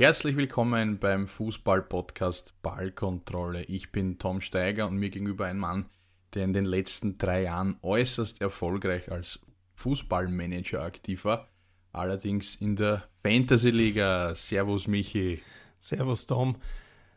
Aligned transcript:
Herzlich 0.00 0.34
willkommen 0.34 0.98
beim 0.98 1.28
Fußball-Podcast 1.28 2.54
Ballkontrolle. 2.62 3.64
Ich 3.64 3.92
bin 3.92 4.18
Tom 4.18 4.40
Steiger 4.40 4.86
und 4.86 4.96
mir 4.96 5.10
gegenüber 5.10 5.44
ein 5.44 5.58
Mann, 5.58 5.90
der 6.32 6.44
in 6.44 6.54
den 6.54 6.64
letzten 6.64 7.18
drei 7.18 7.42
Jahren 7.42 7.76
äußerst 7.82 8.40
erfolgreich 8.40 9.12
als 9.12 9.40
Fußballmanager 9.74 10.80
aktiv 10.80 11.26
war. 11.26 11.48
Allerdings 11.92 12.54
in 12.54 12.76
der 12.76 13.04
Fantasy-Liga. 13.22 14.34
Servus 14.34 14.86
Michi. 14.86 15.42
Servus 15.78 16.26
Tom. 16.26 16.56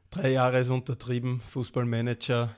Drei 0.10 0.32
Jahre 0.32 0.60
ist 0.60 0.70
untertrieben. 0.70 1.40
Fußballmanager 1.40 2.54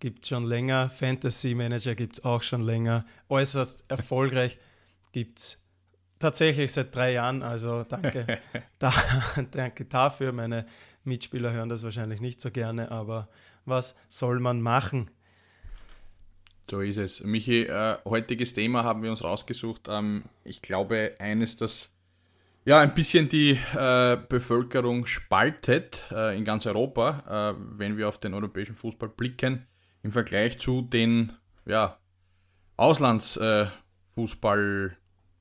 gibt 0.00 0.24
es 0.24 0.28
schon 0.28 0.44
länger. 0.44 0.90
Fantasy-Manager 0.90 1.94
gibt 1.94 2.18
es 2.18 2.24
auch 2.26 2.42
schon 2.42 2.60
länger. 2.60 3.06
Äußerst 3.30 3.86
erfolgreich 3.88 4.58
gibt 5.12 5.38
es 5.38 5.65
Tatsächlich 6.18 6.72
seit 6.72 6.94
drei 6.94 7.12
Jahren, 7.12 7.42
also 7.42 7.84
danke, 7.84 8.38
da, 8.78 8.92
danke 9.50 9.84
dafür. 9.84 10.32
Meine 10.32 10.64
Mitspieler 11.04 11.52
hören 11.52 11.68
das 11.68 11.82
wahrscheinlich 11.82 12.20
nicht 12.20 12.40
so 12.40 12.50
gerne, 12.50 12.90
aber 12.90 13.28
was 13.64 13.96
soll 14.08 14.40
man 14.40 14.62
machen? 14.62 15.10
So 16.70 16.80
ist 16.80 16.96
es. 16.96 17.22
Michi, 17.22 17.64
äh, 17.64 17.98
heutiges 18.04 18.54
Thema 18.54 18.82
haben 18.82 19.02
wir 19.02 19.10
uns 19.10 19.22
rausgesucht. 19.22 19.88
Ähm, 19.88 20.24
ich 20.42 20.62
glaube, 20.62 21.14
eines, 21.18 21.56
das 21.56 21.92
ja 22.64 22.80
ein 22.80 22.94
bisschen 22.94 23.28
die 23.28 23.60
äh, 23.74 24.16
Bevölkerung 24.28 25.06
spaltet 25.06 26.02
äh, 26.10 26.36
in 26.36 26.44
ganz 26.44 26.66
Europa, 26.66 27.54
äh, 27.54 27.56
wenn 27.78 27.96
wir 27.96 28.08
auf 28.08 28.18
den 28.18 28.34
europäischen 28.34 28.74
Fußball 28.74 29.08
blicken, 29.08 29.66
im 30.02 30.10
Vergleich 30.12 30.58
zu 30.58 30.82
den 30.82 31.32
ja, 31.64 31.98
Auslandsfußball. 32.76 34.96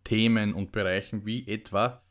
Themen 0.05 0.53
und 0.53 0.71
Bereichen 0.71 1.25
wie 1.25 1.45
etwa 1.47 2.01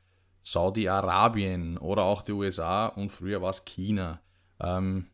Saudi-Arabien 0.42 1.78
oder 1.78 2.02
auch 2.02 2.20
die 2.20 2.32
USA 2.32 2.86
und 2.86 3.10
früher 3.10 3.40
war 3.40 3.50
es 3.50 3.64
China. 3.64 4.20
Ähm, 4.60 5.06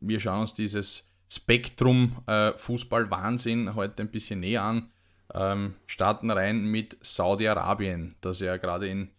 wir 0.00 0.20
schauen 0.20 0.42
uns 0.42 0.54
dieses 0.54 1.10
Spektrum 1.28 2.22
äh, 2.26 2.52
Fußball-Wahnsinn 2.52 3.74
heute 3.74 4.04
ein 4.04 4.10
bisschen 4.10 4.40
näher 4.40 4.62
an. 4.62 4.90
Ähm, 5.34 5.74
starten 5.86 6.30
rein 6.30 6.64
mit 6.64 6.96
Saudi-Arabien, 7.00 8.14
das 8.20 8.40
ja 8.40 8.56
gerade 8.56 8.88
in 8.88 9.10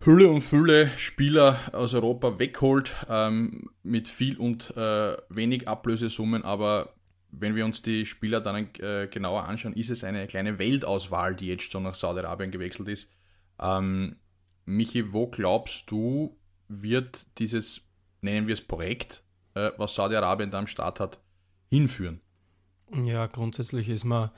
Hülle 0.00 0.28
und 0.28 0.40
Fülle 0.40 0.90
Spieler 0.96 1.58
aus 1.72 1.94
Europa 1.94 2.38
wegholt, 2.38 2.94
ähm, 3.08 3.70
mit 3.82 4.08
viel 4.08 4.36
und 4.36 4.76
äh, 4.76 5.16
wenig 5.28 5.68
Ablösesummen, 5.68 6.44
aber 6.44 6.94
wenn 7.32 7.56
wir 7.56 7.64
uns 7.64 7.82
die 7.82 8.06
Spieler 8.06 8.40
dann 8.40 8.68
äh, 8.78 9.08
genauer 9.08 9.44
anschauen, 9.44 9.72
ist 9.72 9.90
es 9.90 10.04
eine 10.04 10.26
kleine 10.26 10.58
Weltauswahl, 10.58 11.34
die 11.34 11.46
jetzt 11.46 11.72
schon 11.72 11.82
nach 11.82 11.94
Saudi-Arabien 11.94 12.50
gewechselt 12.50 12.88
ist. 12.88 13.08
Ähm, 13.58 14.16
Michi, 14.66 15.12
wo 15.12 15.26
glaubst 15.26 15.90
du, 15.90 16.38
wird 16.68 17.26
dieses, 17.38 17.82
nennen 18.20 18.46
wir 18.46 18.52
es 18.52 18.60
Projekt, 18.60 19.24
äh, 19.54 19.70
was 19.78 19.94
Saudi-Arabien 19.94 20.50
da 20.50 20.58
am 20.58 20.66
Start 20.66 21.00
hat, 21.00 21.18
hinführen? 21.70 22.20
Ja, 23.04 23.26
grundsätzlich 23.26 23.88
ist 23.88 24.04
man 24.04 24.30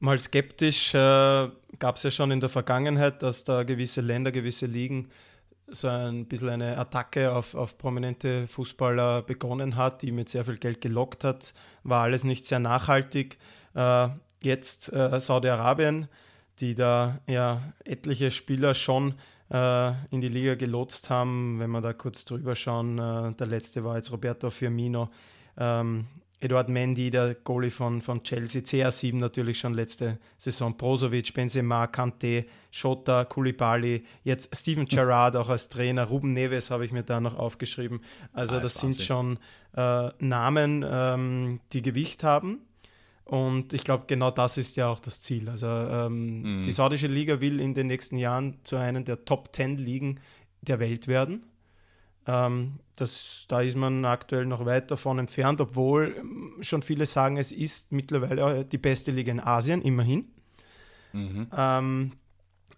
mal 0.00 0.18
skeptisch. 0.18 0.92
Äh, 0.94 1.48
Gab 1.78 1.96
es 1.96 2.02
ja 2.02 2.10
schon 2.10 2.32
in 2.32 2.40
der 2.40 2.48
Vergangenheit, 2.48 3.22
dass 3.22 3.44
da 3.44 3.62
gewisse 3.62 4.00
Länder, 4.00 4.32
gewisse 4.32 4.66
Ligen 4.66 5.08
so 5.70 5.88
ein 5.88 6.26
bisschen 6.26 6.50
eine 6.50 6.78
Attacke 6.78 7.32
auf, 7.32 7.54
auf 7.54 7.78
prominente 7.78 8.46
Fußballer 8.46 9.22
begonnen 9.22 9.76
hat, 9.76 10.02
die 10.02 10.12
mit 10.12 10.28
sehr 10.28 10.44
viel 10.44 10.58
Geld 10.58 10.80
gelockt 10.80 11.24
hat, 11.24 11.54
war 11.82 12.02
alles 12.04 12.24
nicht 12.24 12.46
sehr 12.46 12.58
nachhaltig. 12.58 13.38
Äh, 13.74 14.08
jetzt 14.42 14.92
äh, 14.92 15.18
Saudi-Arabien, 15.18 16.08
die 16.58 16.74
da 16.74 17.20
ja 17.26 17.62
etliche 17.84 18.30
Spieler 18.30 18.74
schon 18.74 19.14
äh, 19.50 19.90
in 20.10 20.20
die 20.20 20.28
Liga 20.28 20.54
gelotst 20.54 21.10
haben. 21.10 21.58
Wenn 21.58 21.70
wir 21.70 21.80
da 21.80 21.92
kurz 21.92 22.24
drüber 22.24 22.54
schauen, 22.54 22.98
äh, 22.98 23.32
der 23.34 23.46
letzte 23.46 23.84
war 23.84 23.96
jetzt 23.96 24.12
Roberto 24.12 24.50
Firmino, 24.50 25.10
ähm, 25.56 26.06
Eduard 26.40 26.70
Mendy, 26.70 27.10
der 27.10 27.34
Goalie 27.34 27.70
von, 27.70 28.00
von 28.00 28.22
Chelsea, 28.22 28.62
CR7 28.62 29.16
natürlich 29.16 29.58
schon 29.58 29.74
letzte 29.74 30.18
Saison, 30.38 30.74
Brozovic, 30.76 31.34
Benzema, 31.34 31.86
Kante, 31.86 32.46
Schotta, 32.70 33.26
Koulibaly, 33.26 34.04
jetzt 34.24 34.56
Steven 34.56 34.86
Gerrard 34.86 35.36
auch 35.36 35.50
als 35.50 35.68
Trainer, 35.68 36.04
Ruben 36.04 36.32
Neves 36.32 36.70
habe 36.70 36.86
ich 36.86 36.92
mir 36.92 37.02
da 37.02 37.20
noch 37.20 37.38
aufgeschrieben. 37.38 38.00
Also 38.32 38.56
ah, 38.56 38.60
das, 38.60 38.72
das 38.72 38.80
sind 38.80 39.02
schon 39.02 39.38
äh, 39.76 40.08
Namen, 40.18 40.84
ähm, 40.88 41.60
die 41.72 41.82
Gewicht 41.82 42.24
haben. 42.24 42.60
Und 43.24 43.74
ich 43.74 43.84
glaube, 43.84 44.04
genau 44.08 44.32
das 44.32 44.56
ist 44.58 44.76
ja 44.76 44.88
auch 44.88 44.98
das 44.98 45.20
Ziel. 45.20 45.48
Also 45.48 45.66
ähm, 45.66 46.58
mhm. 46.58 46.62
die 46.62 46.72
saudische 46.72 47.06
Liga 47.06 47.40
will 47.40 47.60
in 47.60 47.74
den 47.74 47.86
nächsten 47.86 48.16
Jahren 48.16 48.56
zu 48.64 48.76
einem 48.76 49.04
der 49.04 49.24
Top 49.24 49.54
10 49.54 49.76
Ligen 49.76 50.18
der 50.62 50.80
Welt 50.80 51.06
werden. 51.06 51.44
Ähm, 52.26 52.80
das, 53.00 53.46
da 53.48 53.60
ist 53.60 53.76
man 53.76 54.04
aktuell 54.04 54.46
noch 54.46 54.66
weit 54.66 54.90
davon 54.90 55.18
entfernt, 55.18 55.60
obwohl 55.60 56.14
ähm, 56.18 56.56
schon 56.60 56.82
viele 56.82 57.06
sagen, 57.06 57.36
es 57.36 57.52
ist 57.52 57.92
mittlerweile 57.92 58.64
die 58.64 58.78
beste 58.78 59.10
Liga 59.10 59.32
in 59.32 59.40
Asien, 59.40 59.82
immerhin. 59.82 60.28
Mhm. 61.12 61.48
Ähm, 61.56 62.12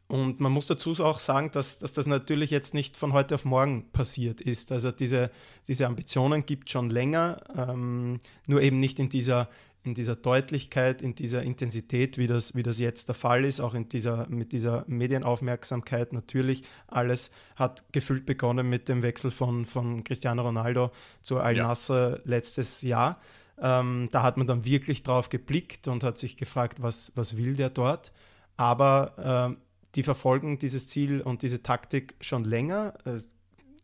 und 0.08 0.40
man 0.40 0.52
muss 0.52 0.66
dazu 0.66 0.92
auch 1.02 1.20
sagen, 1.20 1.50
dass, 1.52 1.78
dass, 1.78 1.94
das 1.94 2.06
natürlich 2.06 2.50
jetzt 2.50 2.74
nicht 2.74 2.98
von 2.98 3.14
heute 3.14 3.34
auf 3.34 3.46
morgen 3.46 3.90
passiert 3.92 4.42
ist. 4.42 4.70
Also 4.70 4.92
diese, 4.92 5.30
diese 5.66 5.86
Ambitionen 5.86 6.44
gibt 6.44 6.68
es 6.68 6.72
schon 6.72 6.90
länger, 6.90 7.42
ähm, 7.56 8.20
nur 8.46 8.60
eben 8.60 8.78
nicht 8.78 8.98
in 8.98 9.08
dieser 9.08 9.48
in 9.84 9.94
dieser 9.94 10.14
Deutlichkeit, 10.14 11.02
in 11.02 11.14
dieser 11.14 11.42
Intensität, 11.42 12.16
wie 12.16 12.26
das, 12.26 12.54
wie 12.54 12.62
das 12.62 12.78
jetzt 12.78 13.08
der 13.08 13.14
Fall 13.14 13.44
ist, 13.44 13.60
auch 13.60 13.74
in 13.74 13.88
dieser, 13.88 14.28
mit 14.28 14.52
dieser 14.52 14.84
Medienaufmerksamkeit 14.86 16.12
natürlich. 16.12 16.62
Alles 16.86 17.32
hat 17.56 17.92
gefüllt 17.92 18.24
begonnen 18.24 18.68
mit 18.68 18.88
dem 18.88 19.02
Wechsel 19.02 19.30
von, 19.30 19.66
von 19.66 20.04
Cristiano 20.04 20.42
Ronaldo 20.42 20.92
zu 21.22 21.40
Al 21.40 21.56
Nasser 21.56 22.10
ja. 22.10 22.22
letztes 22.24 22.82
Jahr. 22.82 23.18
Ähm, 23.58 24.08
da 24.12 24.22
hat 24.22 24.36
man 24.36 24.46
dann 24.46 24.64
wirklich 24.64 25.02
drauf 25.02 25.28
geblickt 25.28 25.88
und 25.88 26.04
hat 26.04 26.16
sich 26.16 26.36
gefragt, 26.36 26.80
was, 26.80 27.12
was 27.16 27.36
will 27.36 27.54
der 27.54 27.70
dort. 27.70 28.12
Aber 28.56 29.56
äh, 29.56 29.62
die 29.94 30.02
verfolgen 30.04 30.58
dieses 30.58 30.88
Ziel 30.88 31.20
und 31.20 31.42
diese 31.42 31.62
Taktik 31.62 32.14
schon 32.20 32.44
länger. 32.44 32.94
Äh, 33.04 33.20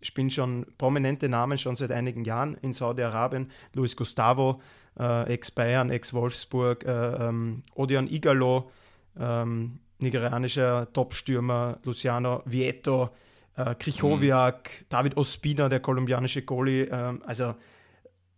spielen 0.01 0.31
schon 0.31 0.67
prominente 0.79 1.29
Namen 1.29 1.59
schon 1.59 1.77
seit 1.77 1.91
einigen 1.91 2.25
Jahren 2.25 2.57
in 2.63 2.73
Saudi-Arabien. 2.73 3.51
Luis 3.75 3.97
Gustavo, 3.97 4.61
äh, 4.99 5.33
Ex-Bayern, 5.33 5.91
Ex-Wolfsburg, 5.91 6.85
äh, 6.85 6.91
ähm, 7.29 7.63
Odion 7.75 8.09
Igalo, 8.09 8.71
ähm, 9.19 9.79
nigerianischer 9.99 10.93
Topstürmer, 10.93 11.79
Luciano 11.85 12.43
Vieto, 12.45 13.11
äh, 13.57 13.75
Krichowiak, 13.75 14.71
mhm. 14.81 14.85
David 14.89 15.17
Ospina, 15.17 15.69
der 15.69 15.81
kolumbianische 15.81 16.43
Goalie, 16.43 16.85
ähm, 16.85 17.23
also 17.27 17.55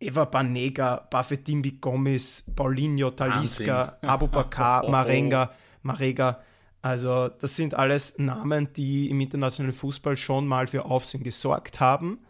Eva 0.01 0.25
Banega, 0.25 1.07
Buffetimbi 1.11 1.73
Gomes, 1.73 2.51
Paulinho, 2.57 3.11
Talisca, 3.11 3.99
Abubakar, 4.01 4.89
Marenga, 4.91 5.53
Marega. 5.83 6.41
Also 6.83 7.29
das 7.29 7.57
sind 7.57 7.75
alles 7.75 8.19
Namen, 8.19 8.73
die 8.73 9.11
im 9.11 9.21
internationalen 9.21 9.75
Fußball 9.75 10.17
schon 10.17 10.47
mal 10.47 10.67
für 10.67 10.87
Aufsehen 10.87 11.23
gesorgt 11.23 11.81
haben. 11.81 12.21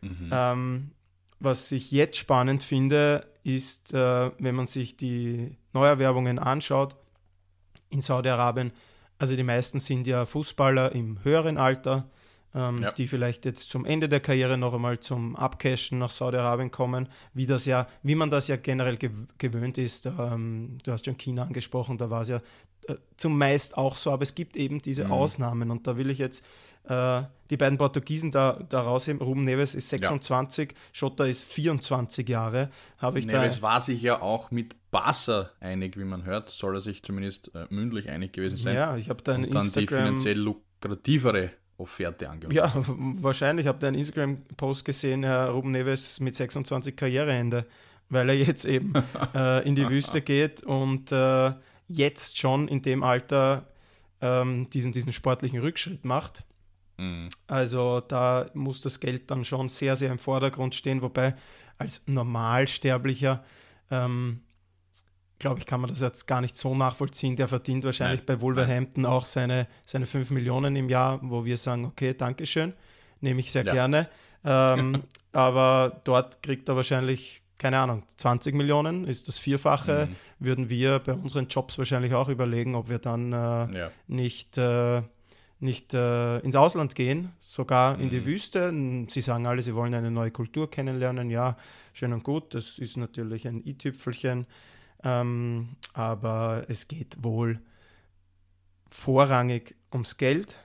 Mhm. 0.00 0.30
Ähm, 0.32 0.90
was 1.38 1.70
ich 1.70 1.92
jetzt 1.92 2.16
spannend 2.16 2.64
finde, 2.64 3.24
ist, 3.44 3.94
äh, 3.94 4.30
wenn 4.38 4.54
man 4.54 4.66
sich 4.66 4.96
die 4.96 5.56
Neuerwerbungen 5.72 6.38
anschaut 6.38 6.96
in 7.90 8.00
Saudi-Arabien, 8.00 8.72
also 9.18 9.36
die 9.36 9.44
meisten 9.44 9.78
sind 9.78 10.06
ja 10.06 10.24
Fußballer 10.24 10.92
im 10.92 11.22
höheren 11.22 11.56
Alter, 11.56 12.08
ähm, 12.54 12.78
ja. 12.78 12.92
die 12.92 13.06
vielleicht 13.06 13.44
jetzt 13.44 13.70
zum 13.70 13.84
Ende 13.84 14.08
der 14.08 14.20
Karriere 14.20 14.56
noch 14.56 14.74
einmal 14.74 14.98
zum 15.00 15.36
Abcashen 15.36 15.98
nach 15.98 16.10
Saudi-Arabien 16.10 16.70
kommen, 16.70 17.08
wie 17.34 17.46
das 17.46 17.66
ja, 17.66 17.86
wie 18.02 18.14
man 18.14 18.30
das 18.30 18.48
ja 18.48 18.56
generell 18.56 18.96
gew 18.96 19.12
gewöhnt 19.38 19.76
ist. 19.76 20.06
Ähm, 20.06 20.78
du 20.82 20.92
hast 20.92 21.04
schon 21.04 21.18
China 21.18 21.42
angesprochen, 21.42 21.98
da 21.98 22.10
war 22.10 22.22
es 22.22 22.28
ja 22.28 22.40
äh, 22.88 22.94
zumeist 23.16 23.76
auch 23.76 23.96
so, 23.96 24.10
aber 24.10 24.22
es 24.22 24.34
gibt 24.34 24.56
eben 24.56 24.80
diese 24.80 25.04
mhm. 25.04 25.12
Ausnahmen 25.12 25.70
und 25.70 25.86
da 25.86 25.96
will 25.96 26.10
ich 26.10 26.18
jetzt 26.18 26.44
äh, 26.88 27.22
die 27.50 27.56
beiden 27.56 27.78
Portugiesen 27.78 28.30
da, 28.30 28.58
da 28.68 28.80
rausheben. 28.80 29.20
Ruben 29.20 29.44
Neves 29.44 29.74
ist 29.74 29.90
26, 29.90 30.70
ja. 30.70 30.76
Schotter 30.92 31.26
ist 31.26 31.44
24 31.44 32.28
Jahre. 32.28 32.70
Habe 32.98 33.18
ich 33.18 33.26
Neves 33.26 33.56
da 33.56 33.62
war 33.62 33.80
sich 33.80 34.02
ja 34.02 34.20
auch 34.20 34.50
mit 34.50 34.74
Barca 34.90 35.50
einig, 35.60 35.98
wie 35.98 36.04
man 36.04 36.24
hört. 36.24 36.50
Soll 36.50 36.76
er 36.76 36.80
sich 36.80 37.02
zumindest 37.02 37.54
äh, 37.54 37.66
mündlich 37.70 38.08
einig 38.08 38.32
gewesen 38.32 38.56
sein. 38.56 38.76
Ja, 38.76 38.96
ich 38.96 39.08
habe 39.08 39.22
da 39.22 39.34
ein 39.34 39.44
Und 39.44 39.54
dann 39.54 39.62
Instagram 39.62 40.04
die 40.04 40.06
finanziell 40.06 40.38
lukrativere 40.38 41.50
Offerte 41.76 42.30
angenommen. 42.30 42.56
Ja, 42.56 42.72
wahrscheinlich. 42.86 43.64
Ich 43.64 43.68
habe 43.68 43.78
da 43.78 43.88
einen 43.88 43.98
Instagram-Post 43.98 44.84
gesehen, 44.84 45.24
Herr 45.24 45.50
Ruben 45.50 45.72
Neves 45.72 46.20
mit 46.20 46.36
26 46.36 46.96
Karriereende, 46.96 47.66
weil 48.08 48.28
er 48.28 48.36
jetzt 48.36 48.64
eben 48.64 48.94
äh, 49.34 49.66
in 49.66 49.74
die 49.74 49.88
Wüste 49.88 50.22
geht 50.22 50.62
und 50.62 51.12
äh, 51.12 51.52
jetzt 51.88 52.38
schon 52.38 52.68
in 52.68 52.82
dem 52.82 53.02
Alter 53.02 53.66
ähm, 54.20 54.68
diesen, 54.72 54.92
diesen 54.92 55.12
sportlichen 55.12 55.60
Rückschritt 55.60 56.04
macht. 56.04 56.44
Mhm. 56.96 57.28
Also 57.46 58.00
da 58.00 58.46
muss 58.54 58.80
das 58.80 59.00
Geld 59.00 59.30
dann 59.30 59.44
schon 59.44 59.68
sehr, 59.68 59.96
sehr 59.96 60.10
im 60.10 60.18
Vordergrund 60.18 60.74
stehen, 60.74 61.02
wobei 61.02 61.34
als 61.78 62.06
Normalsterblicher, 62.06 63.44
ähm, 63.90 64.42
glaube 65.38 65.60
ich, 65.60 65.66
kann 65.66 65.80
man 65.80 65.90
das 65.90 66.00
jetzt 66.00 66.26
gar 66.26 66.40
nicht 66.40 66.56
so 66.56 66.74
nachvollziehen. 66.74 67.36
Der 67.36 67.48
verdient 67.48 67.84
wahrscheinlich 67.84 68.20
Nein. 68.20 68.26
bei 68.26 68.40
Wolverhampton 68.40 69.04
auch 69.06 69.24
seine, 69.24 69.66
seine 69.84 70.06
5 70.06 70.30
Millionen 70.30 70.76
im 70.76 70.88
Jahr, 70.88 71.18
wo 71.22 71.44
wir 71.44 71.56
sagen, 71.56 71.84
okay, 71.84 72.14
Dankeschön. 72.14 72.72
nehme 73.20 73.40
ich 73.40 73.50
sehr 73.50 73.64
ja. 73.64 73.72
gerne. 73.72 74.08
Ähm, 74.44 75.02
aber 75.32 76.00
dort 76.04 76.42
kriegt 76.42 76.68
er 76.68 76.76
wahrscheinlich, 76.76 77.42
keine 77.58 77.78
Ahnung, 77.78 78.04
20 78.16 78.54
Millionen, 78.54 79.04
ist 79.04 79.26
das 79.26 79.38
Vierfache. 79.38 80.08
Mhm. 80.08 80.44
Würden 80.44 80.70
wir 80.70 81.00
bei 81.00 81.12
unseren 81.12 81.48
Jobs 81.48 81.76
wahrscheinlich 81.78 82.14
auch 82.14 82.28
überlegen, 82.28 82.74
ob 82.74 82.88
wir 82.88 82.98
dann 82.98 83.32
äh, 83.32 83.36
ja. 83.36 83.90
nicht, 84.06 84.56
äh, 84.56 85.02
nicht 85.64 85.94
äh, 85.94 86.38
ins 86.40 86.54
Ausland 86.54 86.94
gehen, 86.94 87.32
sogar 87.40 87.98
in 87.98 88.10
die 88.10 88.20
mhm. 88.20 88.26
Wüste. 88.26 89.06
Sie 89.08 89.20
sagen 89.20 89.46
alle, 89.46 89.62
sie 89.62 89.74
wollen 89.74 89.94
eine 89.94 90.10
neue 90.10 90.30
Kultur 90.30 90.70
kennenlernen. 90.70 91.30
Ja, 91.30 91.56
schön 91.92 92.12
und 92.12 92.22
gut, 92.22 92.54
das 92.54 92.78
ist 92.78 92.96
natürlich 92.96 93.48
ein 93.48 93.66
i-Tüpfelchen. 93.66 94.46
Ähm, 95.02 95.76
aber 95.92 96.64
es 96.68 96.86
geht 96.86 97.16
wohl 97.22 97.60
vorrangig 98.90 99.74
ums 99.92 100.16
Geld. 100.16 100.56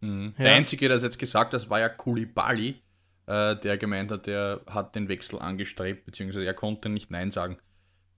Mhm. 0.00 0.34
Der 0.38 0.54
Einzige, 0.54 0.88
der 0.88 0.98
es 0.98 1.02
jetzt 1.02 1.18
gesagt 1.18 1.54
hat, 1.54 1.70
war 1.70 1.80
ja 1.80 1.88
Kulibali, 1.88 2.80
äh, 3.26 3.56
der 3.56 3.78
gemeint 3.78 4.10
hat, 4.10 4.26
der 4.26 4.60
hat 4.66 4.94
den 4.94 5.08
Wechsel 5.08 5.38
angestrebt, 5.38 6.04
beziehungsweise 6.04 6.46
er 6.46 6.54
konnte 6.54 6.88
nicht 6.88 7.10
Nein 7.10 7.30
sagen, 7.30 7.58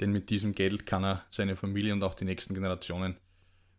denn 0.00 0.10
mit 0.10 0.30
diesem 0.30 0.52
Geld 0.52 0.86
kann 0.86 1.04
er 1.04 1.24
seine 1.30 1.56
Familie 1.56 1.92
und 1.92 2.02
auch 2.02 2.14
die 2.14 2.24
nächsten 2.24 2.54
Generationen 2.54 3.16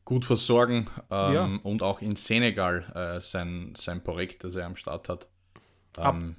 gut 0.05 0.23
versorgen 0.23 0.87
ähm, 1.09 1.33
ja. 1.33 1.59
und 1.63 1.81
auch 1.81 2.01
in 2.01 2.15
Senegal 2.15 2.85
äh, 2.95 3.19
sein, 3.19 3.73
sein 3.75 4.03
Projekt, 4.03 4.43
das 4.43 4.55
er 4.55 4.67
am 4.67 4.75
Start 4.75 5.09
hat. 5.09 5.27
Ähm, 5.97 6.35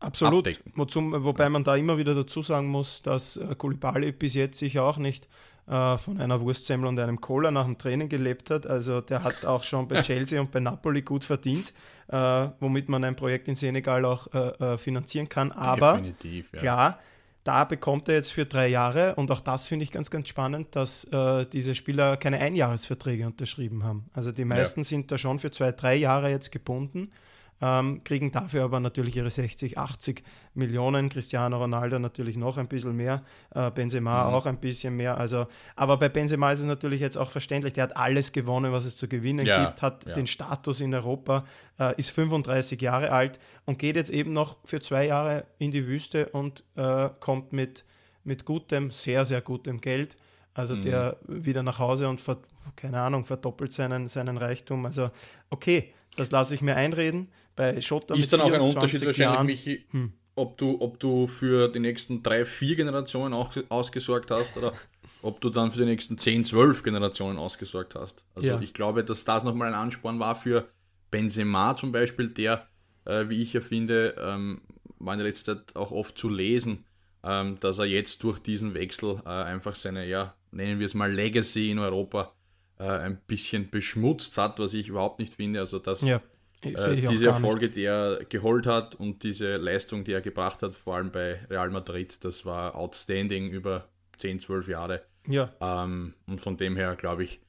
Absolut. 0.00 0.60
Wozu, 0.74 1.00
wobei 1.24 1.48
man 1.48 1.64
da 1.64 1.76
immer 1.76 1.96
wieder 1.96 2.14
dazu 2.14 2.42
sagen 2.42 2.66
muss, 2.66 3.02
dass 3.02 3.36
äh, 3.36 3.54
Kulibali 3.56 4.12
bis 4.12 4.34
jetzt 4.34 4.58
sich 4.58 4.78
auch 4.78 4.98
nicht 4.98 5.26
äh, 5.68 5.96
von 5.96 6.20
einer 6.20 6.40
Wurstsemmel 6.40 6.86
und 6.86 6.98
einem 6.98 7.20
Cola 7.20 7.50
nach 7.50 7.64
dem 7.64 7.78
Training 7.78 8.08
gelebt 8.08 8.50
hat. 8.50 8.66
Also 8.66 9.00
der 9.00 9.22
hat 9.22 9.44
auch 9.46 9.62
schon 9.62 9.88
bei 9.88 10.00
Chelsea 10.02 10.40
und 10.40 10.50
bei 10.50 10.60
Napoli 10.60 11.02
gut 11.02 11.24
verdient, 11.24 11.72
äh, 12.08 12.48
womit 12.60 12.88
man 12.88 13.04
ein 13.04 13.16
Projekt 13.16 13.48
in 13.48 13.54
Senegal 13.54 14.04
auch 14.04 14.26
äh, 14.34 14.74
äh 14.74 14.78
finanzieren 14.78 15.28
kann. 15.28 15.52
Aber 15.52 16.02
ja. 16.22 16.42
klar, 16.52 16.98
da 17.46 17.64
bekommt 17.64 18.08
er 18.08 18.16
jetzt 18.16 18.32
für 18.32 18.44
drei 18.44 18.68
Jahre 18.68 19.14
und 19.14 19.30
auch 19.30 19.40
das 19.40 19.68
finde 19.68 19.84
ich 19.84 19.92
ganz, 19.92 20.10
ganz 20.10 20.28
spannend, 20.28 20.74
dass 20.74 21.04
äh, 21.04 21.46
diese 21.46 21.74
Spieler 21.74 22.16
keine 22.16 22.38
Einjahresverträge 22.38 23.26
unterschrieben 23.26 23.84
haben. 23.84 24.10
Also 24.12 24.32
die 24.32 24.44
meisten 24.44 24.80
ja. 24.80 24.84
sind 24.84 25.12
da 25.12 25.18
schon 25.18 25.38
für 25.38 25.50
zwei, 25.50 25.72
drei 25.72 25.94
Jahre 25.94 26.30
jetzt 26.30 26.50
gebunden 26.50 27.12
ähm, 27.60 28.02
kriegen 28.04 28.30
dafür 28.30 28.64
aber 28.64 28.80
natürlich 28.80 29.16
ihre 29.16 29.30
60, 29.30 29.78
80 29.78 30.22
Millionen. 30.54 31.08
Cristiano 31.08 31.58
Ronaldo 31.58 31.98
natürlich 31.98 32.36
noch 32.36 32.58
ein 32.58 32.68
bisschen 32.68 32.96
mehr, 32.96 33.22
äh, 33.54 33.70
Benzema 33.70 34.28
mhm. 34.28 34.34
auch 34.34 34.46
ein 34.46 34.58
bisschen 34.58 34.96
mehr. 34.96 35.16
Also, 35.16 35.46
aber 35.74 35.96
bei 35.96 36.08
Benzema 36.08 36.52
ist 36.52 36.60
es 36.60 36.66
natürlich 36.66 37.00
jetzt 37.00 37.16
auch 37.16 37.30
verständlich, 37.30 37.72
der 37.72 37.84
hat 37.84 37.96
alles 37.96 38.32
gewonnen, 38.32 38.72
was 38.72 38.84
es 38.84 38.96
zu 38.96 39.08
gewinnen 39.08 39.46
ja, 39.46 39.64
gibt, 39.64 39.82
hat 39.82 40.06
ja. 40.06 40.12
den 40.12 40.26
Status 40.26 40.80
in 40.80 40.94
Europa, 40.94 41.44
äh, 41.78 41.94
ist 41.96 42.10
35 42.10 42.80
Jahre 42.80 43.12
alt 43.12 43.38
und 43.64 43.78
geht 43.78 43.96
jetzt 43.96 44.10
eben 44.10 44.32
noch 44.32 44.58
für 44.64 44.80
zwei 44.80 45.06
Jahre 45.06 45.44
in 45.58 45.70
die 45.70 45.86
Wüste 45.86 46.28
und 46.30 46.64
äh, 46.76 47.08
kommt 47.20 47.52
mit, 47.52 47.84
mit 48.24 48.44
gutem, 48.44 48.90
sehr, 48.90 49.24
sehr 49.24 49.40
gutem 49.40 49.80
Geld. 49.80 50.16
Also 50.52 50.74
mhm. 50.74 50.82
der 50.82 51.16
wieder 51.26 51.62
nach 51.62 51.78
Hause 51.78 52.08
und 52.08 52.20
ver, 52.20 52.38
keine 52.76 53.00
Ahnung, 53.02 53.26
verdoppelt 53.26 53.74
seinen, 53.74 54.08
seinen 54.08 54.38
Reichtum. 54.38 54.86
Also 54.86 55.10
okay, 55.50 55.92
das 56.16 56.30
lasse 56.30 56.54
ich 56.54 56.62
mir 56.62 56.76
einreden. 56.76 57.28
Bei 57.56 57.80
Schotter 57.80 58.14
ist 58.14 58.32
dann 58.32 58.42
auch 58.42 58.52
ein 58.52 58.60
Unterschied 58.60 59.04
wahrscheinlich, 59.04 59.16
Jahren, 59.16 59.46
Michi, 59.46 59.84
hm. 59.90 60.12
ob, 60.34 60.58
du, 60.58 60.80
ob 60.80 61.00
du 61.00 61.26
für 61.26 61.68
die 61.68 61.80
nächsten 61.80 62.22
drei, 62.22 62.44
vier 62.44 62.76
Generationen 62.76 63.32
auch 63.34 63.56
ausgesorgt 63.70 64.30
hast 64.30 64.56
oder 64.56 64.74
ob 65.22 65.40
du 65.40 65.50
dann 65.50 65.72
für 65.72 65.78
die 65.78 65.86
nächsten 65.86 66.18
zehn, 66.18 66.44
zwölf 66.44 66.82
Generationen 66.82 67.38
ausgesorgt 67.38 67.94
hast. 67.94 68.24
Also 68.34 68.48
ja. 68.48 68.60
ich 68.60 68.74
glaube, 68.74 69.02
dass 69.02 69.24
das 69.24 69.42
nochmal 69.42 69.68
ein 69.68 69.74
Ansporn 69.74 70.20
war 70.20 70.36
für 70.36 70.68
Benzema 71.10 71.74
zum 71.76 71.92
Beispiel, 71.92 72.28
der, 72.28 72.68
äh, 73.06 73.28
wie 73.28 73.42
ich 73.42 73.54
ja 73.54 73.62
finde, 73.62 74.14
ähm, 74.20 74.60
war 74.98 75.14
in 75.14 75.18
der 75.18 75.28
letzten 75.28 75.56
Zeit 75.56 75.76
auch 75.76 75.92
oft 75.92 76.18
zu 76.18 76.28
lesen, 76.28 76.84
ähm, 77.24 77.58
dass 77.60 77.78
er 77.78 77.86
jetzt 77.86 78.22
durch 78.22 78.38
diesen 78.38 78.74
Wechsel 78.74 79.22
äh, 79.24 79.28
einfach 79.28 79.76
seine, 79.76 80.06
ja, 80.06 80.34
nennen 80.50 80.78
wir 80.78 80.86
es 80.86 80.94
mal 80.94 81.12
Legacy 81.12 81.70
in 81.70 81.78
Europa 81.78 82.32
äh, 82.78 82.84
ein 82.84 83.18
bisschen 83.26 83.70
beschmutzt 83.70 84.36
hat, 84.38 84.58
was 84.58 84.74
ich 84.74 84.88
überhaupt 84.88 85.18
nicht 85.18 85.34
finde. 85.34 85.60
Also 85.60 85.78
dass 85.78 86.02
ja, 86.02 86.20
äh, 86.62 86.96
diese 86.96 87.26
Erfolge, 87.26 87.66
nicht. 87.66 87.76
die 87.76 87.84
er 87.84 88.24
geholt 88.28 88.66
hat 88.66 88.94
und 88.94 89.22
diese 89.22 89.56
Leistung, 89.56 90.04
die 90.04 90.12
er 90.12 90.20
gebracht 90.20 90.62
hat, 90.62 90.74
vor 90.74 90.96
allem 90.96 91.10
bei 91.10 91.44
Real 91.50 91.70
Madrid, 91.70 92.24
das 92.24 92.46
war 92.46 92.74
outstanding 92.74 93.50
über 93.50 93.88
10, 94.18 94.40
12 94.40 94.68
Jahre. 94.68 95.02
Ja. 95.28 95.52
Ähm, 95.60 96.14
und 96.26 96.40
von 96.40 96.56
dem 96.56 96.76
her, 96.76 96.96
glaube 96.96 97.24
ich, 97.24 97.40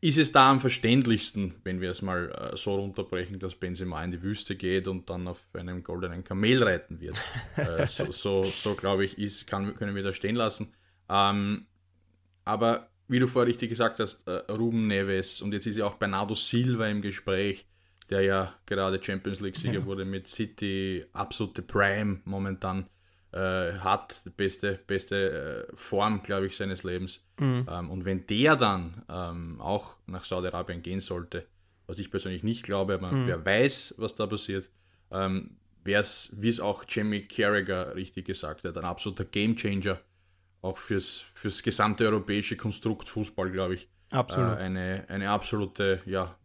ist 0.00 0.18
es 0.18 0.32
da 0.32 0.50
am 0.50 0.60
verständlichsten, 0.60 1.54
wenn 1.64 1.80
wir 1.80 1.90
es 1.90 2.02
mal 2.02 2.30
äh, 2.52 2.56
so 2.56 2.74
runterbrechen, 2.74 3.38
dass 3.38 3.54
Benzema 3.54 4.04
in 4.04 4.10
die 4.10 4.22
Wüste 4.22 4.56
geht 4.56 4.88
und 4.88 5.08
dann 5.08 5.26
auf 5.26 5.40
einem 5.54 5.82
goldenen 5.82 6.22
Kamel 6.22 6.62
reiten 6.62 7.00
wird. 7.00 7.16
äh, 7.56 7.86
so, 7.86 8.10
so, 8.12 8.44
so 8.44 8.74
glaube 8.74 9.04
ich, 9.04 9.18
ist, 9.18 9.46
kann, 9.46 9.74
können 9.76 9.94
wir 9.94 10.02
das 10.02 10.16
stehen 10.16 10.36
lassen. 10.36 10.74
Ähm, 11.08 11.66
aber 12.44 12.90
wie 13.08 13.18
du 13.18 13.26
vorher 13.26 13.48
richtig 13.48 13.70
gesagt 13.70 14.00
hast, 14.00 14.26
äh, 14.26 14.52
Ruben 14.52 14.86
Neves 14.86 15.40
und 15.40 15.52
jetzt 15.52 15.66
ist 15.66 15.76
ja 15.76 15.86
auch 15.86 15.94
Bernardo 15.94 16.34
Silva 16.34 16.86
im 16.88 17.00
Gespräch, 17.00 17.66
der 18.10 18.22
ja 18.22 18.54
gerade 18.66 19.02
Champions 19.02 19.40
League-Sieger 19.40 19.80
ja. 19.80 19.84
wurde 19.86 20.04
mit 20.04 20.28
City, 20.28 21.04
absolute 21.12 21.62
Prime 21.62 22.20
momentan 22.24 22.88
äh, 23.32 23.74
hat, 23.74 24.22
beste, 24.36 24.80
beste 24.86 25.68
äh, 25.70 25.76
Form, 25.76 26.22
glaube 26.22 26.46
ich, 26.46 26.56
seines 26.56 26.82
Lebens. 26.82 27.24
Mhm. 27.38 27.66
Ähm, 27.70 27.90
und 27.90 28.04
wenn 28.04 28.26
der 28.26 28.56
dann 28.56 29.02
ähm, 29.08 29.60
auch 29.60 29.96
nach 30.06 30.24
Saudi-Arabien 30.24 30.82
gehen 30.82 31.00
sollte, 31.00 31.46
was 31.86 31.98
ich 31.98 32.10
persönlich 32.10 32.42
nicht 32.42 32.64
glaube, 32.64 32.94
aber 32.94 33.12
mhm. 33.12 33.26
wer 33.26 33.44
weiß, 33.44 33.94
was 33.98 34.14
da 34.14 34.26
passiert, 34.26 34.68
ähm, 35.10 35.56
wäre 35.84 36.00
es, 36.00 36.34
wie 36.36 36.48
es 36.48 36.60
auch 36.60 36.84
Jamie 36.88 37.26
Carragher 37.26 37.94
richtig 37.94 38.26
gesagt 38.26 38.64
hat, 38.64 38.76
ein 38.76 38.84
absoluter 38.84 39.24
Gamechanger 39.24 40.00
auch 40.62 40.76
fürs, 40.76 41.24
fürs 41.34 41.62
gesamte 41.62 42.04
europäische 42.04 42.56
Konstrukt 42.56 43.08
Fußball, 43.08 43.50
glaube 43.50 43.74
ich. 43.74 43.88
Absolut. 44.10 44.58
Äh, 44.58 44.62
eine, 44.62 45.04
eine 45.08 45.30
absolute, 45.30 46.02
ja, 46.04 46.36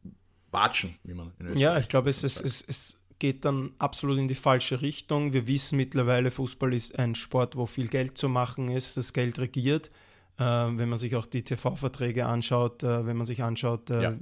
Watschen, 0.55 0.95
wie 1.03 1.13
man 1.13 1.31
in 1.39 1.47
Österreich 1.47 1.61
Ja, 1.61 1.77
ich 1.77 1.87
glaube, 1.87 2.09
es, 2.09 2.23
es, 2.23 2.39
es, 2.41 2.63
es 2.67 3.05
geht 3.19 3.45
dann 3.45 3.71
absolut 3.79 4.17
in 4.17 4.27
die 4.27 4.35
falsche 4.35 4.81
Richtung. 4.81 5.33
Wir 5.33 5.47
wissen 5.47 5.77
mittlerweile, 5.77 6.31
Fußball 6.31 6.73
ist 6.73 6.97
ein 6.99 7.15
Sport, 7.15 7.55
wo 7.55 7.65
viel 7.65 7.87
Geld 7.87 8.17
zu 8.17 8.29
machen 8.29 8.69
ist, 8.69 8.97
das 8.97 9.13
Geld 9.13 9.39
regiert. 9.39 9.89
Äh, 10.37 10.43
wenn 10.43 10.89
man 10.89 10.97
sich 10.97 11.15
auch 11.15 11.25
die 11.25 11.43
TV-Verträge 11.43 12.25
anschaut, 12.25 12.83
äh, 12.83 13.05
wenn 13.05 13.17
man 13.17 13.25
sich 13.25 13.41
anschaut, 13.43 13.89
äh, 13.89 14.03
ja. 14.03 14.13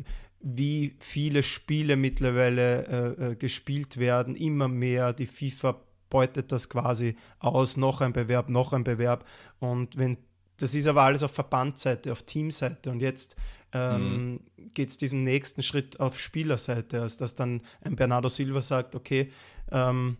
wie 0.41 0.95
viele 0.99 1.41
Spiele 1.41 1.95
mittlerweile 1.95 2.87
äh, 2.87 3.31
äh, 3.31 3.35
gespielt 3.35 3.97
werden, 3.97 4.35
immer 4.35 4.67
mehr 4.67 5.13
die 5.13 5.27
FIFA 5.27 5.81
beutet 6.09 6.51
das 6.51 6.69
quasi 6.69 7.15
aus, 7.39 7.75
noch 7.77 8.01
ein 8.01 8.13
Bewerb, 8.13 8.49
noch 8.49 8.73
ein 8.73 8.83
Bewerb. 8.83 9.25
Und 9.59 9.97
wenn 9.97 10.17
das 10.57 10.75
ist 10.75 10.87
aber 10.87 11.01
alles 11.01 11.23
auf 11.23 11.31
Verbandseite, 11.31 12.11
auf 12.11 12.23
Teamseite. 12.23 12.91
Und 12.91 13.01
jetzt 13.01 13.35
ähm, 13.73 14.31
mhm. 14.31 14.39
geht 14.73 14.89
es 14.89 14.97
diesen 14.97 15.23
nächsten 15.23 15.63
Schritt 15.63 15.99
auf 15.99 16.19
Spielerseite, 16.19 17.01
als 17.01 17.17
dass 17.17 17.35
dann 17.35 17.61
ein 17.81 17.95
Bernardo 17.95 18.29
Silva 18.29 18.61
sagt, 18.61 18.95
okay, 18.95 19.31
ähm, 19.71 20.17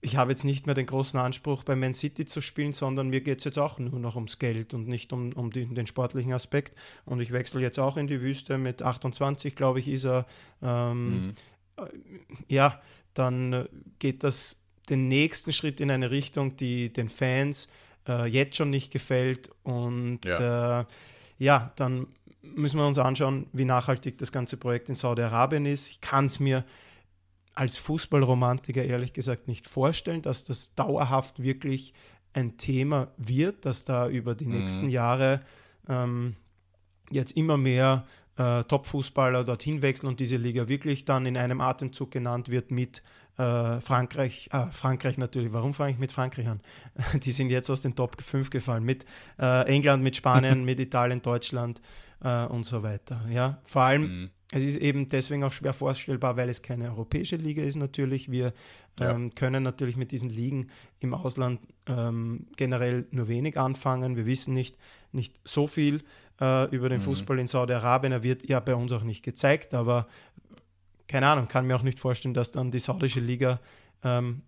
ich 0.00 0.16
habe 0.16 0.30
jetzt 0.30 0.44
nicht 0.44 0.66
mehr 0.66 0.74
den 0.74 0.86
großen 0.86 1.18
Anspruch, 1.18 1.64
bei 1.64 1.74
Man 1.74 1.92
City 1.92 2.24
zu 2.24 2.40
spielen, 2.40 2.72
sondern 2.72 3.08
mir 3.08 3.20
geht 3.20 3.38
es 3.38 3.44
jetzt 3.44 3.58
auch 3.58 3.78
nur 3.78 3.98
noch 3.98 4.14
ums 4.14 4.38
Geld 4.38 4.72
und 4.72 4.86
nicht 4.86 5.12
um, 5.12 5.32
um 5.32 5.50
die, 5.50 5.66
den 5.66 5.86
sportlichen 5.86 6.32
Aspekt. 6.32 6.76
Und 7.04 7.20
ich 7.20 7.32
wechsle 7.32 7.60
jetzt 7.60 7.78
auch 7.78 7.96
in 7.96 8.06
die 8.06 8.20
Wüste 8.20 8.58
mit 8.58 8.82
28, 8.82 9.56
glaube 9.56 9.80
ich, 9.80 9.88
ist 9.88 10.04
er. 10.04 10.26
Ähm, 10.62 11.26
mhm. 11.26 11.34
Ja, 12.48 12.80
dann 13.14 13.68
geht 13.98 14.22
das 14.22 14.64
den 14.88 15.08
nächsten 15.08 15.52
Schritt 15.52 15.80
in 15.80 15.90
eine 15.90 16.10
Richtung, 16.10 16.56
die 16.56 16.92
den 16.92 17.08
Fans 17.08 17.68
äh, 18.08 18.26
jetzt 18.26 18.56
schon 18.56 18.70
nicht 18.70 18.92
gefällt. 18.92 19.50
Und 19.64 20.20
ja. 20.24 20.80
Äh, 20.80 20.84
ja, 21.38 21.72
dann 21.76 22.08
müssen 22.42 22.78
wir 22.78 22.86
uns 22.86 22.98
anschauen, 22.98 23.46
wie 23.52 23.64
nachhaltig 23.64 24.18
das 24.18 24.32
ganze 24.32 24.56
Projekt 24.56 24.88
in 24.88 24.94
Saudi-Arabien 24.94 25.66
ist. 25.66 25.88
Ich 25.88 26.00
kann 26.00 26.26
es 26.26 26.40
mir 26.40 26.64
als 27.54 27.76
Fußballromantiker 27.76 28.84
ehrlich 28.84 29.12
gesagt 29.12 29.48
nicht 29.48 29.66
vorstellen, 29.66 30.22
dass 30.22 30.44
das 30.44 30.74
dauerhaft 30.74 31.42
wirklich 31.42 31.92
ein 32.32 32.56
Thema 32.56 33.08
wird, 33.16 33.64
dass 33.64 33.84
da 33.84 34.08
über 34.08 34.34
die 34.34 34.46
mhm. 34.46 34.60
nächsten 34.60 34.88
Jahre 34.88 35.40
ähm, 35.88 36.36
jetzt 37.10 37.36
immer 37.36 37.56
mehr 37.56 38.06
äh, 38.36 38.62
Top-Fußballer 38.64 39.44
dorthin 39.44 39.82
wechseln 39.82 40.06
und 40.06 40.20
diese 40.20 40.36
Liga 40.36 40.68
wirklich 40.68 41.04
dann 41.04 41.26
in 41.26 41.36
einem 41.36 41.60
Atemzug 41.60 42.12
genannt 42.12 42.48
wird 42.48 42.70
mit 42.70 43.02
äh, 43.38 43.80
Frankreich, 43.80 44.48
ah, 44.50 44.66
Frankreich 44.70 45.16
natürlich, 45.16 45.52
warum 45.52 45.72
fange 45.72 45.92
ich 45.92 45.98
mit 45.98 46.12
Frankreich 46.12 46.48
an? 46.48 46.60
Die 47.22 47.32
sind 47.32 47.50
jetzt 47.50 47.70
aus 47.70 47.80
den 47.80 47.94
Top 47.94 48.20
5 48.20 48.50
gefallen, 48.50 48.84
mit 48.84 49.04
äh, 49.38 49.66
England, 49.66 50.02
mit 50.02 50.16
Spanien, 50.16 50.64
mit 50.66 50.80
Italien, 50.80 51.22
Deutschland 51.22 51.80
äh, 52.22 52.44
und 52.46 52.64
so 52.64 52.82
weiter. 52.82 53.20
Ja, 53.30 53.60
vor 53.64 53.82
allem, 53.82 54.02
mhm. 54.02 54.30
es 54.50 54.64
ist 54.64 54.76
eben 54.78 55.08
deswegen 55.08 55.44
auch 55.44 55.52
schwer 55.52 55.72
vorstellbar, 55.72 56.36
weil 56.36 56.48
es 56.48 56.62
keine 56.62 56.90
europäische 56.90 57.36
Liga 57.36 57.62
ist 57.62 57.76
natürlich. 57.76 58.30
Wir 58.30 58.52
ähm, 59.00 59.28
ja. 59.28 59.34
können 59.34 59.62
natürlich 59.62 59.96
mit 59.96 60.10
diesen 60.10 60.30
Ligen 60.30 60.68
im 60.98 61.14
Ausland 61.14 61.60
ähm, 61.86 62.48
generell 62.56 63.06
nur 63.12 63.28
wenig 63.28 63.56
anfangen. 63.56 64.16
Wir 64.16 64.26
wissen 64.26 64.52
nicht, 64.52 64.76
nicht 65.12 65.38
so 65.44 65.68
viel 65.68 66.02
äh, 66.40 66.68
über 66.74 66.88
den 66.88 66.98
mhm. 66.98 67.04
Fußball 67.04 67.38
in 67.38 67.46
Saudi-Arabien. 67.46 68.12
Er 68.12 68.24
wird 68.24 68.48
ja 68.48 68.58
bei 68.58 68.74
uns 68.74 68.90
auch 68.90 69.04
nicht 69.04 69.22
gezeigt, 69.24 69.74
aber 69.74 70.08
keine 71.08 71.26
Ahnung, 71.26 71.48
kann 71.48 71.66
mir 71.66 71.74
auch 71.74 71.82
nicht 71.82 71.98
vorstellen, 71.98 72.34
dass 72.34 72.52
dann 72.52 72.70
die 72.70 72.78
saudische 72.78 73.20
Liga 73.20 73.58
ähm, 74.04 74.42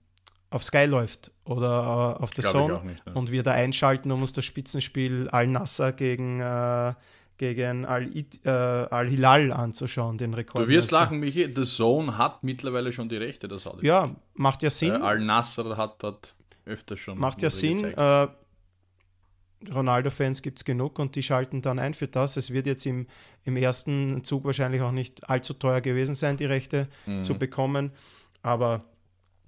auf 0.50 0.62
Sky 0.62 0.84
läuft 0.84 1.32
oder 1.44 2.16
äh, 2.18 2.22
auf 2.22 2.32
der 2.32 2.44
Zone 2.44 2.80
nicht, 2.84 3.04
ne? 3.06 3.14
und 3.14 3.30
wir 3.30 3.42
da 3.42 3.52
einschalten, 3.52 4.10
um 4.10 4.20
uns 4.20 4.32
das 4.32 4.44
Spitzenspiel 4.44 5.28
Al-Nasser 5.30 5.92
gegen, 5.92 6.40
äh, 6.40 6.94
gegen 7.38 7.86
Al-Hilal 7.86 8.90
äh, 8.94 9.24
Al 9.24 9.52
anzuschauen, 9.52 10.18
den 10.18 10.34
Rekord. 10.34 10.64
Du 10.64 10.68
wirst 10.68 10.90
lachen, 10.90 11.18
Michi, 11.20 11.52
The 11.54 11.64
Zone 11.64 12.18
hat 12.18 12.42
mittlerweile 12.42 12.92
schon 12.92 13.08
die 13.08 13.16
Rechte, 13.16 13.48
das 13.48 13.64
hat 13.64 13.82
Ja, 13.82 14.14
macht 14.34 14.62
ja 14.62 14.70
Sinn. 14.70 14.94
Äh, 14.94 14.98
Al-Nasser 14.98 15.76
hat 15.76 16.02
das 16.02 16.34
öfter 16.66 16.96
schon. 16.96 17.18
Macht 17.18 17.42
ja 17.42 17.50
Sinn. 17.50 17.84
Äh, 17.84 18.28
Ronaldo-Fans 19.72 20.42
gibt 20.42 20.58
es 20.58 20.64
genug 20.64 20.98
und 20.98 21.16
die 21.16 21.22
schalten 21.22 21.60
dann 21.62 21.78
ein 21.78 21.94
für 21.94 22.08
das. 22.08 22.36
Es 22.36 22.52
wird 22.52 22.66
jetzt 22.66 22.86
im, 22.86 23.06
im 23.44 23.56
ersten 23.56 24.24
Zug 24.24 24.44
wahrscheinlich 24.44 24.80
auch 24.80 24.92
nicht 24.92 25.28
allzu 25.28 25.54
teuer 25.54 25.80
gewesen 25.80 26.14
sein, 26.14 26.36
die 26.36 26.46
Rechte 26.46 26.88
mhm. 27.06 27.22
zu 27.22 27.38
bekommen. 27.38 27.92
Aber 28.42 28.84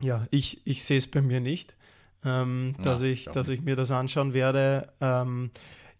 ja, 0.00 0.26
ich, 0.30 0.60
ich 0.66 0.84
sehe 0.84 0.98
es 0.98 1.10
bei 1.10 1.22
mir 1.22 1.40
nicht, 1.40 1.74
ähm, 2.24 2.74
ja, 2.78 2.84
dass, 2.84 3.02
ich, 3.02 3.24
dass 3.26 3.48
ich 3.48 3.62
mir 3.62 3.76
das 3.76 3.90
anschauen 3.90 4.34
werde. 4.34 4.92
Ähm, 5.00 5.50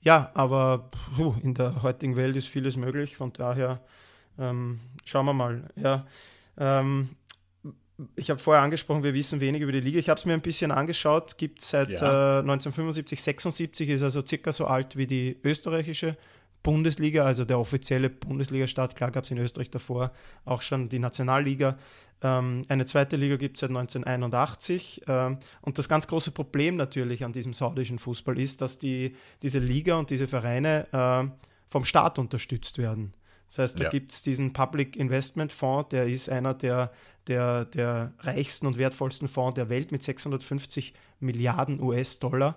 ja, 0.01 0.31
aber 0.35 0.91
puh, 1.17 1.35
in 1.43 1.55
der 1.55 1.83
heutigen 1.83 2.17
Welt 2.17 2.37
ist 2.37 2.49
vieles 2.49 2.77
möglich, 2.77 3.17
von 3.17 3.33
daher 3.33 3.81
ähm, 4.39 4.81
schauen 5.05 5.27
wir 5.27 5.33
mal. 5.33 5.71
Ja, 5.77 6.07
ähm, 6.59 7.11
ich 8.17 8.31
habe 8.31 8.41
vorher 8.41 8.63
angesprochen, 8.63 9.03
wir 9.03 9.15
wissen 9.15 9.41
wenig 9.41 9.63
über 9.63 9.73
die 9.73 9.81
Liga. 9.81 9.99
Ich 9.99 10.09
habe 10.09 10.19
es 10.19 10.25
mir 10.25 10.35
ein 10.35 10.41
bisschen 10.41 10.71
angeschaut. 10.71 11.39
Gibt 11.39 11.61
seit 11.61 11.91
ja. 11.91 12.39
äh, 12.39 12.41
1975, 12.41 13.21
76 13.21 13.89
ist 13.89 14.03
also 14.03 14.25
circa 14.25 14.53
so 14.53 14.67
alt 14.67 14.97
wie 14.97 15.07
die 15.07 15.39
österreichische 15.43 16.17
Bundesliga, 16.63 17.25
also 17.25 17.45
der 17.45 17.59
offizielle 17.59 18.09
Bundesliga-Start. 18.11 18.97
Klar 18.97 19.11
gab 19.11 19.25
es 19.25 19.31
in 19.31 19.39
Österreich 19.39 19.71
davor 19.71 20.13
auch 20.45 20.63
schon 20.63 20.89
die 20.89 20.99
Nationalliga. 20.99 21.77
Ähm, 22.23 22.63
eine 22.69 22.87
zweite 22.87 23.17
Liga 23.17 23.37
gibt 23.37 23.57
es 23.57 23.61
seit 23.61 23.71
1981. 23.71 25.03
Ähm, 25.09 25.39
und 25.61 25.79
das 25.79 25.89
ganz 25.89 26.07
große 26.07 26.31
Problem 26.31 26.77
natürlich 26.77 27.25
an 27.25 27.33
diesem 27.33 27.53
saudischen 27.53 27.99
Fußball 27.99 28.39
ist, 28.39 28.61
dass 28.61 28.79
die, 28.79 29.17
diese 29.43 29.59
Liga 29.59 29.97
und 29.97 30.11
diese 30.11 30.29
Vereine 30.29 30.87
äh, 30.93 31.29
vom 31.69 31.85
Staat 31.85 32.19
unterstützt 32.19 32.79
werden. 32.79 33.15
Das 33.53 33.59
heißt, 33.59 33.81
da 33.81 33.85
ja. 33.85 33.91
gibt 33.91 34.13
es 34.13 34.23
diesen 34.23 34.55
Public 34.55 34.97
Investment 34.97 35.53
Fonds, 35.53 35.91
der 35.91 36.07
ist 36.07 36.31
einer 36.31 36.55
der, 36.55 36.91
der, 37.27 37.67
der 37.67 38.15
reichsten 38.21 38.67
und 38.67 38.79
wertvollsten 38.79 39.29
Fonds 39.29 39.57
der 39.57 39.69
Welt 39.69 39.93
mit 39.93 40.03
650 40.03 40.95
Milliarden 41.21 41.79
US-Dollar. 41.79 42.57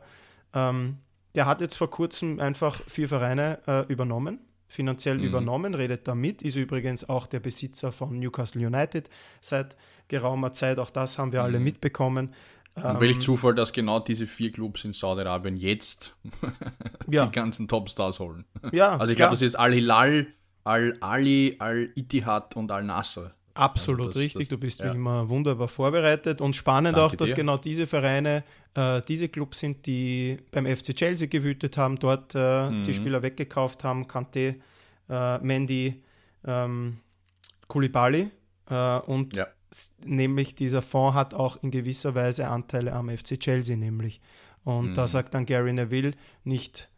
Ähm, 0.53 0.99
der 1.35 1.47
hat 1.47 1.59
jetzt 1.59 1.75
vor 1.75 1.89
kurzem 1.89 2.39
einfach 2.39 2.81
vier 2.87 3.09
Vereine 3.09 3.59
äh, 3.67 3.81
übernommen 3.91 4.39
finanziell 4.67 5.19
mhm. 5.19 5.25
übernommen, 5.25 5.73
redet 5.73 6.07
damit, 6.07 6.41
ist 6.41 6.55
übrigens 6.55 7.07
auch 7.07 7.27
der 7.27 7.39
Besitzer 7.39 7.91
von 7.91 8.17
Newcastle 8.19 8.65
United 8.65 9.09
seit 9.39 9.77
geraumer 10.07 10.53
Zeit. 10.53 10.79
Auch 10.79 10.89
das 10.89 11.17
haben 11.17 11.31
wir 11.31 11.39
mhm. 11.39 11.45
alle 11.45 11.59
mitbekommen. 11.59 12.33
Und 12.75 12.99
welch 12.99 13.15
ähm, 13.15 13.21
Zufall, 13.21 13.55
dass 13.55 13.71
genau 13.71 13.99
diese 13.99 14.27
vier 14.27 14.51
Clubs 14.51 14.83
in 14.83 14.91
Saudi-Arabien 14.91 15.55
jetzt 15.55 16.15
ja. 17.07 17.25
die 17.27 17.31
ganzen 17.31 17.69
Topstars 17.69 18.19
holen. 18.19 18.43
Ja, 18.73 18.97
also 18.97 19.11
ich 19.11 19.17
glaube, 19.17 19.31
das 19.31 19.41
ist 19.41 19.55
Al-Hilal, 19.55 20.27
Al-Ali, 20.65 21.55
Al-Ittihad 21.59 22.55
und 22.55 22.71
Al-Nasser. 22.71 23.33
Absolut 23.53 24.07
also 24.07 24.19
das, 24.19 24.21
richtig, 24.21 24.49
das, 24.49 24.49
du 24.49 24.57
bist 24.57 24.79
ja. 24.81 24.91
wie 24.91 24.97
immer 24.97 25.29
wunderbar 25.29 25.69
vorbereitet 25.69 26.41
und 26.41 26.57
spannend 26.57 26.97
Danke 26.97 27.13
auch, 27.13 27.15
dass 27.15 27.29
dir. 27.29 27.35
genau 27.35 27.55
diese 27.55 27.87
Vereine, 27.87 28.43
äh, 28.73 29.01
diese 29.07 29.29
Clubs 29.29 29.59
sind, 29.59 29.85
die 29.85 30.37
beim 30.51 30.65
FC 30.65 30.93
Chelsea 30.93 31.29
gewütet 31.29 31.77
haben, 31.77 31.97
dort 31.97 32.35
äh, 32.35 32.69
mhm. 32.69 32.83
die 32.83 32.93
Spieler 32.93 33.21
weggekauft 33.21 33.85
haben, 33.85 34.07
Kante, 34.07 34.57
äh, 35.07 35.37
Mendy, 35.37 36.03
ähm, 36.45 36.97
Koulibaly 37.69 38.29
äh, 38.69 38.97
und 38.99 39.37
ja. 39.37 39.47
nämlich 40.03 40.55
dieser 40.55 40.81
Fonds 40.81 41.15
hat 41.15 41.33
auch 41.33 41.55
in 41.63 41.71
gewisser 41.71 42.13
Weise 42.13 42.49
Anteile 42.49 42.91
am 42.91 43.09
FC 43.09 43.39
Chelsea 43.39 43.77
nämlich 43.77 44.19
und 44.65 44.89
mhm. 44.89 44.93
da 44.95 45.07
sagt 45.07 45.33
dann 45.33 45.45
Gary 45.45 45.71
Neville 45.71 46.11
nicht 46.43 46.89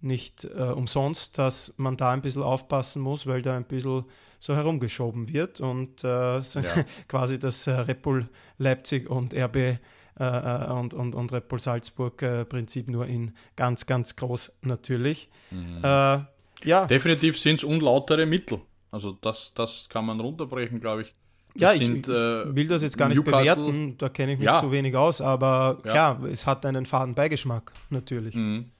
nicht 0.00 0.44
äh, 0.44 0.62
umsonst, 0.62 1.38
dass 1.38 1.74
man 1.78 1.96
da 1.96 2.12
ein 2.12 2.22
bisschen 2.22 2.42
aufpassen 2.42 3.02
muss, 3.02 3.26
weil 3.26 3.42
da 3.42 3.56
ein 3.56 3.64
bisschen 3.64 4.04
so 4.38 4.54
herumgeschoben 4.54 5.32
wird 5.32 5.60
und 5.60 6.04
äh, 6.04 6.42
so 6.42 6.60
ja. 6.60 6.84
quasi 7.08 7.38
das 7.38 7.66
äh, 7.66 7.72
Red 7.72 8.02
Bull 8.02 8.28
Leipzig 8.58 9.08
und 9.08 9.34
RB 9.34 9.56
äh, 9.56 9.78
äh, 10.18 10.70
und, 10.70 10.94
und, 10.94 11.14
und 11.14 11.32
Red 11.32 11.48
Bull 11.48 11.60
Salzburg 11.60 12.22
äh, 12.22 12.44
Prinzip 12.44 12.88
nur 12.88 13.06
in 13.06 13.32
ganz, 13.56 13.86
ganz 13.86 14.16
groß 14.16 14.52
natürlich. 14.62 15.28
Mhm. 15.50 16.26
Ja. 16.64 16.86
Definitiv 16.86 17.38
sind 17.38 17.56
es 17.56 17.64
unlautere 17.64 18.24
Mittel. 18.24 18.60
Also 18.90 19.12
das, 19.12 19.52
das 19.54 19.88
kann 19.90 20.06
man 20.06 20.20
runterbrechen, 20.20 20.80
glaube 20.80 21.02
ich. 21.02 21.14
Das 21.54 21.60
ja, 21.60 21.72
ich, 21.72 21.86
sind, 21.86 22.08
ich, 22.08 22.14
will 22.14 22.66
das 22.66 22.82
jetzt 22.82 22.96
gar 22.96 23.08
nicht 23.08 23.18
Newcastle. 23.18 23.54
bewerten, 23.54 23.98
da 23.98 24.08
kenne 24.08 24.32
ich 24.32 24.38
mich 24.38 24.46
ja. 24.46 24.58
zu 24.58 24.72
wenig 24.72 24.96
aus, 24.96 25.20
aber 25.20 25.80
ja. 25.84 25.90
klar, 25.90 26.24
es 26.24 26.46
hat 26.46 26.64
einen 26.66 26.86
faden 26.86 27.14
Beigeschmack, 27.14 27.72
natürlich. 27.90 28.34
Mhm. 28.34 28.70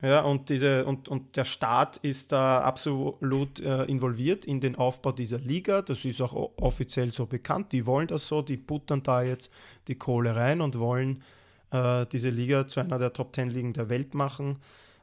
Ja, 0.00 0.20
und, 0.20 0.48
diese, 0.48 0.84
und, 0.84 1.08
und 1.08 1.36
der 1.36 1.44
Staat 1.44 1.96
ist 1.98 2.30
da 2.30 2.60
absolut 2.60 3.58
äh, 3.58 3.82
involviert 3.84 4.44
in 4.44 4.60
den 4.60 4.76
Aufbau 4.76 5.10
dieser 5.10 5.38
Liga. 5.38 5.82
Das 5.82 6.04
ist 6.04 6.20
auch 6.20 6.52
offiziell 6.56 7.12
so 7.12 7.26
bekannt. 7.26 7.72
Die 7.72 7.84
wollen 7.84 8.06
das 8.06 8.28
so, 8.28 8.40
die 8.40 8.56
buttern 8.56 9.02
da 9.02 9.22
jetzt 9.22 9.52
die 9.88 9.96
Kohle 9.96 10.36
rein 10.36 10.60
und 10.60 10.78
wollen 10.78 11.24
äh, 11.72 12.06
diese 12.06 12.30
Liga 12.30 12.68
zu 12.68 12.78
einer 12.78 13.00
der 13.00 13.12
Top 13.12 13.32
Ten 13.32 13.50
Ligen 13.50 13.72
der 13.72 13.88
Welt 13.88 14.14
machen. 14.14 14.60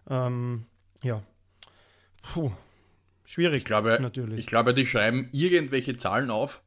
Ähm, 0.10 0.66
ja. 1.04 1.22
Puh. 2.22 2.52
Schwierig, 3.26 3.58
ich 3.58 3.66
glaube, 3.66 3.98
natürlich. 4.00 4.40
Ich 4.40 4.46
glaube, 4.46 4.74
die 4.74 4.86
schreiben 4.86 5.30
irgendwelche 5.34 5.98
Zahlen 5.98 6.30
auf, 6.30 6.62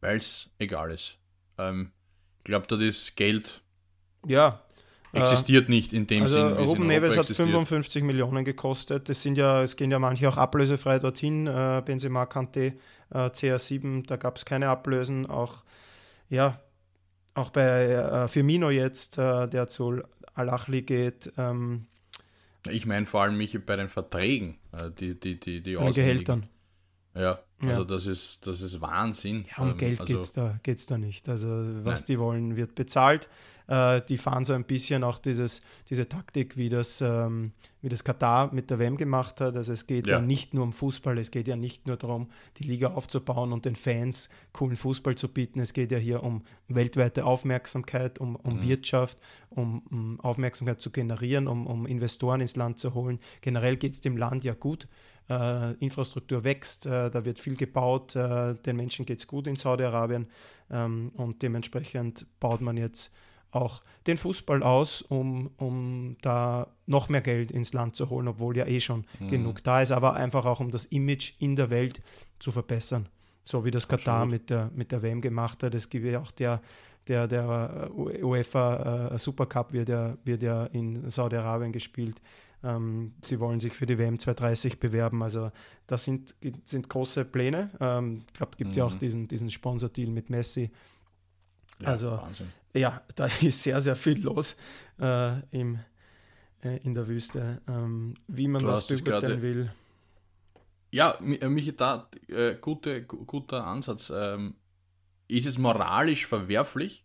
weil 0.00 0.18
es 0.18 0.48
egal 0.58 0.92
ist. 0.92 1.18
Ähm, 1.58 1.90
ich 2.38 2.44
glaube, 2.44 2.66
das 2.68 2.80
ist 2.80 3.16
Geld. 3.16 3.60
Ja, 4.26 4.62
Existiert 5.22 5.68
nicht 5.68 5.92
in 5.92 6.06
dem 6.06 6.22
also 6.22 6.38
Sinn. 6.38 6.56
Ruben 6.58 6.86
Neves 6.86 7.16
hat 7.16 7.26
55 7.26 8.02
Millionen 8.02 8.44
gekostet. 8.44 9.08
Das 9.08 9.22
sind 9.22 9.38
ja, 9.38 9.62
es 9.62 9.76
gehen 9.76 9.90
ja 9.90 9.98
manche 9.98 10.28
auch 10.28 10.36
ablösefrei 10.36 10.98
dorthin. 10.98 11.46
Äh, 11.46 11.82
Benzema, 11.84 12.26
Kante, 12.26 12.74
äh, 13.10 13.16
CR7, 13.16 14.06
da 14.06 14.16
gab 14.16 14.36
es 14.36 14.44
keine 14.44 14.68
Ablösen. 14.68 15.26
Auch, 15.26 15.64
ja, 16.28 16.60
auch 17.34 17.50
bei 17.50 17.86
äh, 17.86 18.28
Firmino 18.28 18.70
jetzt, 18.70 19.18
äh, 19.18 19.46
der 19.48 19.68
zu 19.68 20.02
Al-Achli 20.34 20.82
geht. 20.82 21.32
Ähm, 21.36 21.86
ich 22.68 22.86
meine 22.86 23.06
vor 23.06 23.22
allem 23.22 23.36
mich 23.36 23.58
bei 23.64 23.76
den 23.76 23.88
Verträgen, 23.88 24.56
äh, 24.72 24.90
die, 24.98 25.18
die, 25.18 25.38
die, 25.38 25.62
die 25.62 25.74
Bei 25.76 25.84
den 25.84 25.94
Gehältern. 25.94 26.48
Ja, 27.14 27.40
also 27.60 27.82
ja. 27.82 27.84
das, 27.84 28.06
ist, 28.06 28.46
das 28.46 28.60
ist 28.60 28.80
Wahnsinn. 28.80 29.46
Ja, 29.56 29.62
um 29.62 29.70
ähm, 29.70 29.76
Geld 29.78 30.00
also, 30.00 30.12
geht 30.12 30.22
es 30.22 30.32
da, 30.32 30.58
geht's 30.62 30.86
da 30.86 30.98
nicht. 30.98 31.28
Also 31.28 31.48
was 31.84 32.00
nein. 32.00 32.06
die 32.08 32.18
wollen, 32.18 32.56
wird 32.56 32.74
bezahlt. 32.74 33.28
Äh, 33.68 34.00
die 34.08 34.18
fahren 34.18 34.44
so 34.44 34.52
ein 34.52 34.64
bisschen 34.64 35.02
auch 35.02 35.18
dieses, 35.18 35.62
diese 35.90 36.08
Taktik, 36.08 36.56
wie 36.56 36.68
das, 36.68 37.00
ähm, 37.00 37.52
wie 37.82 37.88
das 37.88 38.04
Katar 38.04 38.52
mit 38.54 38.70
der 38.70 38.78
WM 38.78 38.96
gemacht 38.96 39.40
hat. 39.40 39.56
Also 39.56 39.72
es 39.72 39.86
geht 39.86 40.06
ja. 40.06 40.16
ja. 40.16 40.20
nicht 40.20 40.54
nur 40.54 40.64
um 40.64 40.72
Fußball, 40.72 41.18
es 41.18 41.30
geht 41.30 41.48
ja 41.48 41.56
nicht 41.56 41.86
nur 41.86 41.96
darum, 41.96 42.28
die 42.58 42.64
Liga 42.64 42.92
aufzubauen 42.92 43.52
und 43.52 43.64
den 43.64 43.74
Fans 43.74 44.28
coolen 44.52 44.76
Fußball 44.76 45.16
zu 45.16 45.28
bieten. 45.28 45.60
Es 45.60 45.72
geht 45.72 45.90
ja 45.90 45.98
hier 45.98 46.22
um 46.22 46.42
weltweite 46.68 47.24
Aufmerksamkeit, 47.24 48.20
um, 48.20 48.36
um 48.36 48.56
mhm. 48.56 48.62
Wirtschaft, 48.62 49.18
um, 49.50 49.82
um, 49.90 50.20
Aufmerksamkeit 50.20 50.80
zu 50.80 50.90
generieren, 50.90 51.48
um, 51.48 51.66
um 51.66 51.86
Investoren 51.86 52.40
ins 52.40 52.56
Land 52.56 52.78
zu 52.78 52.94
holen. 52.94 53.18
Generell 53.40 53.76
geht 53.76 53.94
es 53.94 54.00
dem 54.00 54.16
Land 54.16 54.44
ja 54.44 54.54
gut. 54.54 54.86
Äh, 55.28 55.72
Infrastruktur 55.74 56.44
wächst, 56.44 56.86
äh, 56.86 57.10
da 57.10 57.24
wird 57.24 57.40
viel 57.40 57.56
gebaut, 57.56 58.14
äh, 58.14 58.54
den 58.54 58.76
Menschen 58.76 59.04
geht 59.06 59.18
es 59.18 59.26
gut 59.26 59.48
in 59.48 59.56
Saudi-Arabien 59.56 60.28
ähm, 60.70 61.10
und 61.16 61.42
dementsprechend 61.42 62.26
baut 62.38 62.60
man 62.60 62.76
jetzt 62.76 63.12
auch 63.60 63.82
den 64.06 64.16
Fußball 64.16 64.62
aus, 64.62 65.02
um, 65.02 65.50
um 65.56 66.16
da 66.22 66.68
noch 66.86 67.08
mehr 67.08 67.20
Geld 67.20 67.50
ins 67.50 67.72
Land 67.72 67.96
zu 67.96 68.08
holen, 68.08 68.28
obwohl 68.28 68.56
ja 68.56 68.66
eh 68.66 68.80
schon 68.80 69.04
mhm. 69.18 69.28
genug 69.28 69.64
da 69.64 69.82
ist, 69.82 69.92
aber 69.92 70.14
einfach 70.14 70.46
auch 70.46 70.60
um 70.60 70.70
das 70.70 70.84
Image 70.86 71.34
in 71.38 71.56
der 71.56 71.70
Welt 71.70 72.02
zu 72.38 72.52
verbessern. 72.52 73.08
So 73.44 73.64
wie 73.64 73.70
das 73.70 73.86
Katar 73.86 74.26
mit 74.26 74.50
der, 74.50 74.70
mit 74.74 74.92
der 74.92 75.02
WM 75.02 75.20
gemacht 75.20 75.62
hat. 75.62 75.74
Es 75.74 75.88
gibt 75.88 76.04
ja 76.04 76.20
auch 76.20 76.32
der, 76.32 76.60
der, 77.06 77.28
der 77.28 77.90
UEFA 77.94 79.10
äh, 79.12 79.18
Supercup 79.18 79.72
wird 79.72 79.88
ja, 79.88 80.16
wird 80.24 80.42
ja 80.42 80.64
in 80.66 81.08
Saudi-Arabien 81.08 81.72
gespielt. 81.72 82.20
Ähm, 82.64 83.12
sie 83.22 83.38
wollen 83.38 83.60
sich 83.60 83.72
für 83.72 83.86
die 83.86 83.98
WM 83.98 84.18
230 84.18 84.80
bewerben. 84.80 85.22
Also 85.22 85.52
das 85.86 86.04
sind, 86.04 86.34
sind 86.64 86.88
große 86.88 87.24
Pläne. 87.24 87.70
Ähm, 87.80 88.24
ich 88.26 88.34
glaube, 88.34 88.52
es 88.52 88.58
gibt 88.58 88.70
mhm. 88.70 88.76
ja 88.76 88.84
auch 88.84 88.94
mhm. 88.94 88.98
diesen, 88.98 89.28
diesen 89.28 89.50
Sponsor-Deal 89.50 90.10
mit 90.10 90.30
Messi. 90.30 90.70
Ja, 91.80 91.88
also 91.88 92.12
Wahnsinn. 92.12 92.48
Ja, 92.76 93.02
da 93.14 93.26
ist 93.42 93.62
sehr, 93.62 93.80
sehr 93.80 93.96
viel 93.96 94.22
los 94.22 94.56
äh, 95.00 95.40
im, 95.50 95.78
äh, 96.62 96.78
in 96.82 96.94
der 96.94 97.08
Wüste. 97.08 97.62
Ähm, 97.68 98.14
wie 98.28 98.48
man 98.48 98.62
du 98.62 98.68
das 98.68 98.86
beurteilen 98.86 99.42
will. 99.42 99.72
Ja, 100.90 101.18
äh, 101.20 101.48
mich 101.48 101.74
da 101.76 102.08
äh, 102.28 102.54
gute, 102.54 103.02
guter 103.04 103.66
Ansatz. 103.66 104.12
Ähm, 104.14 104.54
ist 105.28 105.46
es 105.46 105.58
moralisch 105.58 106.26
verwerflich, 106.26 107.04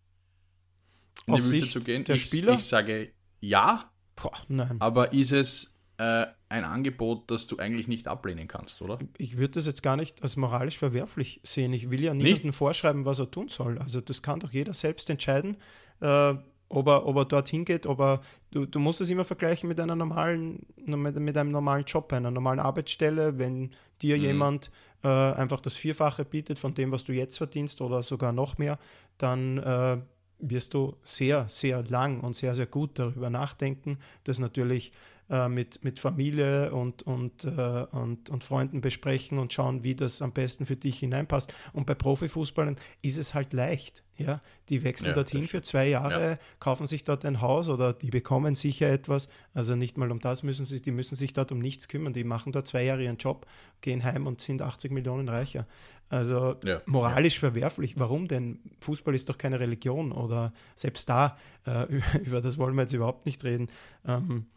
in 1.25 1.33
Aus 1.33 1.49
die 1.49 1.53
Wüste 1.53 1.69
zu 1.69 1.81
gehen? 1.81 2.03
Der 2.03 2.15
ich, 2.15 2.25
Spieler? 2.25 2.53
Ich 2.53 2.65
sage 2.65 3.13
ja, 3.39 3.91
Boah, 4.15 4.33
nein. 4.47 4.79
Aber 4.79 5.13
ist 5.13 5.31
es 5.31 5.75
äh, 6.01 6.25
ein 6.49 6.65
Angebot, 6.65 7.29
das 7.29 7.45
du 7.45 7.57
eigentlich 7.57 7.87
nicht 7.87 8.07
ablehnen 8.07 8.47
kannst, 8.47 8.81
oder? 8.81 8.97
Ich 9.19 9.37
würde 9.37 9.53
das 9.53 9.67
jetzt 9.67 9.83
gar 9.83 9.95
nicht 9.95 10.23
als 10.23 10.35
moralisch 10.35 10.79
verwerflich 10.79 11.39
sehen. 11.43 11.73
Ich 11.73 11.91
will 11.91 12.01
ja 12.01 12.13
niemandem 12.15 12.47
nicht? 12.47 12.55
vorschreiben, 12.55 13.05
was 13.05 13.19
er 13.19 13.29
tun 13.29 13.49
soll. 13.49 13.77
Also 13.77 14.01
das 14.01 14.23
kann 14.23 14.39
doch 14.39 14.51
jeder 14.51 14.73
selbst 14.73 15.11
entscheiden. 15.11 15.57
Äh, 15.99 16.33
ob 16.69 16.87
er, 16.87 17.05
ob 17.05 17.17
er 17.17 17.25
dorthin 17.25 17.65
geht, 17.65 17.85
ob 17.85 17.99
er, 17.99 18.21
du, 18.49 18.65
du 18.65 18.79
musst 18.79 18.99
es 19.01 19.11
immer 19.11 19.25
vergleichen 19.25 19.69
mit 19.69 19.79
einer 19.79 19.95
normalen, 19.95 20.65
mit, 20.75 21.19
mit 21.19 21.37
einem 21.37 21.51
normalen 21.51 21.83
Job, 21.83 22.11
einer 22.13 22.31
normalen 22.31 22.59
Arbeitsstelle, 22.59 23.37
wenn 23.37 23.69
dir 24.01 24.17
mhm. 24.17 24.23
jemand 24.23 24.71
äh, 25.03 25.07
einfach 25.07 25.61
das 25.61 25.77
Vierfache 25.77 26.25
bietet 26.25 26.57
von 26.57 26.73
dem, 26.73 26.91
was 26.91 27.03
du 27.03 27.13
jetzt 27.13 27.37
verdienst 27.37 27.79
oder 27.79 28.01
sogar 28.01 28.31
noch 28.31 28.57
mehr, 28.57 28.79
dann 29.19 29.59
äh, 29.59 29.97
wirst 30.39 30.73
du 30.73 30.95
sehr, 31.03 31.47
sehr 31.47 31.83
lang 31.83 32.21
und 32.21 32.35
sehr, 32.35 32.55
sehr 32.55 32.65
gut 32.65 32.97
darüber 32.97 33.29
nachdenken, 33.29 33.99
das 34.23 34.39
natürlich 34.39 34.93
äh, 35.31 35.47
mit, 35.47 35.81
mit 35.81 35.97
Familie 35.99 36.73
und, 36.73 37.03
und, 37.03 37.45
äh, 37.45 37.85
und, 37.91 38.29
und 38.29 38.43
Freunden 38.43 38.81
besprechen 38.81 39.39
und 39.39 39.53
schauen, 39.53 39.81
wie 39.81 39.95
das 39.95 40.21
am 40.21 40.33
besten 40.33 40.65
für 40.65 40.75
dich 40.75 40.99
hineinpasst. 40.99 41.53
Und 41.71 41.85
bei 41.85 41.95
Profifußballern 41.95 42.75
ist 43.01 43.17
es 43.17 43.33
halt 43.33 43.53
leicht. 43.53 44.03
Ja? 44.17 44.41
Die 44.67 44.83
wechseln 44.83 45.07
ja, 45.07 45.13
dorthin 45.13 45.47
für 45.47 45.61
zwei 45.61 45.87
Jahre, 45.87 46.31
ja. 46.31 46.37
kaufen 46.59 46.85
sich 46.85 47.05
dort 47.05 47.23
ein 47.23 47.39
Haus 47.39 47.69
oder 47.69 47.93
die 47.93 48.09
bekommen 48.09 48.55
sicher 48.55 48.89
etwas. 48.89 49.29
Also 49.53 49.75
nicht 49.77 49.97
mal 49.97 50.11
um 50.11 50.19
das 50.19 50.43
müssen 50.43 50.65
sie, 50.65 50.81
die 50.81 50.91
müssen 50.91 51.15
sich 51.15 51.31
dort 51.31 51.53
um 51.53 51.59
nichts 51.59 51.87
kümmern. 51.87 52.11
Die 52.11 52.25
machen 52.25 52.51
dort 52.51 52.67
zwei 52.67 52.83
Jahre 52.83 53.03
ihren 53.05 53.17
Job, 53.17 53.45
gehen 53.79 54.03
heim 54.03 54.27
und 54.27 54.41
sind 54.41 54.61
80 54.61 54.91
Millionen 54.91 55.29
reicher. 55.29 55.65
Also 56.09 56.57
ja, 56.65 56.81
moralisch 56.87 57.35
ja. 57.35 57.39
verwerflich. 57.39 57.97
Warum 57.97 58.27
denn? 58.27 58.59
Fußball 58.81 59.15
ist 59.15 59.29
doch 59.29 59.37
keine 59.37 59.61
Religion 59.61 60.11
oder 60.11 60.51
selbst 60.75 61.07
da, 61.07 61.37
äh, 61.65 61.85
über 62.25 62.41
das 62.41 62.57
wollen 62.57 62.75
wir 62.75 62.81
jetzt 62.81 62.91
überhaupt 62.93 63.25
nicht 63.25 63.45
reden. 63.45 63.69
Ähm, 64.05 64.47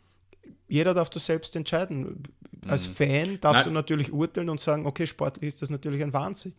jeder 0.69 0.95
darf 0.95 1.11
das 1.11 1.27
selbst 1.27 1.55
entscheiden. 1.57 2.23
Als 2.67 2.89
mhm. 2.89 2.93
Fan 2.93 3.41
darfst 3.41 3.61
Nein. 3.61 3.65
du 3.67 3.71
natürlich 3.73 4.13
urteilen 4.13 4.49
und 4.49 4.61
sagen, 4.61 4.87
okay, 4.87 5.07
sportlich 5.07 5.49
ist 5.49 5.63
das 5.63 5.71
natürlich 5.71 6.03
ein 6.03 6.13
Wahnsinn. 6.13 6.55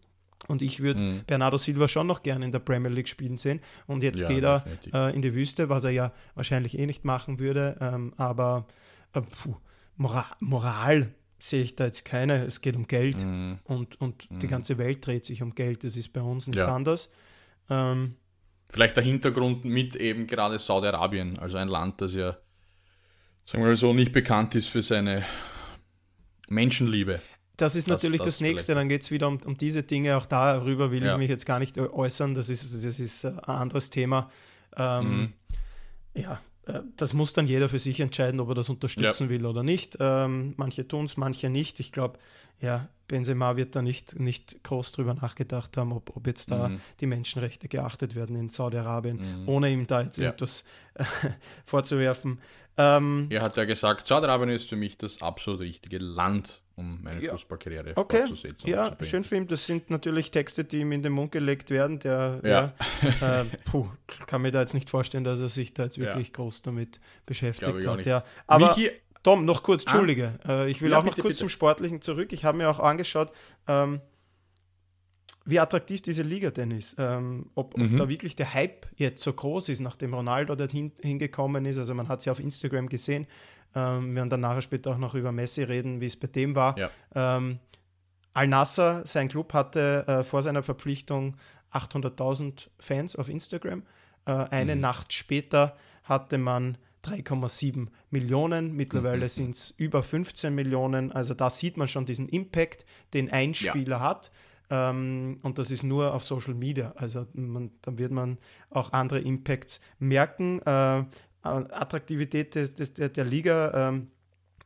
Und 0.48 0.62
ich 0.62 0.80
würde 0.80 1.04
mhm. 1.04 1.22
Bernardo 1.26 1.58
Silva 1.58 1.88
schon 1.88 2.08
noch 2.08 2.22
gerne 2.22 2.46
in 2.46 2.52
der 2.52 2.60
Premier 2.60 2.92
League 2.92 3.08
spielen 3.08 3.38
sehen. 3.38 3.62
Und 3.88 4.04
jetzt 4.04 4.22
ja, 4.22 4.28
geht 4.28 4.44
er 4.44 4.64
äh, 4.94 5.16
in 5.16 5.22
die 5.22 5.34
Wüste, 5.34 5.70
was 5.70 5.84
er 5.84 5.92
ja 5.92 6.12
wahrscheinlich 6.36 6.78
eh 6.78 6.86
nicht 6.86 7.04
machen 7.04 7.40
würde. 7.40 7.78
Ähm, 7.82 8.14
aber 8.18 8.68
äh, 9.14 9.22
puh, 9.22 9.56
Moral, 9.98 10.26
Moral 10.40 11.12
sehe 11.40 11.64
ich 11.64 11.76
da 11.76 11.86
jetzt 11.86 12.06
keine. 12.06 12.46
Es 12.46 12.62
geht 12.62 12.76
um 12.76 12.88
Geld 12.88 13.24
mhm. 13.24 13.60
und, 13.64 14.00
und 14.00 14.30
mhm. 14.30 14.40
die 14.40 14.48
ganze 14.48 14.78
Welt 14.78 15.06
dreht 15.06 15.26
sich 15.26 15.42
um 15.42 15.56
Geld. 15.56 15.84
Das 15.84 15.96
ist 15.96 16.10
bei 16.14 16.22
uns 16.22 16.48
nicht 16.48 16.58
ja. 16.58 16.74
anders. 16.74 17.12
Ähm, 17.70 18.16
Vielleicht 18.70 18.98
der 18.98 19.04
Hintergrund 19.04 19.64
mit 19.64 19.96
eben 19.96 20.28
gerade 20.28 20.60
Saudi-Arabien, 20.60 21.40
also 21.40 21.58
ein 21.58 21.68
Land, 21.68 22.02
das 22.02 22.14
ja 22.14 22.38
sagen 23.46 23.64
wir 23.64 23.70
mal 23.70 23.76
so, 23.76 23.94
nicht 23.94 24.12
bekannt 24.12 24.56
ist 24.56 24.68
für 24.68 24.82
seine 24.82 25.24
Menschenliebe. 26.48 27.22
Das 27.58 27.76
ist 27.76 27.88
natürlich 27.88 28.20
das, 28.20 28.28
das, 28.28 28.36
das 28.36 28.42
Nächste, 28.42 28.66
vielleicht. 28.74 28.82
dann 28.82 28.90
geht 28.90 29.02
es 29.04 29.12
wieder 29.12 29.28
um, 29.28 29.40
um 29.46 29.58
diese 29.58 29.84
Dinge. 29.84 30.18
Auch 30.18 30.26
darüber 30.26 30.92
will 30.92 31.04
ja. 31.04 31.14
ich 31.14 31.18
mich 31.20 31.30
jetzt 31.30 31.46
gar 31.46 31.60
nicht 31.60 31.78
äußern, 31.78 32.36
das 32.36 32.50
ist, 32.50 32.86
das 32.86 33.00
ist 33.00 33.24
äh, 33.24 33.30
ein 33.30 33.40
anderes 33.40 33.90
Thema. 33.90 34.30
Ähm, 34.76 35.20
mhm. 35.20 35.34
Ja, 36.14 36.42
äh, 36.66 36.82
das 36.98 37.14
muss 37.14 37.34
dann 37.34 37.48
jeder 37.48 37.70
für 37.70 37.80
sich 37.80 38.00
entscheiden, 38.00 38.40
ob 38.40 38.50
er 38.50 38.56
das 38.56 38.70
unterstützen 38.70 39.26
ja. 39.26 39.30
will 39.30 39.46
oder 39.46 39.64
nicht. 39.64 39.96
Ähm, 40.00 40.54
manche 40.58 40.88
tun 40.88 41.06
es, 41.06 41.16
manche 41.16 41.50
nicht. 41.50 41.80
Ich 41.80 41.94
glaube, 41.94 42.20
ja, 42.60 42.90
Benzema 43.08 43.56
wird 43.56 43.76
da 43.76 43.82
nicht, 43.82 44.20
nicht 44.20 44.64
groß 44.64 44.92
drüber 44.94 45.14
nachgedacht 45.14 45.78
haben, 45.78 45.92
ob, 45.92 46.16
ob 46.16 46.28
jetzt 46.28 46.52
da 46.52 46.70
mhm. 46.70 46.82
die 47.00 47.06
Menschenrechte 47.06 47.68
geachtet 47.68 48.16
werden 48.16 48.36
in 48.36 48.50
Saudi-Arabien, 48.50 49.44
mhm. 49.44 49.50
ohne 49.50 49.72
ihm 49.72 49.86
da 49.88 50.02
jetzt 50.02 50.18
ja. 50.18 50.30
etwas 50.30 50.64
äh, 50.96 51.04
vorzuwerfen. 51.66 52.40
Ähm, 52.78 53.28
er 53.30 53.42
hat 53.42 53.56
ja 53.58 53.66
gesagt, 53.66 54.08
Saudi-Arabien 54.08 54.50
ist 54.50 54.70
für 54.70 54.76
mich 54.76 54.98
das 54.98 55.22
absolut 55.22 55.62
richtige 55.62 55.98
Land, 55.98 56.62
um 56.76 57.02
meine 57.02 57.24
ja. 57.24 57.32
Fußballkarriere 57.32 57.94
okay. 57.96 58.18
fortzusetzen. 58.18 58.70
Ja, 58.70 58.98
schön 59.02 59.24
für 59.24 59.38
ihn. 59.38 59.48
Das 59.48 59.66
sind 59.66 59.90
natürlich 59.90 60.32
Texte, 60.32 60.66
die 60.66 60.82
ihm 60.82 60.92
in 60.92 61.02
den 61.02 61.14
Mund 61.14 61.32
gelegt 61.32 61.70
werden. 61.70 62.00
Der, 62.00 62.42
ja. 62.44 62.74
ja 63.22 63.42
äh, 63.42 63.46
puh, 63.66 63.88
kann 64.28 64.42
mir 64.42 64.52
da 64.52 64.62
jetzt 64.62 64.74
nicht 64.74 64.90
vorstellen, 64.90 65.24
dass 65.24 65.40
er 65.40 65.50
sich 65.50 65.74
da 65.74 65.84
jetzt 65.84 65.98
wirklich 65.98 66.34
groß 66.34 66.64
damit 66.64 67.00
beschäftigt 67.26 67.88
hat. 67.88 68.06
Ja. 68.06 68.24
Aber 68.48 68.76
Michi, 68.76 68.92
Tom, 69.24 69.46
noch 69.46 69.64
kurz, 69.64 69.84
ah. 69.88 69.92
Entschuldige. 69.92 70.34
Ah. 70.44 70.66
ich 70.66 70.82
will 70.82 70.94
auch 70.94 71.04
noch 71.04 71.16
bitte, 71.16 71.22
kurz 71.22 71.32
bitte. 71.32 71.40
zum 71.40 71.50
Sportlichen 71.50 72.02
zurück. 72.02 72.34
Ich 72.34 72.46
habe 72.46 72.58
mir 72.58 72.70
auch 72.70 72.80
angeschaut, 72.80 73.32
ähm, 73.68 74.02
wie 75.46 75.60
attraktiv 75.60 76.02
diese 76.02 76.24
Liga 76.24 76.50
denn 76.50 76.72
ist. 76.72 76.96
Ähm, 76.98 77.50
ob, 77.56 77.78
mhm. 77.78 77.94
ob, 77.94 77.98
da 77.98 78.10
wirklich 78.10 78.36
der 78.36 78.54
Hype 78.54 78.88
jetzt 78.96 79.24
so 79.24 79.32
groß 79.32 79.70
ist, 79.70 79.80
nachdem 79.80 80.14
Ronaldo 80.14 80.56
dorthin 80.56 80.92
hingekommen 81.02 81.66
ist. 81.66 81.78
Also 81.78 81.94
man 81.94 82.08
hat 82.08 82.20
es 82.20 82.26
ja 82.26 82.32
auf 82.32 82.40
Instagram 82.40 82.90
gesehen. 82.90 83.28
Ähm, 83.76 84.10
wir 84.10 84.16
werden 84.16 84.30
dann 84.30 84.42
nachher 84.42 84.64
später 84.64 84.92
auch 84.92 84.98
noch 84.98 85.14
über 85.14 85.32
Messi 85.32 85.64
reden, 85.64 86.02
wie 86.02 86.08
es 86.08 86.18
bei 86.18 86.28
dem 86.28 86.56
war. 86.56 86.78
Ja. 86.78 86.90
Ähm, 87.14 87.60
Al-Nasser, 88.34 89.04
sein 89.06 89.30
Club, 89.30 89.54
hatte 89.54 90.06
äh, 90.08 90.24
vor 90.24 90.42
seiner 90.42 90.64
Verpflichtung 90.64 91.38
800.000 91.72 92.68
Fans 92.80 93.16
auf 93.16 93.30
Instagram. 93.30 93.84
Äh, 94.26 94.32
eine 94.32 94.76
mhm. 94.76 94.82
Nacht 94.82 95.14
später 95.14 95.78
hatte 96.04 96.38
man 96.38 96.78
3,7 97.06 97.88
Millionen, 98.10 98.74
mittlerweile 98.74 99.26
mhm. 99.26 99.30
sind 99.30 99.56
es 99.56 99.72
über 99.78 100.02
15 100.02 100.54
Millionen. 100.54 101.12
Also 101.12 101.34
da 101.34 101.50
sieht 101.50 101.78
man 101.78 101.88
schon 101.88 102.06
diesen 102.06 102.28
Impact, 102.28 102.86
den 103.14 103.32
ein 103.32 103.54
Spieler 103.54 103.98
ja. 103.98 104.00
hat. 104.00 104.32
Ähm, 104.70 105.40
und 105.44 105.58
das 105.58 105.72
ist 105.72 105.84
nur 105.84 106.14
auf 106.14 106.24
Social 106.24 106.54
Media. 106.54 106.94
Also 106.96 107.26
man, 107.34 107.72
dann 107.82 107.98
wird 107.98 108.12
man 108.12 108.38
auch 108.70 108.94
andere 108.94 109.20
Impacts 109.20 109.80
merken. 110.00 110.62
Äh, 110.62 111.04
Attraktivität 111.44 112.56
des, 112.56 112.76
des, 112.76 112.94
der, 112.94 113.10
der 113.10 113.26
Liga. 113.26 113.90
Ähm, 113.90 114.08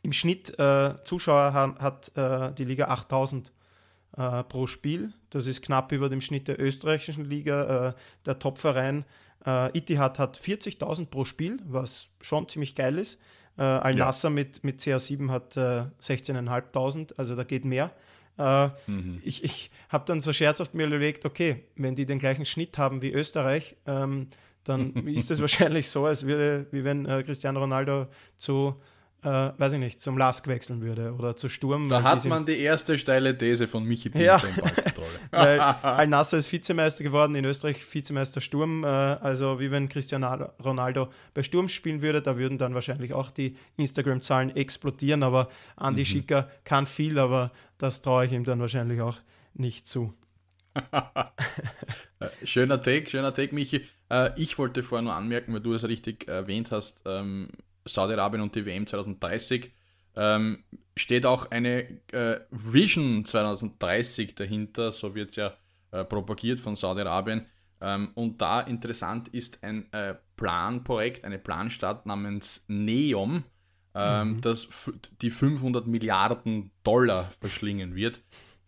Im 0.01 0.13
Schnitt 0.13 0.57
äh, 0.57 0.95
Zuschauer 1.03 1.53
hat, 1.53 1.79
hat 1.81 2.17
äh, 2.17 2.53
die 2.53 2.63
Liga 2.63 2.85
8000 2.87 3.51
äh, 4.15 4.43
pro 4.43 4.67
Spiel. 4.67 5.13
Das 5.29 5.45
ist 5.45 5.61
knapp 5.61 5.91
über 5.91 6.09
dem 6.09 6.21
Schnitt 6.21 6.47
der 6.47 6.59
österreichischen 6.59 7.25
Liga. 7.25 7.89
Äh, 7.89 7.93
der 8.25 8.39
Topverein 8.39 9.05
äh, 9.45 9.77
Itihad 9.77 10.19
hat 10.19 10.37
40.000 10.37 11.07
pro 11.07 11.25
Spiel, 11.25 11.57
was 11.65 12.07
schon 12.21 12.47
ziemlich 12.47 12.75
geil 12.75 12.97
ist. 12.97 13.19
Äh, 13.57 13.63
Al-Nasser 13.63 14.29
ja. 14.29 14.35
mit, 14.35 14.63
mit 14.63 14.79
CR7 14.79 15.29
hat 15.29 15.57
äh, 15.57 15.85
16.500, 16.01 17.15
also 17.17 17.35
da 17.35 17.43
geht 17.43 17.65
mehr. 17.65 17.91
Äh, 18.39 18.69
mhm. 18.87 19.21
Ich, 19.23 19.43
ich 19.43 19.69
habe 19.89 20.05
dann 20.05 20.21
so 20.21 20.31
scherzhaft 20.33 20.73
mir 20.73 20.87
überlegt, 20.87 21.25
okay, 21.25 21.63
wenn 21.75 21.95
die 21.95 22.05
den 22.05 22.19
gleichen 22.19 22.45
Schnitt 22.45 22.77
haben 22.77 23.01
wie 23.01 23.11
Österreich, 23.11 23.75
ähm, 23.85 24.27
dann 24.63 24.93
ist 25.07 25.29
es 25.29 25.41
wahrscheinlich 25.41 25.89
so, 25.89 26.05
als 26.05 26.25
würde, 26.25 26.65
wie 26.71 26.83
wenn 26.83 27.05
äh, 27.05 27.21
Cristiano 27.23 27.59
Ronaldo 27.59 28.07
zu 28.37 28.75
äh, 29.21 29.51
weiß 29.57 29.73
ich 29.73 29.79
nicht, 29.79 29.99
zum 29.99 30.17
Lask 30.17 30.47
wechseln 30.47 30.81
würde 30.81 31.13
oder 31.13 31.35
zu 31.35 31.49
Sturm. 31.49 31.89
Da 31.89 32.03
hat 32.03 32.23
man 32.25 32.45
die 32.45 32.57
erste 32.57 32.97
steile 32.97 33.37
These 33.37 33.67
von 33.67 33.83
Michi 33.83 34.09
Pinter 34.09 34.25
ja. 34.25 34.41
weil 35.31 35.59
Al-Nasser 35.81 36.37
ist 36.37 36.51
Vizemeister 36.51 37.03
geworden, 37.03 37.35
in 37.35 37.43
Österreich 37.43 37.81
Vizemeister 37.93 38.39
Sturm. 38.39 38.83
Äh, 38.83 38.87
also 38.87 39.59
wie 39.59 39.71
wenn 39.71 39.89
Cristiano 39.89 40.49
Ronaldo 40.63 41.09
bei 41.33 41.43
Sturm 41.43 41.67
spielen 41.67 42.01
würde, 42.01 42.21
da 42.21 42.37
würden 42.37 42.57
dann 42.57 42.73
wahrscheinlich 42.73 43.13
auch 43.13 43.29
die 43.31 43.57
Instagram-Zahlen 43.75 44.55
explodieren. 44.55 45.23
Aber 45.23 45.49
Andy 45.79 46.01
mhm. 46.01 46.05
Schicker 46.05 46.49
kann 46.63 46.87
viel, 46.87 47.19
aber 47.19 47.51
das 47.79 48.03
traue 48.03 48.27
ich 48.27 48.31
ihm 48.31 48.43
dann 48.43 48.59
wahrscheinlich 48.59 49.01
auch 49.01 49.17
nicht 49.55 49.87
zu. 49.87 50.13
Äh, 52.21 52.45
schöner 52.45 52.81
Take, 52.81 53.09
schöner 53.09 53.33
Take, 53.33 53.55
Michi. 53.55 53.87
Äh, 54.09 54.31
ich 54.35 54.57
wollte 54.57 54.83
vorher 54.83 55.03
nur 55.03 55.13
anmerken, 55.13 55.53
weil 55.53 55.61
du 55.61 55.73
es 55.73 55.87
richtig 55.87 56.27
erwähnt 56.27 56.69
hast, 56.69 57.01
ähm, 57.05 57.47
Saudi-Arabien 57.85 58.41
und 58.41 58.53
die 58.55 58.65
WM 58.65 58.85
2030 58.85 59.71
ähm, 60.17 60.65
steht 60.97 61.25
auch 61.25 61.49
eine 61.49 62.01
äh, 62.11 62.41
Vision 62.51 63.23
2030 63.23 64.35
dahinter, 64.35 64.91
so 64.91 65.15
wird 65.15 65.29
es 65.29 65.37
ja 65.37 65.53
propagiert 66.03 66.59
von 66.59 66.75
Saudi-Arabien. 66.75 67.45
Ähm, 67.79 68.11
und 68.15 68.41
da 68.41 68.59
interessant 68.59 69.29
ist 69.29 69.63
ein 69.63 69.89
Planprojekt, 70.35 71.23
eine 71.23 71.39
Planstadt 71.39 72.05
namens 72.05 72.65
NEOM, 72.67 73.45
ähm, 73.95 74.33
mhm. 74.33 74.41
das 74.41 74.67
die 75.21 75.31
500 75.31 75.87
Milliarden 75.87 76.71
Dollar 76.83 77.31
verschlingen 77.39 77.95
wird. 77.95 78.21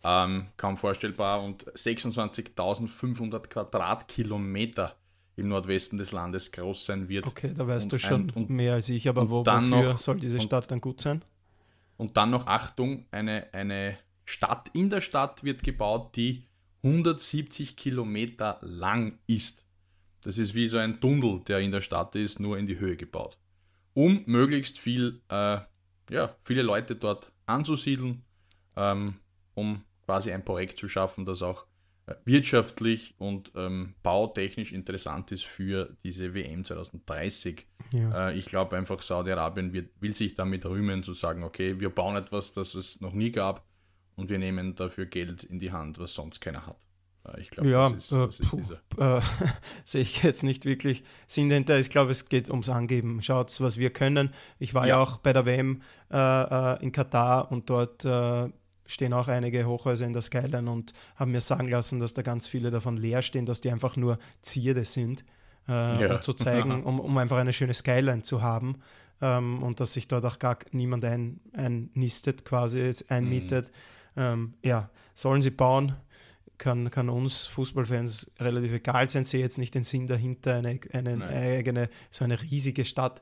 Ähm, 0.04 0.48
kaum 0.56 0.76
vorstellbar 0.76 1.42
und 1.42 1.64
26.500 1.72 3.46
Quadratkilometer 3.46 4.96
im 5.36 5.48
Nordwesten 5.48 5.96
des 5.96 6.12
Landes 6.12 6.50
groß 6.52 6.84
sein 6.84 7.08
wird. 7.08 7.26
Okay, 7.26 7.54
da 7.56 7.66
weißt 7.66 7.86
und 7.86 7.92
du 7.92 7.98
schon 7.98 8.22
ein, 8.22 8.30
und, 8.30 8.50
mehr 8.50 8.74
als 8.74 8.88
ich, 8.88 9.08
aber 9.08 9.30
wo, 9.30 9.46
wofür 9.46 9.60
noch, 9.60 9.98
soll 9.98 10.18
diese 10.18 10.40
Stadt 10.40 10.70
dann 10.70 10.80
gut 10.80 11.00
sein? 11.00 11.24
Und 11.96 12.16
dann 12.16 12.30
noch, 12.30 12.46
Achtung, 12.46 13.06
eine, 13.12 13.46
eine 13.52 13.96
Stadt 14.24 14.70
in 14.72 14.90
der 14.90 15.00
Stadt 15.00 15.44
wird 15.44 15.62
gebaut, 15.62 16.16
die 16.16 16.44
170 16.82 17.76
Kilometer 17.76 18.58
lang 18.60 19.18
ist. 19.26 19.64
Das 20.22 20.38
ist 20.38 20.54
wie 20.54 20.68
so 20.68 20.78
ein 20.78 21.00
Tunnel, 21.00 21.40
der 21.46 21.60
in 21.60 21.70
der 21.70 21.80
Stadt 21.80 22.14
ist, 22.16 22.40
nur 22.40 22.58
in 22.58 22.66
die 22.66 22.78
Höhe 22.78 22.96
gebaut. 22.96 23.38
Um 23.94 24.22
möglichst 24.26 24.78
viel, 24.78 25.20
äh, 25.28 25.58
ja, 26.10 26.36
viele 26.44 26.62
Leute 26.62 26.96
dort 26.96 27.32
anzusiedeln, 27.46 28.22
ähm, 28.76 29.16
um 29.54 29.84
quasi 30.04 30.32
ein 30.32 30.44
Projekt 30.44 30.78
zu 30.78 30.88
schaffen, 30.88 31.26
das 31.26 31.42
auch 31.42 31.66
wirtschaftlich 32.24 33.14
und 33.18 33.52
ähm, 33.54 33.94
bautechnisch 34.02 34.72
interessant 34.72 35.30
ist 35.32 35.44
für 35.44 35.96
diese 36.04 36.34
WM 36.34 36.64
2030. 36.64 37.66
Ja. 37.92 38.28
Äh, 38.28 38.38
ich 38.38 38.46
glaube 38.46 38.76
einfach, 38.76 39.00
Saudi-Arabien 39.02 39.72
will 39.72 40.14
sich 40.14 40.34
damit 40.34 40.66
rühmen, 40.66 41.02
zu 41.02 41.12
sagen, 41.12 41.44
okay, 41.44 41.78
wir 41.78 41.90
bauen 41.90 42.16
etwas, 42.16 42.52
das 42.52 42.74
es 42.74 43.00
noch 43.00 43.12
nie 43.12 43.30
gab 43.30 43.64
und 44.16 44.30
wir 44.30 44.38
nehmen 44.38 44.74
dafür 44.74 45.06
Geld 45.06 45.44
in 45.44 45.60
die 45.60 45.72
Hand, 45.72 45.98
was 45.98 46.14
sonst 46.14 46.40
keiner 46.40 46.66
hat. 46.66 46.76
Äh, 47.26 47.40
ich 47.40 47.50
glaube, 47.50 47.70
ja, 47.70 47.90
das 47.90 48.10
ist, 48.10 48.12
das 48.12 48.40
äh, 48.40 48.60
ist 48.60 48.70
äh, 48.98 49.20
sehe 49.84 50.02
ich 50.02 50.22
jetzt 50.22 50.42
nicht 50.42 50.64
wirklich 50.64 51.04
Sinn 51.26 51.48
dahinter. 51.48 51.78
Ich 51.78 51.90
glaube, 51.90 52.10
es 52.10 52.28
geht 52.28 52.50
ums 52.50 52.68
Angeben. 52.68 53.22
Schaut, 53.22 53.60
was 53.60 53.76
wir 53.76 53.90
können. 53.90 54.30
Ich 54.58 54.74
war 54.74 54.86
ja, 54.86 54.96
ja 54.96 55.02
auch 55.02 55.18
bei 55.18 55.32
der 55.32 55.46
WM 55.46 55.82
äh, 56.10 56.16
äh, 56.16 56.82
in 56.82 56.92
Katar 56.92 57.50
und 57.50 57.70
dort 57.70 58.06
stehen 58.86 59.12
auch 59.12 59.28
einige 59.28 59.66
Hochhäuser 59.66 60.06
in 60.06 60.12
der 60.12 60.22
Skyline 60.22 60.70
und 60.70 60.92
haben 61.16 61.30
mir 61.30 61.40
sagen 61.40 61.68
lassen, 61.68 62.00
dass 62.00 62.14
da 62.14 62.22
ganz 62.22 62.46
viele 62.46 62.70
davon 62.70 62.96
leer 62.96 63.22
stehen, 63.22 63.46
dass 63.46 63.60
die 63.60 63.70
einfach 63.70 63.96
nur 63.96 64.18
Zierde 64.42 64.84
sind, 64.84 65.24
äh, 65.68 65.72
ja. 66.02 66.14
um 66.14 66.22
zu 66.22 66.32
zeigen, 66.34 66.84
um, 66.84 67.00
um 67.00 67.16
einfach 67.18 67.38
eine 67.38 67.52
schöne 67.52 67.74
Skyline 67.74 68.22
zu 68.22 68.42
haben 68.42 68.82
ähm, 69.20 69.62
und 69.62 69.80
dass 69.80 69.94
sich 69.94 70.08
dort 70.08 70.24
auch 70.24 70.38
gar 70.38 70.58
niemand 70.72 71.04
ein, 71.04 71.40
einnistet, 71.54 72.44
quasi 72.44 72.92
einmietet. 73.08 73.68
Mhm. 74.14 74.22
Ähm, 74.22 74.54
ja, 74.62 74.90
sollen 75.14 75.40
sie 75.40 75.50
bauen, 75.50 75.96
kann, 76.62 76.92
kann 76.92 77.08
uns 77.08 77.46
Fußballfans 77.46 78.30
relativ 78.38 78.72
egal 78.72 79.10
sein. 79.10 79.24
Sehe 79.24 79.40
jetzt 79.40 79.58
nicht 79.58 79.74
den 79.74 79.82
Sinn 79.82 80.06
dahinter, 80.06 80.54
eine, 80.54 80.78
eine 80.92 81.26
eigene, 81.26 81.90
so 82.12 82.24
eine 82.24 82.40
riesige 82.40 82.84
Stadt. 82.84 83.20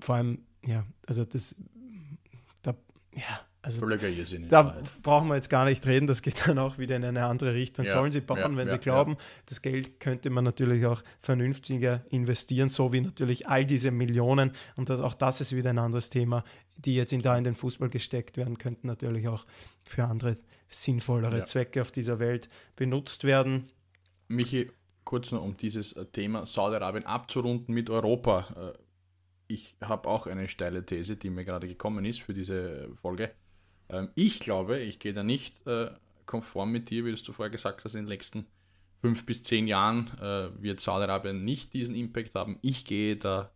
Vor 0.00 0.16
allem, 0.16 0.40
ja, 0.66 0.84
also 1.06 1.24
das, 1.24 1.54
da, 2.62 2.74
ja, 3.12 3.40
also. 3.62 3.80
Da 4.48 4.76
brauchen 5.02 5.28
wir 5.28 5.36
jetzt 5.36 5.50
gar 5.50 5.64
nicht 5.66 5.86
reden, 5.86 6.08
das 6.08 6.20
geht 6.20 6.48
dann 6.48 6.58
auch 6.58 6.76
wieder 6.76 6.96
in 6.96 7.04
eine 7.04 7.26
andere 7.26 7.54
Richtung. 7.54 7.84
Ja, 7.84 7.92
Sollen 7.92 8.10
sie 8.10 8.20
bauen, 8.20 8.38
ja, 8.38 8.56
wenn 8.56 8.66
ja, 8.66 8.72
sie 8.74 8.78
glauben. 8.78 9.18
Das 9.46 9.62
Geld 9.62 10.00
könnte 10.00 10.28
man 10.30 10.42
natürlich 10.42 10.84
auch 10.84 11.00
vernünftiger 11.20 12.04
investieren, 12.10 12.70
so 12.70 12.92
wie 12.92 13.02
natürlich 13.02 13.46
all 13.46 13.64
diese 13.64 13.92
Millionen, 13.92 14.50
und 14.74 14.88
das, 14.88 15.00
auch 15.00 15.14
das 15.14 15.40
ist 15.40 15.54
wieder 15.54 15.70
ein 15.70 15.78
anderes 15.78 16.10
Thema, 16.10 16.42
die 16.76 16.96
jetzt 16.96 17.12
in, 17.12 17.22
da 17.22 17.38
in 17.38 17.44
den 17.44 17.54
Fußball 17.54 17.88
gesteckt 17.88 18.36
werden, 18.36 18.58
könnten 18.58 18.88
natürlich 18.88 19.28
auch 19.28 19.46
für 19.84 20.04
andere 20.04 20.36
sinnvollere 20.74 21.44
Zwecke 21.44 21.82
auf 21.82 21.92
dieser 21.92 22.18
Welt 22.18 22.48
benutzt 22.76 23.24
werden. 23.24 23.68
Michi, 24.28 24.70
kurz 25.04 25.30
noch 25.32 25.42
um 25.42 25.56
dieses 25.56 25.92
äh, 25.92 26.06
Thema 26.06 26.46
Saudi-Arabien 26.46 27.06
abzurunden 27.06 27.74
mit 27.74 27.90
Europa. 27.90 28.74
Äh, 28.74 28.78
ich 29.46 29.76
habe 29.80 30.08
auch 30.08 30.26
eine 30.26 30.48
steile 30.48 30.84
These, 30.84 31.16
die 31.16 31.30
mir 31.30 31.44
gerade 31.44 31.68
gekommen 31.68 32.04
ist 32.04 32.22
für 32.22 32.34
diese 32.34 32.88
Folge 33.00 33.30
ähm, 33.90 34.08
ich 34.14 34.40
glaube, 34.40 34.78
ich 34.78 34.98
gehe 34.98 35.12
da 35.12 35.22
nicht 35.22 35.66
äh, 35.66 35.90
konform 36.24 36.72
mit 36.72 36.88
dir, 36.88 37.04
wie 37.04 37.14
du 37.14 37.32
vorher 37.32 37.50
gesagt 37.50 37.84
hast, 37.84 37.94
in 37.94 38.04
den 38.04 38.08
nächsten 38.08 38.46
fünf 39.02 39.26
bis 39.26 39.42
zehn 39.42 39.66
Jahren 39.66 40.10
wird 40.58 40.80
Saudi-Arabien 40.80 41.44
nicht 41.44 41.74
diesen 41.74 41.94
Impact 41.94 42.34
haben. 42.34 42.58
Ich 42.62 42.86
gehe 42.86 43.16
da 43.16 43.50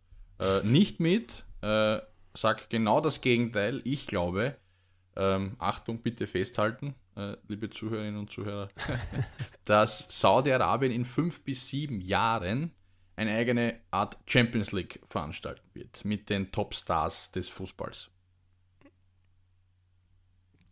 nicht 0.61 0.99
mit, 0.99 1.43
sage 1.59 2.61
genau 2.69 3.01
das 3.01 3.21
Gegenteil. 3.21 3.81
Ich 3.83 4.05
glaube, 4.05 4.57
ähm, 5.15 5.55
Achtung, 5.57 6.03
bitte 6.03 6.27
festhalten, 6.27 6.93
äh, 7.19 7.37
liebe 7.47 7.69
Zuhörerinnen 7.69 8.19
und 8.19 8.31
Zuhörer, 8.31 8.69
dass 9.65 10.07
Saudi-Arabien 10.09 10.91
in 10.91 11.05
fünf 11.05 11.43
bis 11.43 11.67
sieben 11.67 12.01
Jahren 12.01 12.71
eine 13.15 13.33
eigene 13.33 13.79
Art 13.91 14.17
Champions 14.25 14.71
League 14.71 15.01
veranstalten 15.09 15.67
wird 15.73 16.05
mit 16.05 16.29
den 16.29 16.51
Top-Stars 16.51 17.31
des 17.31 17.49
Fußballs 17.49 18.09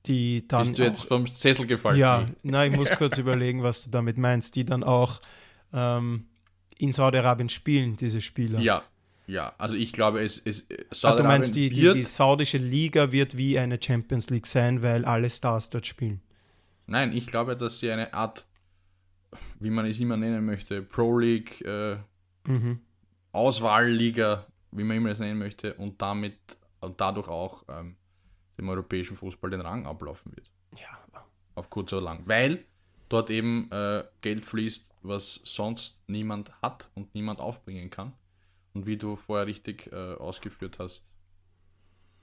die 0.08 0.48
dann. 0.48 0.68
Bist 0.68 0.80
du 0.80 0.84
jetzt 0.84 1.02
auch, 1.02 1.08
vom 1.08 1.28
Sessel 1.28 1.68
gefallen? 1.68 1.98
Ja, 1.98 2.26
nein, 2.44 2.72
ich 2.72 2.78
muss 2.78 2.90
kurz 2.98 3.18
überlegen, 3.18 3.64
was 3.64 3.84
du 3.84 3.90
damit 3.90 4.18
meinst, 4.18 4.56
die 4.56 4.66
dann 4.66 4.84
auch 4.84 5.20
ähm, 5.74 6.28
in 6.78 6.92
Saudi-Arabien 6.92 7.50
spielen, 7.50 7.98
diese 7.98 8.22
Spieler. 8.22 8.60
Ja, 8.60 8.84
ja, 9.28 9.54
also 9.58 9.76
ich 9.76 9.92
glaube, 9.92 10.24
es 10.24 10.38
ist. 10.38 10.72
Ah, 11.04 11.16
du 11.16 11.24
meinst, 11.24 11.56
die, 11.56 11.70
die, 11.70 11.94
die, 11.94 12.04
saudische 12.04 12.58
Liga 12.58 13.12
wird 13.12 13.36
wie 13.36 13.60
eine 13.60 13.78
Champions 13.82 14.30
League 14.30 14.48
sein, 14.48 14.82
weil 14.82 15.04
alle 15.04 15.30
Stars 15.30 15.70
dort 15.70 15.86
spielen? 15.86 16.22
Nein, 16.88 17.12
ich 17.14 17.28
glaube, 17.28 17.56
dass 17.56 17.80
sie 17.80 17.92
eine 17.92 18.14
Art, 18.14 18.46
wie 19.60 19.70
man 19.70 19.86
es 19.86 20.00
immer 20.00 20.18
nennen 20.18 20.46
möchte, 20.46 20.82
Pro 20.82 21.20
League, 21.20 21.62
äh, 21.62 21.98
mhm. 22.46 22.80
Auswahlliga, 23.34 24.48
wie 24.72 24.84
man 24.84 24.98
immer 24.98 25.12
es 25.12 25.20
nennen 25.20 25.38
möchte, 25.38 25.74
und 25.76 26.02
damit 26.02 26.58
und 26.80 27.00
dadurch 27.02 27.28
auch 27.28 27.64
ähm, 27.68 27.98
dem 28.58 28.70
europäischen 28.70 29.18
Fußball 29.18 29.50
den 29.50 29.62
Rang 29.62 29.86
ablaufen 29.86 30.36
wird. 30.36 30.52
Ja. 30.78 30.98
Auf 31.56 31.70
kurz 31.70 31.92
oder 31.94 32.04
lang. 32.04 32.24
Weil 32.26 32.66
dort 33.10 33.30
eben 33.30 33.70
äh, 33.72 34.04
Geld 34.22 34.46
fließt, 34.46 34.94
was 35.02 35.42
sonst 35.44 36.02
niemand 36.08 36.52
hat 36.62 36.90
und 36.94 37.14
niemand 37.14 37.40
aufbringen 37.40 37.90
kann. 37.90 38.14
Und 38.74 38.86
wie 38.86 38.98
du 38.98 39.16
vorher 39.16 39.48
richtig 39.48 39.92
äh, 39.92 40.14
ausgeführt 40.16 40.78
hast, 40.80 41.12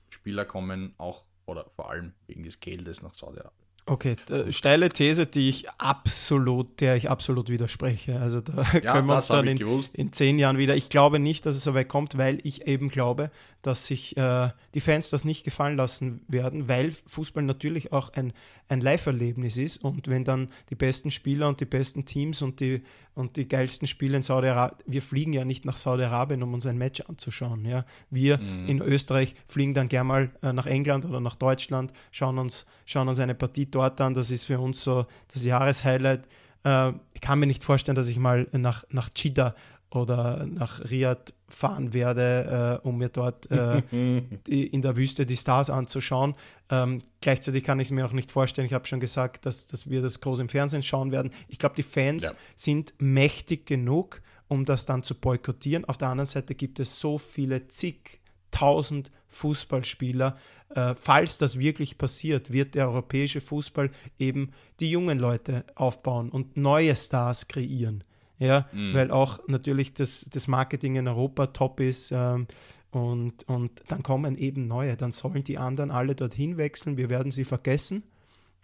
Spieler 0.08 0.44
kommen 0.44 0.94
auch 0.98 1.24
oder 1.46 1.68
vor 1.70 1.90
allem 1.90 2.14
wegen 2.26 2.44
des 2.44 2.60
Geldes 2.60 3.02
nach 3.02 3.14
Saudi-Arabien. 3.14 3.63
Okay, 3.86 4.16
steile 4.48 4.88
These, 4.88 5.26
die 5.26 5.50
ich 5.50 5.68
absolut, 5.72 6.80
der 6.80 6.96
ich 6.96 7.10
absolut 7.10 7.50
widerspreche. 7.50 8.18
Also 8.18 8.40
da 8.40 8.62
ja, 8.72 8.80
können 8.92 9.06
wir 9.06 9.14
uns 9.14 9.26
dann 9.26 9.46
in, 9.46 9.84
in, 9.92 10.10
zehn 10.10 10.38
Jahren 10.38 10.56
wieder. 10.56 10.74
Ich 10.74 10.88
glaube 10.88 11.18
nicht, 11.18 11.44
dass 11.44 11.54
es 11.54 11.64
so 11.64 11.74
weit 11.74 11.88
kommt, 11.88 12.16
weil 12.16 12.38
ich 12.44 12.66
eben 12.66 12.88
glaube, 12.88 13.30
dass 13.60 13.86
sich 13.86 14.16
äh, 14.16 14.48
die 14.72 14.80
Fans 14.80 15.10
das 15.10 15.26
nicht 15.26 15.44
gefallen 15.44 15.76
lassen 15.76 16.22
werden, 16.28 16.66
weil 16.66 16.92
Fußball 17.06 17.42
natürlich 17.42 17.92
auch 17.92 18.10
ein, 18.14 18.32
ein 18.68 18.80
Live-Erlebnis 18.80 19.56
ist. 19.56 19.78
Und 19.78 20.08
wenn 20.08 20.24
dann 20.24 20.48
die 20.70 20.74
besten 20.74 21.10
Spieler 21.10 21.48
und 21.48 21.60
die 21.60 21.64
besten 21.64 22.04
Teams 22.04 22.42
und 22.42 22.60
die, 22.60 22.82
und 23.14 23.36
die 23.36 23.46
geilsten 23.46 23.86
Spiele 23.86 24.16
in 24.16 24.22
Saudi-Arabien, 24.22 24.78
wir 24.86 25.02
fliegen 25.02 25.32
ja 25.32 25.44
nicht 25.44 25.64
nach 25.64 25.76
Saudi-Arabien, 25.76 26.42
um 26.42 26.54
uns 26.54 26.66
ein 26.66 26.78
Match 26.78 27.00
anzuschauen. 27.02 27.64
Ja? 27.64 27.84
Wir 28.10 28.38
mhm. 28.38 28.66
in 28.66 28.80
Österreich 28.80 29.34
fliegen 29.46 29.74
dann 29.74 29.88
gerne 29.88 30.08
mal 30.08 30.30
äh, 30.42 30.52
nach 30.52 30.66
England 30.66 31.04
oder 31.04 31.20
nach 31.20 31.36
Deutschland, 31.36 31.92
schauen 32.10 32.38
uns, 32.38 32.66
schauen 32.86 33.08
uns 33.08 33.18
eine 33.18 33.34
Partie 33.34 33.66
dort 33.66 34.00
an. 34.00 34.14
Das 34.14 34.30
ist 34.30 34.46
für 34.46 34.58
uns 34.58 34.82
so 34.82 35.06
das 35.32 35.44
Jahreshighlight. 35.44 36.26
Äh, 36.64 36.92
ich 37.12 37.20
kann 37.20 37.38
mir 37.38 37.46
nicht 37.46 37.62
vorstellen, 37.62 37.96
dass 37.96 38.08
ich 38.08 38.18
mal 38.18 38.48
nach, 38.52 38.84
nach 38.90 39.10
Chida 39.10 39.54
oder 39.94 40.46
nach 40.46 40.80
Riyadh 40.90 41.32
fahren 41.48 41.94
werde, 41.94 42.80
äh, 42.84 42.86
um 42.86 42.98
mir 42.98 43.08
dort 43.08 43.50
äh, 43.50 43.82
die, 44.46 44.66
in 44.66 44.82
der 44.82 44.96
Wüste 44.96 45.24
die 45.26 45.36
Stars 45.36 45.70
anzuschauen. 45.70 46.34
Ähm, 46.70 47.00
gleichzeitig 47.20 47.64
kann 47.64 47.80
ich 47.80 47.88
es 47.88 47.92
mir 47.92 48.04
auch 48.04 48.12
nicht 48.12 48.32
vorstellen, 48.32 48.66
ich 48.66 48.72
habe 48.72 48.86
schon 48.86 49.00
gesagt, 49.00 49.46
dass, 49.46 49.66
dass 49.66 49.88
wir 49.88 50.02
das 50.02 50.20
groß 50.20 50.40
im 50.40 50.48
Fernsehen 50.48 50.82
schauen 50.82 51.12
werden. 51.12 51.30
Ich 51.48 51.58
glaube, 51.58 51.76
die 51.76 51.82
Fans 51.82 52.24
ja. 52.24 52.32
sind 52.56 52.94
mächtig 52.98 53.66
genug, 53.66 54.20
um 54.48 54.64
das 54.64 54.86
dann 54.86 55.02
zu 55.02 55.14
boykottieren. 55.14 55.84
Auf 55.84 55.98
der 55.98 56.08
anderen 56.08 56.26
Seite 56.26 56.54
gibt 56.54 56.80
es 56.80 56.98
so 56.98 57.18
viele 57.18 57.68
zigtausend 57.68 59.10
Fußballspieler. 59.28 60.36
Äh, 60.70 60.94
falls 60.96 61.38
das 61.38 61.58
wirklich 61.58 61.98
passiert, 61.98 62.52
wird 62.52 62.74
der 62.74 62.88
europäische 62.88 63.40
Fußball 63.40 63.90
eben 64.18 64.52
die 64.80 64.90
jungen 64.90 65.18
Leute 65.18 65.64
aufbauen 65.76 66.30
und 66.30 66.56
neue 66.56 66.96
Stars 66.96 67.48
kreieren 67.48 68.02
ja, 68.38 68.66
mhm. 68.72 68.94
weil 68.94 69.10
auch 69.10 69.40
natürlich 69.46 69.94
das, 69.94 70.26
das 70.30 70.48
Marketing 70.48 70.96
in 70.96 71.08
Europa 71.08 71.48
top 71.48 71.80
ist. 71.80 72.12
Ähm, 72.12 72.46
und, 72.90 73.42
und 73.48 73.72
dann 73.88 74.02
kommen 74.02 74.36
eben 74.36 74.68
neue. 74.68 74.96
Dann 74.96 75.10
sollen 75.10 75.42
die 75.42 75.58
anderen 75.58 75.90
alle 75.90 76.14
dorthin 76.14 76.56
wechseln, 76.56 76.96
wir 76.96 77.10
werden 77.10 77.32
sie 77.32 77.44
vergessen 77.44 78.04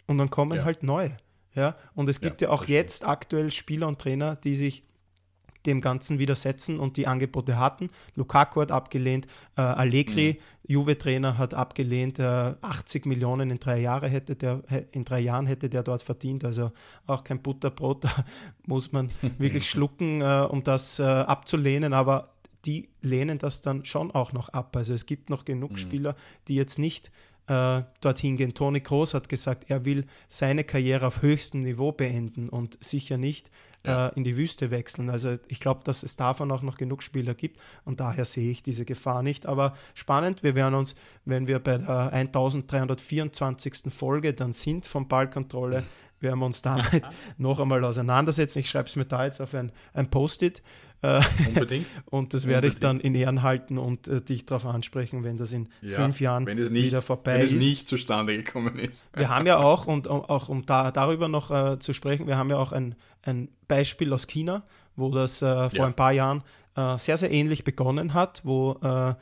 und 0.07 0.19
dann 0.19 0.31
kommen 0.31 0.59
ja. 0.59 0.65
halt 0.65 0.83
neue. 0.83 1.17
Ja? 1.55 1.77
Und 1.95 2.09
es 2.09 2.21
gibt 2.21 2.41
ja, 2.41 2.49
ja 2.49 2.55
auch 2.55 2.67
jetzt 2.67 3.07
aktuell 3.07 3.51
Spieler 3.51 3.89
und 3.89 3.99
Trainer, 3.99 4.37
die 4.37 4.55
sich 4.55 4.85
dem 5.67 5.81
Ganzen 5.81 6.19
widersetzen 6.19 6.79
und 6.79 6.97
die 6.97 7.07
Angebote 7.07 7.59
hatten. 7.59 7.91
Lukaku 8.15 8.61
hat 8.61 8.73
abgelehnt, 8.73 9.27
äh, 9.57 9.63
Allegri, 9.63 10.39
mhm. 10.39 10.73
Juve-Trainer, 10.73 11.39
hat 11.39 11.55
abgelehnt, 11.55 12.19
äh, 12.19 12.55
80 12.61 13.07
Millionen 13.07 13.51
in 13.51 13.59
drei, 13.59 13.81
Jahre 13.81 14.09
hätte 14.09 14.37
der, 14.37 14.63
in 14.93 15.05
drei 15.05 15.21
Jahren 15.21 15.47
hätte 15.47 15.69
der 15.69 15.83
dort 15.83 16.03
verdient, 16.03 16.45
also 16.45 16.73
auch 17.07 17.25
kein 17.25 17.43
Butterbrot, 17.43 18.05
da 18.05 18.25
muss 18.67 18.93
man 18.93 19.11
wirklich 19.39 19.69
schlucken, 19.69 20.21
äh, 20.21 20.47
um 20.49 20.63
das 20.63 20.99
äh, 20.99 21.03
abzulehnen, 21.03 21.93
aber 21.93 22.31
die 22.67 22.91
lehnen 23.01 23.39
das 23.39 23.63
dann 23.63 23.85
schon 23.85 24.11
auch 24.11 24.33
noch 24.33 24.51
ab. 24.51 24.77
Also 24.77 24.93
es 24.93 25.07
gibt 25.07 25.31
noch 25.31 25.45
genug 25.45 25.73
mhm. 25.73 25.77
Spieler, 25.77 26.17
die 26.47 26.57
jetzt 26.57 26.79
nicht 26.79 27.11
äh, 27.47 27.83
dorthin 28.01 28.37
gehen. 28.37 28.55
Toni 28.55 28.81
Kroos 28.81 29.15
hat 29.15 29.29
gesagt, 29.29 29.71
er 29.71 29.85
will 29.85 30.07
seine 30.29 30.63
Karriere 30.63 31.07
auf 31.07 31.23
höchstem 31.23 31.63
Niveau 31.63 31.93
beenden 31.93 32.49
und 32.49 32.79
sicher 32.83 33.19
nicht 33.19 33.51
ja. 33.85 34.09
äh, 34.09 34.13
in 34.15 34.25
die 34.25 34.37
Wüste 34.37 34.71
wechseln. 34.71 35.11
Also 35.11 35.37
ich 35.49 35.61
glaube, 35.61 35.83
dass 35.85 36.03
es 36.03 36.17
davon 36.17 36.51
auch 36.51 36.63
noch 36.63 36.77
genug 36.77 37.03
Spieler 37.03 37.35
gibt 37.35 37.61
und 37.85 38.01
daher 38.01 38.25
sehe 38.25 38.51
ich 38.51 38.63
diese 38.63 38.85
Gefahr 38.85 39.23
nicht. 39.23 39.47
Aber 39.47 39.75
spannend, 39.95 40.43
wir 40.43 40.55
werden 40.55 40.75
uns, 40.75 40.95
wenn 41.25 41.47
wir 41.47 41.59
bei 41.59 41.79
der 41.79 42.13
1324. 42.13 43.93
Folge 43.93 44.35
dann 44.35 44.53
sind 44.53 44.87
von 44.87 45.09
Ballkontrolle, 45.09 45.85
werden 46.21 46.39
wir 46.39 46.47
uns 46.47 46.63
damit 46.63 47.03
noch 47.39 47.59
einmal 47.59 47.85
auseinandersetzen. 47.85 48.61
Ich 48.61 48.71
schreibe 48.71 48.89
es 48.89 48.97
mir 48.97 49.05
da 49.05 49.25
jetzt 49.25 49.41
auf 49.41 49.55
ein, 49.55 49.73
ein 49.93 50.09
Post-it. 50.11 50.63
Äh, 51.03 51.23
Unbedingt. 51.49 51.87
und 52.11 52.35
das 52.35 52.47
werde 52.47 52.67
ich 52.67 52.79
dann 52.79 53.01
in 53.01 53.15
Ehren 53.15 53.43
halten 53.43 53.79
und 53.79 54.07
äh, 54.07 54.21
dich 54.21 54.45
darauf 54.45 54.67
ansprechen, 54.67 55.25
wenn 55.25 55.39
das 55.39 55.53
in 55.53 55.69
ja, 55.81 55.97
fünf 55.97 56.21
Jahren 56.21 56.45
nicht, 56.45 56.73
wieder 56.73 57.01
vorbei 57.01 57.35
wenn 57.35 57.47
ist. 57.47 57.53
Wenn 57.53 57.59
es 57.59 57.65
nicht 57.65 57.89
zustande 57.89 58.37
gekommen 58.37 58.79
ist. 58.79 58.93
Wir 59.15 59.31
haben 59.31 59.47
ja 59.47 59.59
auch, 59.59 59.87
und 59.87 60.09
auch 60.09 60.49
um 60.51 60.67
da, 60.67 60.91
darüber 60.91 61.29
noch 61.29 61.51
äh, 61.51 61.79
zu 61.79 61.95
sprechen, 61.95 62.27
wir 62.27 62.37
haben 62.37 62.51
ja 62.51 62.59
auch 62.59 62.73
ein, 62.73 62.97
ein 63.23 63.49
Beispiel 63.67 64.13
aus 64.13 64.27
China, 64.27 64.63
wo 64.95 65.11
das 65.11 65.41
äh, 65.41 65.71
vor 65.71 65.79
ja. 65.79 65.87
ein 65.87 65.95
paar 65.95 66.13
Jahren 66.13 66.43
äh, 66.77 66.99
sehr, 66.99 67.17
sehr 67.17 67.31
ähnlich 67.31 67.65
begonnen 67.65 68.13
hat, 68.13 68.43
wo 68.45 68.73
äh, 68.83 69.15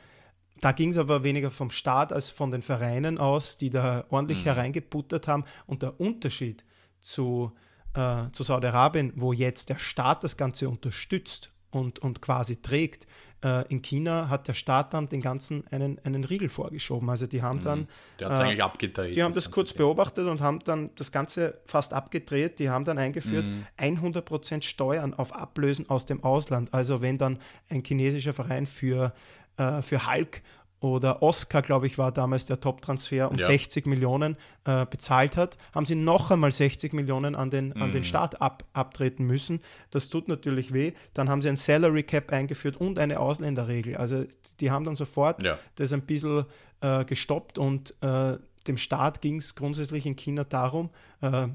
da 0.61 0.71
ging 0.73 0.89
es 0.89 0.97
aber 0.97 1.23
weniger 1.23 1.51
vom 1.51 1.71
Staat 1.71 2.11
als 2.11 2.29
von 2.29 2.51
den 2.51 2.61
Vereinen 2.61 3.17
aus, 3.17 3.57
die 3.57 3.69
da 3.69 4.05
ordentlich 4.09 4.39
mhm. 4.39 4.45
hereingebuttert 4.45 5.27
haben. 5.27 5.45
Und 5.65 5.81
der 5.81 5.99
Unterschied 5.99 6.65
zu, 7.01 7.51
äh, 7.93 8.29
zu 8.31 8.43
Saudi-Arabien, 8.43 9.13
wo 9.15 9.33
jetzt 9.33 9.69
der 9.69 9.77
Staat 9.77 10.23
das 10.23 10.37
Ganze 10.37 10.69
unterstützt 10.69 11.51
und, 11.71 11.99
und 11.99 12.21
quasi 12.21 12.61
trägt, 12.61 13.05
äh, 13.43 13.65
in 13.69 13.81
China 13.81 14.29
hat 14.29 14.47
der 14.47 14.53
Staat 14.53 14.93
dann 14.93 15.07
den 15.07 15.21
Ganzen 15.21 15.65
einen, 15.71 15.99
einen 16.03 16.23
Riegel 16.23 16.49
vorgeschoben. 16.49 17.09
Also 17.09 17.25
die 17.27 17.41
haben 17.41 17.59
mhm. 17.59 17.63
dann. 17.63 17.87
Der 18.19 18.29
hat 18.29 18.39
äh, 18.39 18.43
eigentlich 18.43 18.63
abgedreht. 18.63 19.15
Die 19.15 19.23
haben 19.23 19.33
das, 19.33 19.45
das 19.45 19.53
kurz 19.53 19.73
beobachtet 19.73 20.27
und 20.27 20.41
haben 20.41 20.59
dann 20.59 20.89
das 20.95 21.11
Ganze 21.11 21.59
fast 21.65 21.93
abgedreht. 21.93 22.59
Die 22.59 22.69
haben 22.69 22.83
dann 22.83 22.97
eingeführt, 22.97 23.45
mhm. 23.45 23.65
100% 23.77 24.63
Steuern 24.63 25.13
auf 25.13 25.33
Ablösen 25.33 25.89
aus 25.89 26.05
dem 26.05 26.23
Ausland. 26.23 26.73
Also 26.73 27.01
wenn 27.01 27.17
dann 27.17 27.39
ein 27.69 27.83
chinesischer 27.83 28.33
Verein 28.33 28.65
für 28.65 29.13
äh, 29.59 29.81
für 29.81 30.07
Hulk 30.07 30.41
oder 30.81 31.21
Oscar, 31.21 31.61
glaube 31.61 31.87
ich, 31.87 31.97
war 31.97 32.11
damals 32.11 32.45
der 32.45 32.59
Top-Transfer 32.61 33.29
um 33.29 33.37
ja. 33.37 33.45
60 33.45 33.85
Millionen 33.85 34.37
äh, 34.65 34.85
bezahlt 34.85 35.35
hat, 35.35 35.57
haben 35.73 35.85
sie 35.85 35.95
noch 35.95 36.31
einmal 36.31 36.51
60 36.51 36.93
Millionen 36.93 37.35
an 37.35 37.49
den, 37.49 37.69
mm. 37.69 37.81
an 37.81 37.91
den 37.91 38.01
mhm. 38.01 38.05
Staat 38.05 38.41
ab, 38.41 38.63
abtreten 38.73 39.25
müssen. 39.25 39.61
Das 39.91 40.09
tut 40.09 40.27
natürlich 40.29 40.73
weh. 40.73 40.93
Dann 41.13 41.29
haben 41.29 41.41
sie 41.41 41.49
ein 41.49 41.57
Salary 41.57 42.03
Cap 42.03 42.31
eingeführt 42.31 42.77
und 42.77 42.97
eine 42.97 43.19
Ausländerregel. 43.19 43.97
Also 43.97 44.23
die 44.61 44.71
haben 44.71 44.85
dann 44.85 44.95
sofort 44.95 45.43
ja. 45.43 45.57
das 45.75 45.91
ein 45.91 46.03
bisschen 46.03 46.45
äh, 46.81 47.03
gestoppt 47.03 47.57
und 47.57 47.93
äh, 48.01 48.37
dem 48.67 48.77
Staat 48.77 49.21
ging 49.21 49.37
es 49.37 49.55
grundsätzlich 49.55 50.05
in 50.05 50.15
China 50.15 50.43
darum, 50.43 50.89
äh, 51.21 51.47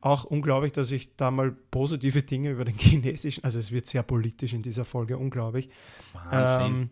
auch 0.00 0.24
unglaublich, 0.24 0.72
dass 0.72 0.90
ich 0.90 1.16
da 1.16 1.30
mal 1.30 1.52
positive 1.70 2.22
Dinge 2.22 2.50
über 2.50 2.64
den 2.64 2.74
chinesischen, 2.78 3.44
also 3.44 3.58
es 3.58 3.70
wird 3.70 3.86
sehr 3.86 4.02
politisch 4.02 4.52
in 4.52 4.62
dieser 4.62 4.84
Folge, 4.84 5.16
unglaublich. 5.16 5.70
Wahnsinn. 6.12 6.66
Ähm, 6.66 6.90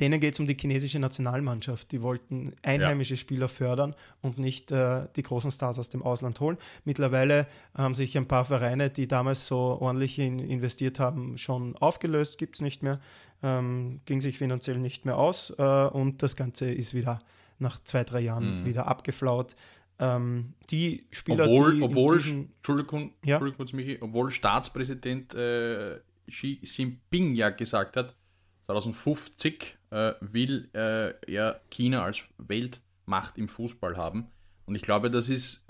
Denen 0.00 0.20
geht 0.20 0.34
es 0.34 0.40
um 0.40 0.46
die 0.46 0.56
chinesische 0.58 0.98
Nationalmannschaft. 0.98 1.92
Die 1.92 2.02
wollten 2.02 2.54
einheimische 2.62 3.14
ja. 3.14 3.18
Spieler 3.18 3.48
fördern 3.48 3.94
und 4.20 4.38
nicht 4.38 4.70
äh, 4.72 5.06
die 5.16 5.22
großen 5.22 5.50
Stars 5.50 5.78
aus 5.78 5.88
dem 5.88 6.02
Ausland 6.02 6.40
holen. 6.40 6.58
Mittlerweile 6.84 7.46
haben 7.74 7.94
sich 7.94 8.16
ein 8.16 8.28
paar 8.28 8.44
Vereine, 8.44 8.90
die 8.90 9.08
damals 9.08 9.46
so 9.46 9.56
ordentlich 9.80 10.18
in, 10.18 10.38
investiert 10.38 11.00
haben, 11.00 11.36
schon 11.38 11.76
aufgelöst, 11.76 12.38
gibt 12.38 12.56
es 12.56 12.60
nicht 12.60 12.82
mehr, 12.82 13.00
ähm, 13.42 14.00
ging 14.04 14.20
sich 14.20 14.38
finanziell 14.38 14.78
nicht 14.78 15.04
mehr 15.04 15.18
aus 15.18 15.52
äh, 15.58 15.62
und 15.62 16.22
das 16.22 16.36
Ganze 16.36 16.70
ist 16.70 16.94
wieder 16.94 17.18
nach 17.58 17.82
zwei, 17.82 18.04
drei 18.04 18.20
Jahren 18.20 18.62
mhm. 18.62 18.66
wieder 18.66 18.86
abgeflaut. 18.86 19.56
Ähm, 19.98 20.54
die 20.70 21.06
Spieler, 21.10 21.44
obwohl, 21.44 21.76
die 21.76 21.82
obwohl, 21.82 22.18
diesen, 22.18 22.52
Entschuldigung, 22.56 23.12
ja? 23.24 23.36
Entschuldigung 23.36 23.66
Michi, 23.72 23.98
obwohl 24.00 24.30
Staatspräsident 24.30 25.34
äh, 25.34 26.00
Xi 26.28 26.60
Jinping 26.62 27.34
ja 27.34 27.50
gesagt 27.50 27.96
hat, 27.96 28.16
2050 28.72 29.78
äh, 29.90 30.12
will 30.20 30.68
äh, 30.74 31.12
er 31.30 31.60
China 31.70 32.04
als 32.04 32.22
Weltmacht 32.38 33.38
im 33.38 33.48
Fußball 33.48 33.96
haben. 33.96 34.28
Und 34.66 34.74
ich 34.74 34.82
glaube, 34.82 35.10
das 35.10 35.28
ist 35.28 35.64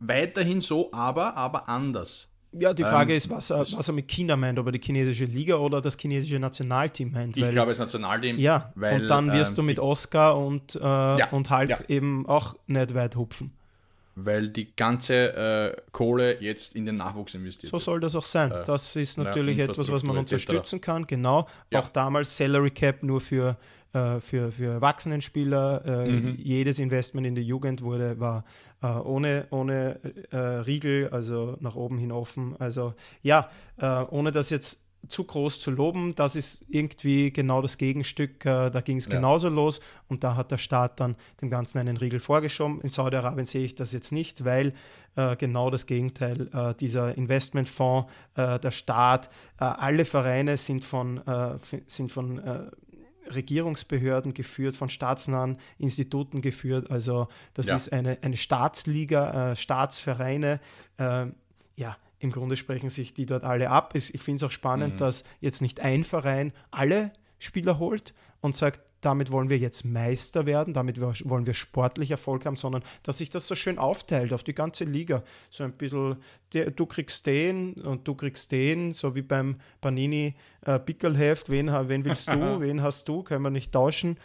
weiterhin 0.00 0.60
so, 0.60 0.92
aber, 0.92 1.36
aber 1.36 1.68
anders. 1.68 2.28
Ja, 2.52 2.72
die 2.72 2.82
Frage 2.82 3.12
ähm, 3.12 3.18
ist, 3.18 3.28
was 3.28 3.50
er, 3.50 3.60
was 3.60 3.88
er 3.88 3.94
mit 3.94 4.08
China 4.08 4.34
meint, 4.36 4.58
ob 4.58 4.66
er 4.66 4.72
die 4.72 4.80
chinesische 4.80 5.26
Liga 5.26 5.56
oder 5.56 5.82
das 5.82 5.98
chinesische 5.98 6.38
Nationalteam 6.38 7.12
meint. 7.12 7.36
Ich 7.36 7.42
weil, 7.42 7.52
glaube, 7.52 7.72
das 7.72 7.78
Nationalteam. 7.78 8.38
Ja, 8.38 8.72
weil, 8.74 9.02
und 9.02 9.08
dann 9.08 9.30
wirst 9.32 9.52
ähm, 9.52 9.56
du 9.56 9.62
mit 9.64 9.78
Oscar 9.78 10.38
und, 10.38 10.74
äh, 10.74 10.78
ja, 10.80 11.28
und 11.30 11.50
Hulk 11.50 11.68
ja. 11.68 11.78
eben 11.88 12.26
auch 12.26 12.54
nicht 12.66 12.94
weit 12.94 13.16
hupfen 13.16 13.57
weil 14.24 14.48
die 14.48 14.74
ganze 14.74 15.14
äh, 15.14 15.80
Kohle 15.92 16.40
jetzt 16.40 16.74
in 16.74 16.86
den 16.86 16.96
Nachwuchs 16.96 17.34
investiert 17.34 17.70
So 17.70 17.78
soll 17.78 18.00
das 18.00 18.16
auch 18.16 18.24
sein. 18.24 18.50
Äh, 18.50 18.64
das 18.64 18.96
ist 18.96 19.18
natürlich 19.18 19.58
ja, 19.58 19.66
etwas, 19.66 19.90
was 19.90 20.02
man 20.02 20.18
unterstützen 20.18 20.80
kann. 20.80 21.06
Genau. 21.06 21.46
Ja. 21.70 21.80
Auch 21.80 21.88
damals 21.88 22.36
Salary 22.36 22.70
Cap 22.70 23.02
nur 23.02 23.20
für, 23.20 23.56
äh, 23.92 24.18
für, 24.20 24.50
für 24.50 24.72
Erwachsenenspieler. 24.72 25.84
Äh, 25.84 26.08
mhm. 26.10 26.36
Jedes 26.36 26.78
Investment 26.78 27.26
in 27.26 27.34
die 27.34 27.42
Jugend 27.42 27.82
wurde, 27.82 28.18
war 28.18 28.44
äh, 28.82 28.86
ohne, 28.86 29.46
ohne 29.50 30.00
äh, 30.30 30.36
Riegel, 30.36 31.08
also 31.10 31.56
nach 31.60 31.76
oben 31.76 31.98
hin 31.98 32.12
offen. 32.12 32.56
Also 32.58 32.94
ja, 33.22 33.50
ohne 34.10 34.32
das 34.32 34.50
jetzt 34.50 34.87
zu 35.08 35.24
groß 35.24 35.60
zu 35.60 35.70
loben. 35.70 36.14
Das 36.14 36.36
ist 36.36 36.66
irgendwie 36.68 37.32
genau 37.32 37.62
das 37.62 37.78
Gegenstück. 37.78 38.44
Äh, 38.44 38.70
da 38.70 38.80
ging 38.80 38.96
es 38.96 39.06
ja. 39.06 39.12
genauso 39.12 39.48
los 39.48 39.80
und 40.08 40.24
da 40.24 40.36
hat 40.36 40.50
der 40.50 40.58
Staat 40.58 41.00
dann 41.00 41.16
dem 41.40 41.50
Ganzen 41.50 41.78
einen 41.78 41.96
Riegel 41.96 42.20
vorgeschoben. 42.20 42.80
In 42.80 42.90
Saudi-Arabien 42.90 43.46
sehe 43.46 43.64
ich 43.64 43.74
das 43.74 43.92
jetzt 43.92 44.12
nicht, 44.12 44.44
weil 44.44 44.72
äh, 45.16 45.36
genau 45.36 45.68
das 45.70 45.86
Gegenteil, 45.86 46.48
äh, 46.52 46.74
dieser 46.74 47.16
Investmentfonds, 47.18 48.10
äh, 48.36 48.60
der 48.60 48.70
Staat, 48.70 49.30
äh, 49.58 49.64
alle 49.64 50.04
Vereine 50.04 50.56
sind 50.56 50.84
von, 50.84 51.18
äh, 51.26 51.58
sind 51.86 52.12
von 52.12 52.40
Regierungsbehörden 53.34 54.32
geführt, 54.32 54.76
von 54.76 54.88
staatsnahen 54.88 55.58
Instituten 55.78 56.40
geführt. 56.40 56.90
Also 56.90 57.28
das 57.52 57.66
ja. 57.66 57.74
ist 57.74 57.92
eine, 57.92 58.18
eine 58.22 58.38
Staatsliga, 58.38 59.54
Staatsvereine. 59.54 60.60
ja, 61.76 61.96
im 62.18 62.30
Grunde 62.30 62.56
sprechen 62.56 62.90
sich 62.90 63.14
die 63.14 63.26
dort 63.26 63.44
alle 63.44 63.70
ab. 63.70 63.94
Ich 63.94 64.22
finde 64.22 64.36
es 64.36 64.42
auch 64.44 64.50
spannend, 64.50 64.94
mhm. 64.94 64.98
dass 64.98 65.24
jetzt 65.40 65.62
nicht 65.62 65.80
ein 65.80 66.04
Verein 66.04 66.52
alle 66.70 67.12
Spieler 67.38 67.78
holt 67.78 68.14
und 68.40 68.56
sagt, 68.56 68.80
damit 69.00 69.30
wollen 69.30 69.48
wir 69.48 69.58
jetzt 69.58 69.84
Meister 69.84 70.44
werden, 70.44 70.74
damit 70.74 71.00
wollen 71.00 71.46
wir 71.46 71.54
sportlich 71.54 72.10
Erfolg 72.10 72.44
haben, 72.46 72.56
sondern 72.56 72.82
dass 73.04 73.18
sich 73.18 73.30
das 73.30 73.46
so 73.46 73.54
schön 73.54 73.78
aufteilt 73.78 74.32
auf 74.32 74.42
die 74.42 74.54
ganze 74.54 74.84
Liga. 74.84 75.22
So 75.50 75.62
ein 75.62 75.72
bisschen, 75.72 76.16
du 76.50 76.86
kriegst 76.86 77.26
den 77.26 77.74
und 77.74 78.08
du 78.08 78.16
kriegst 78.16 78.50
den, 78.50 78.92
so 78.92 79.14
wie 79.14 79.22
beim 79.22 79.58
Panini 79.80 80.34
äh, 80.62 80.80
Pickelheft, 80.80 81.48
wen, 81.48 81.68
wen 81.68 82.04
willst 82.04 82.28
du, 82.28 82.60
wen 82.60 82.82
hast 82.82 83.08
du, 83.08 83.22
können 83.22 83.42
wir 83.42 83.50
nicht 83.50 83.72
tauschen 83.72 84.18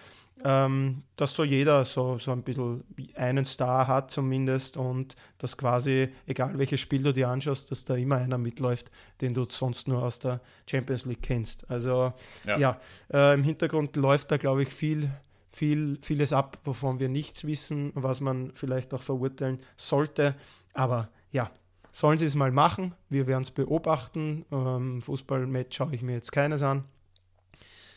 ähm, 0.43 1.03
dass 1.15 1.35
so 1.35 1.43
jeder 1.43 1.85
so, 1.85 2.17
so 2.17 2.31
ein 2.31 2.43
bisschen 2.43 2.83
einen 3.15 3.45
Star 3.45 3.87
hat 3.87 4.11
zumindest 4.11 4.77
und 4.77 5.15
dass 5.37 5.57
quasi, 5.57 6.09
egal 6.25 6.57
welches 6.57 6.81
Spiel 6.81 7.03
du 7.03 7.13
dir 7.13 7.29
anschaust, 7.29 7.71
dass 7.71 7.85
da 7.85 7.95
immer 7.95 8.17
einer 8.17 8.37
mitläuft, 8.37 8.91
den 9.21 9.33
du 9.33 9.45
sonst 9.49 9.87
nur 9.87 10.03
aus 10.03 10.19
der 10.19 10.41
Champions 10.69 11.05
League 11.05 11.21
kennst. 11.21 11.69
Also 11.69 12.13
ja, 12.45 12.57
ja 12.57 12.79
äh, 13.11 13.33
im 13.33 13.43
Hintergrund 13.43 13.95
läuft 13.95 14.31
da, 14.31 14.37
glaube 14.37 14.63
ich, 14.63 14.69
viel, 14.69 15.09
viel, 15.49 15.97
vieles 16.01 16.33
ab, 16.33 16.59
wovon 16.65 16.99
wir 16.99 17.09
nichts 17.09 17.45
wissen, 17.45 17.91
was 17.95 18.19
man 18.19 18.51
vielleicht 18.53 18.93
auch 18.93 19.03
verurteilen 19.03 19.59
sollte. 19.77 20.35
Aber 20.73 21.09
ja, 21.31 21.51
sollen 21.91 22.17
sie 22.17 22.25
es 22.25 22.35
mal 22.35 22.51
machen. 22.51 22.95
Wir 23.07 23.27
werden 23.27 23.43
es 23.43 23.51
beobachten. 23.51 24.45
Ähm, 24.51 25.01
Fußballmatch 25.01 25.77
schaue 25.77 25.93
ich 25.95 26.01
mir 26.01 26.13
jetzt 26.13 26.31
keines 26.31 26.63
an. 26.63 26.83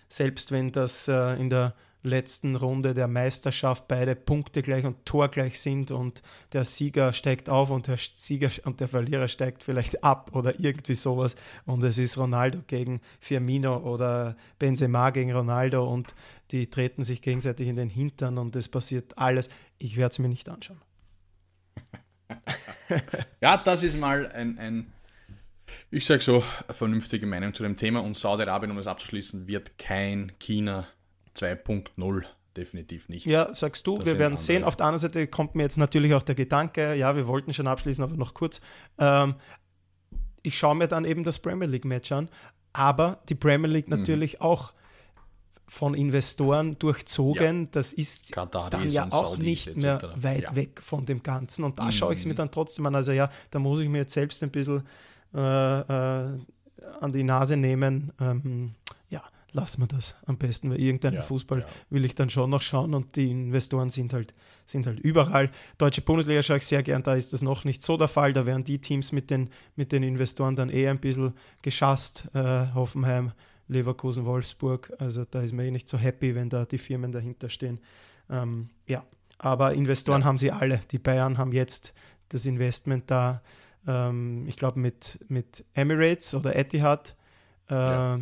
Selbst 0.09 0.53
wenn 0.53 0.71
das 0.71 1.09
äh, 1.09 1.41
in 1.41 1.51
der 1.51 1.75
letzten 2.07 2.57
Runde 2.57 2.95
der 2.95 3.09
Meisterschaft 3.09 3.89
beide 3.89 4.15
Punkte 4.15 4.63
gleich 4.63 4.85
und 4.85 5.05
torgleich 5.05 5.61
sind 5.61 5.91
und 5.91 6.23
der 6.53 6.65
Sieger 6.65 7.13
steigt 7.13 7.49
auf 7.49 7.71
und 7.71 7.87
der 7.89 7.99
Sieger 7.99 8.51
und 8.65 8.81
der 8.81 8.89
Verlierer 8.89 9.29
steigt 9.29 9.63
vielleicht 9.63 10.03
ab 10.03 10.31
oder 10.35 10.59
irgendwie 10.59 10.95
sowas 10.95 11.37
und 11.65 11.83
es 11.85 11.99
ist 11.99 12.17
Ronaldo 12.19 12.63
gegen 12.67 13.01
Firmino 13.21 13.77
oder 13.79 14.37
Benzema 14.59 15.11
gegen 15.11 15.33
Ronaldo 15.33 15.87
und 15.87 16.15
die 16.51 16.69
treten 16.69 17.05
sich 17.05 17.23
gegenseitig 17.23 17.69
in 17.69 17.77
den 17.77 17.91
Hintern 17.91 18.39
und 18.39 18.57
es 18.57 18.69
passiert 18.69 19.19
alles. 19.19 19.49
Ich 19.79 19.97
werde 19.97 20.13
es 20.13 20.19
mir 20.19 20.29
nicht 20.29 20.49
anschauen. 20.49 20.81
ja, 23.41 23.57
das 23.57 23.83
ist 23.83 23.99
mal 23.99 24.31
ein, 24.33 24.59
ein 24.59 24.93
ich 25.91 26.07
sage 26.07 26.23
so, 26.23 26.45
vernünftige 26.71 27.27
Meinung 27.27 27.55
zu 27.55 27.63
dem 27.63 27.77
Thema 27.77 28.01
und 28.01 28.17
Saudi-Arabien, 28.17 28.71
um 28.71 28.79
es 28.79 28.87
abzuschließen, 28.87 29.49
wird 29.49 29.79
kein 29.79 30.33
China 30.39 30.87
2.0 31.37 32.25
definitiv 32.57 33.09
nicht. 33.09 33.27
Ja, 33.27 33.53
sagst 33.53 33.87
du, 33.87 33.99
das 33.99 34.07
wir 34.07 34.19
werden 34.19 34.37
sehen. 34.37 34.65
Auf 34.65 34.77
der 34.77 34.87
anderen 34.87 35.01
Seite 35.01 35.27
kommt 35.27 35.55
mir 35.55 35.63
jetzt 35.63 35.77
natürlich 35.77 36.15
auch 36.15 36.23
der 36.23 36.35
Gedanke, 36.35 36.95
ja, 36.95 37.15
wir 37.15 37.27
wollten 37.27 37.53
schon 37.53 37.67
abschließen, 37.67 38.03
aber 38.03 38.17
noch 38.17 38.35
kurz. 38.35 38.61
Ähm, 38.99 39.35
ich 40.43 40.57
schaue 40.57 40.75
mir 40.75 40.89
dann 40.89 41.05
eben 41.05 41.25
das 41.25 41.39
Premier 41.39 41.67
League-Match 41.67 42.13
an, 42.13 42.29
aber 42.73 43.21
die 43.29 43.35
Premier 43.35 43.71
League 43.71 43.89
mhm. 43.89 43.99
natürlich 43.99 44.35
mhm. 44.35 44.43
auch 44.43 44.73
von 45.69 45.95
Investoren 45.95 46.79
durchzogen. 46.79 47.65
Ja. 47.65 47.69
Das 47.73 47.93
ist 47.93 48.33
Kataris 48.33 48.71
dann 48.71 48.91
ja 48.91 49.09
auch 49.11 49.31
Saudis 49.31 49.67
nicht 49.67 49.77
mehr 49.77 49.97
etc. 49.97 50.23
weit 50.23 50.49
ja. 50.51 50.57
weg 50.57 50.81
von 50.81 51.05
dem 51.05 51.23
Ganzen. 51.23 51.65
Und 51.65 51.79
da 51.79 51.85
mhm. 51.85 51.93
schaue 51.93 52.15
ich 52.15 52.21
es 52.21 52.27
mir 52.27 52.35
dann 52.35 52.51
trotzdem 52.51 52.87
an. 52.87 52.95
Also 52.95 53.13
ja, 53.13 53.29
da 53.51 53.59
muss 53.59 53.81
ich 53.81 53.89
mir 53.89 53.99
jetzt 53.99 54.13
selbst 54.13 54.43
ein 54.43 54.51
bisschen 54.51 54.87
äh, 55.35 55.41
äh, 55.41 56.39
an 57.01 57.13
die 57.13 57.25
Nase 57.25 57.57
nehmen. 57.57 58.13
Ähm, 58.21 58.75
lassen 59.57 59.83
wir 59.83 59.89
das 59.89 60.15
am 60.27 60.37
besten, 60.39 60.71
weil 60.71 60.81
irgendeinen 60.81 61.17
Ja, 61.17 61.23
Fußball 61.23 61.61
ja. 61.61 61.67
will 61.91 62.05
ich 62.05 62.15
dann 62.15 62.31
schon 62.31 62.51
noch 62.51 62.63
schauen 62.63 62.95
und 62.95 63.17
die 63.17 63.31
Investoren 63.31 63.91
sind 63.91 64.13
halt, 64.13 64.35
sind 64.67 64.87
halt 64.87 65.01
überall. 65.01 65.51
Deutsche 65.79 66.03
Bundesliga 66.03 66.43
schaue 66.43 66.59
ich 66.59 66.67
sehr 66.67 66.83
gern, 66.85 67.03
da 67.03 67.15
ist 67.15 67.33
das 67.33 67.43
noch 67.43 67.65
nicht 67.65 67.83
so 67.83 67.97
der 67.97 68.09
Fall. 68.09 68.33
Da 68.33 68.47
werden 68.47 68.63
die 68.65 68.79
Teams 68.81 69.11
mit 69.13 69.31
den, 69.31 69.49
mit 69.75 69.91
den 69.91 70.03
Investoren 70.05 70.55
dann 70.55 70.69
eh 70.69 70.89
ein 70.89 71.01
bisschen 71.01 71.33
geschasst. 71.63 72.29
Äh, 72.35 72.73
Hoffenheim, 72.75 73.33
Leverkusen, 73.67 74.25
Wolfsburg. 74.27 74.93
Also 74.99 75.25
da 75.25 75.41
ist 75.43 75.53
man 75.53 75.65
eh 75.65 75.71
nicht 75.73 75.89
so 75.89 75.99
happy, 75.99 76.35
wenn 76.37 76.49
da 76.49 76.65
die 76.65 76.79
Firmen 76.79 77.11
dahinter 77.11 77.49
stehen. 77.49 77.81
Ähm, 78.31 78.69
ja, 78.87 79.05
aber 79.39 79.75
Investoren 79.75 80.21
Ja. 80.21 80.27
haben 80.27 80.39
sie 80.39 80.53
alle. 80.53 80.81
Die 80.93 80.99
Bayern 80.99 81.39
haben 81.39 81.53
jetzt 81.53 81.93
das 82.29 82.47
Investment 82.47 83.11
da, 83.11 83.43
ähm, 83.87 84.45
ich 84.47 84.57
glaube, 84.57 84.79
mit, 84.81 85.19
mit 85.29 85.65
Emirates 85.75 86.35
oder 86.35 86.55
Etihad. 86.55 87.17
Ja. 87.71 88.21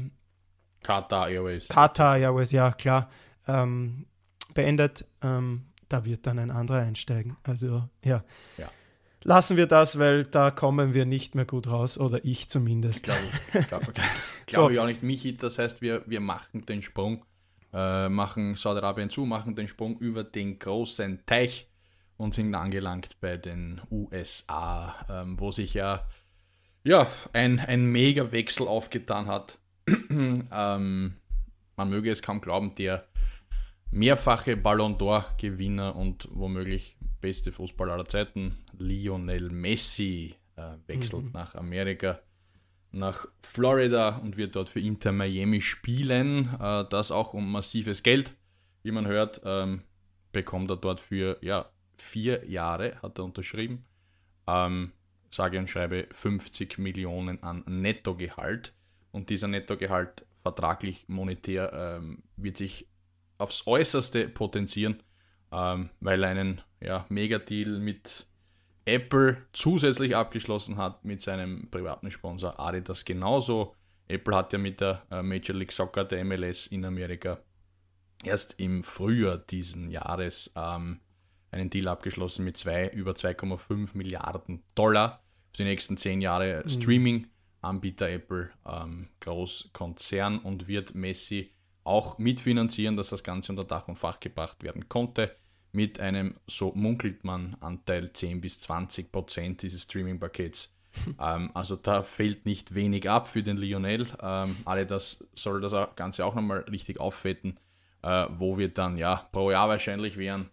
Qatar 0.85 1.29
Airways. 1.29 1.69
Qatar 1.69 2.19
Airways, 2.19 2.53
ja 2.53 2.71
klar, 2.71 3.11
ähm, 3.49 4.07
beendet. 4.55 5.05
Ähm, 5.23 5.67
da 5.89 6.05
wird 6.05 6.27
dann 6.27 6.39
ein 6.39 6.51
anderer 6.51 6.79
einsteigen. 6.79 7.37
Also 7.43 7.89
ja. 8.05 8.25
Ja. 8.57 8.71
Lassen 9.23 9.57
wir 9.57 9.67
das, 9.67 9.99
weil 9.99 10.25
da 10.25 10.51
kommen 10.51 10.93
wir 10.93 11.07
nicht 11.07 11.35
mehr 11.35 11.47
gut 11.47 11.67
raus, 11.67 11.99
oder 11.99 12.23
ich 12.25 12.49
zumindest. 12.51 13.05
Glaube 13.05 13.21
ich, 13.53 13.69
glaube 13.69 13.93
glaub 13.93 14.67
So. 14.67 14.71
ich 14.71 14.79
auch 14.79 14.87
nicht, 14.87 15.03
Michi. 15.03 15.37
Das 15.37 15.59
heißt, 15.59 15.81
wir, 15.81 16.03
wir 16.07 16.21
machen 16.21 16.67
den 16.67 16.83
Sprung, 16.83 17.25
äh, 17.73 18.09
machen 18.11 18.55
Saudi-Arabien 18.55 19.09
zu, 19.09 19.25
machen 19.25 19.57
den 19.57 19.67
Sprung 19.67 19.97
über 19.99 20.25
den 20.25 20.59
großen 20.59 21.25
Teich 21.25 21.71
und 22.19 22.35
sind 22.35 22.55
angelangt 22.55 23.19
bei 23.21 23.39
den 23.39 23.81
USA, 23.91 24.95
ähm, 25.09 25.41
wo 25.41 25.51
sich 25.51 25.73
ja, 25.73 26.07
ja 26.83 27.07
ein, 27.33 27.61
ein 27.61 27.87
Mega-Wechsel 27.87 28.69
aufgetan 28.69 29.27
hat. 29.27 29.59
ähm, 30.11 31.15
man 31.77 31.91
möge 31.91 32.11
es 32.11 32.23
kaum 32.23 32.41
glauben, 32.41 32.75
der 32.75 33.07
mehrfache 33.91 34.57
Ballon 34.57 34.99
d'Or-Gewinner 34.99 35.95
und 35.95 36.29
womöglich 36.33 36.97
beste 37.21 37.53
Fußballer 37.53 37.95
aller 37.95 38.05
Zeiten, 38.05 38.59
Lionel 38.79 39.51
Messi, 39.51 40.35
äh, 40.57 40.77
wechselt 40.87 41.33
nach 41.33 41.55
Amerika, 41.55 42.21
nach 42.93 43.27
Florida 43.43 44.17
und 44.19 44.37
wird 44.37 44.57
dort 44.57 44.69
für 44.69 44.81
Inter 44.81 45.13
Miami 45.13 45.61
spielen. 45.61 46.55
Äh, 46.61 46.85
das 46.91 47.11
auch 47.11 47.35
um 47.35 47.51
massives 47.51 48.03
Geld, 48.03 48.35
wie 48.83 48.93
man 48.93 49.07
hört, 49.07 49.41
ähm, 49.45 49.83
bekommt 50.33 50.71
er 50.71 50.77
dort 50.77 51.01
für 51.01 51.39
ja, 51.41 51.71
vier 51.97 52.49
Jahre, 52.49 53.01
hat 53.03 53.19
er 53.19 53.25
unterschrieben. 53.25 53.85
Ähm, 54.47 54.93
sage 55.31 55.59
und 55.59 55.71
schreibe 55.71 56.09
50 56.13 56.79
Millionen 56.79 57.43
an 57.43 57.65
Nettogehalt. 57.67 58.75
Und 59.15 59.31
dieser 59.31 59.47
Nettogehalt 59.47 60.27
vertraglich 60.43 61.05
monetär 61.07 61.73
ähm, 61.73 62.25
wird 62.37 62.57
sich 62.57 62.89
aufs 63.39 63.65
Äußerste 63.65 64.29
potenzieren, 64.29 65.05
ähm, 65.53 65.91
weil 66.01 66.25
er 66.25 66.31
einen 66.31 66.63
ja, 66.81 67.07
Megadeal 67.11 67.79
mit 67.79 68.27
Apple 68.85 69.37
zusätzlich 69.53 70.17
abgeschlossen 70.17 70.79
hat 70.79 71.05
mit 71.05 71.23
seinem 71.23 71.71
privaten 71.71 72.11
Sponsor 72.11 72.59
Adidas 72.59 73.05
genauso. 73.05 73.77
Apple 74.09 74.35
hat 74.35 74.53
ja 74.53 74.59
mit 74.59 74.81
der 74.81 75.05
äh, 75.13 75.23
Major 75.23 75.55
League 75.55 75.71
Soccer, 75.71 76.05
der 76.05 76.25
MLS 76.25 76.67
in 76.67 76.85
Amerika, 76.85 77.39
erst 78.25 78.59
im 78.59 78.83
Frühjahr 78.83 79.39
diesen 79.39 79.91
Jahres 79.91 80.53
ähm, 80.57 80.99
einen 81.53 81.71
Deal 81.71 81.87
abgeschlossen 81.87 82.45
mit 82.45 82.57
zwei, 82.57 82.89
über 82.89 83.13
2,5 83.13 83.97
Milliarden 83.97 84.65
Dollar 84.75 85.23
für 85.53 85.59
die 85.59 85.69
nächsten 85.69 85.97
zehn 85.97 86.21
Jahre 86.21 86.65
Streaming-Anbieter 87.65 88.11
Apple, 88.11 88.51
ähm, 88.67 89.09
Großkonzern 89.21 90.39
und 90.39 90.69
wird 90.69 90.95
Messi 90.95 91.51
auch 91.83 92.19
mitfinanzieren, 92.19 92.97
dass 92.97 93.11
das 93.11 93.23
Ganze 93.23 93.53
unter 93.53 93.65
Dach 93.65 93.89
und 93.89 93.99
Fach 93.99 94.21
gebracht 94.21 94.63
werden 94.63 94.89
konnte 94.89 95.35
mit 95.73 95.99
einem, 95.99 96.35
so 96.47 96.73
munkelt 96.75 97.25
man, 97.25 97.57
Anteil 97.61 98.13
10 98.13 98.41
bis 98.41 98.61
20 98.61 99.11
Prozent 99.11 99.63
dieses 99.63 99.83
Streaming-Pakets. 99.83 100.75
ähm, 101.21 101.51
also 101.55 101.77
da 101.77 102.03
fällt 102.03 102.47
nicht 102.47 102.75
wenig 102.75 103.11
ab 103.11 103.29
für 103.29 103.43
den 103.43 103.57
Lionel. 103.57 104.07
Ähm, 104.23 104.57
alle 104.65 104.87
das 104.87 105.27
soll 105.35 105.61
das 105.61 105.75
Ganze 105.97 106.25
auch 106.25 106.35
nochmal 106.35 106.61
richtig 106.71 107.01
auffetten, 107.01 107.59
äh, 108.03 108.27
wo 108.31 108.57
wir 108.57 108.69
dann 108.69 108.97
ja 108.97 109.29
pro 109.33 109.51
Jahr 109.51 109.69
wahrscheinlich 109.69 110.17
wären, 110.17 110.51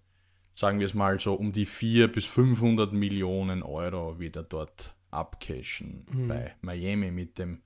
sagen 0.56 0.80
wir 0.80 0.88
es 0.88 0.96
mal 0.96 1.20
so, 1.20 1.36
um 1.36 1.52
die 1.52 1.68
400 1.68 2.12
bis 2.14 2.26
500 2.26 2.92
Millionen 2.92 3.62
Euro 3.62 4.20
wieder 4.20 4.42
dort 4.42 4.96
abcashen 5.12 6.06
bei 6.28 6.56
Miami 6.62 7.12
mit 7.12 7.38
dem 7.38 7.62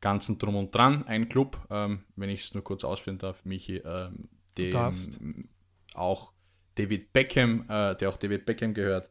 ganzen 0.00 0.38
Drum 0.38 0.56
und 0.56 0.74
Dran. 0.74 1.06
Ein 1.06 1.28
Club, 1.28 1.58
ähm, 1.70 2.04
wenn 2.16 2.30
ich 2.30 2.44
es 2.44 2.54
nur 2.54 2.64
kurz 2.64 2.84
ausführen 2.84 3.18
darf, 3.18 3.44
Michi, 3.44 3.78
ähm, 3.78 4.28
dem 4.56 4.72
darfst. 4.72 5.18
auch 5.94 6.32
David 6.74 7.12
Beckham, 7.12 7.64
äh, 7.68 7.96
der 7.96 8.08
auch 8.08 8.16
David 8.16 8.46
Beckham 8.46 8.74
gehört, 8.74 9.10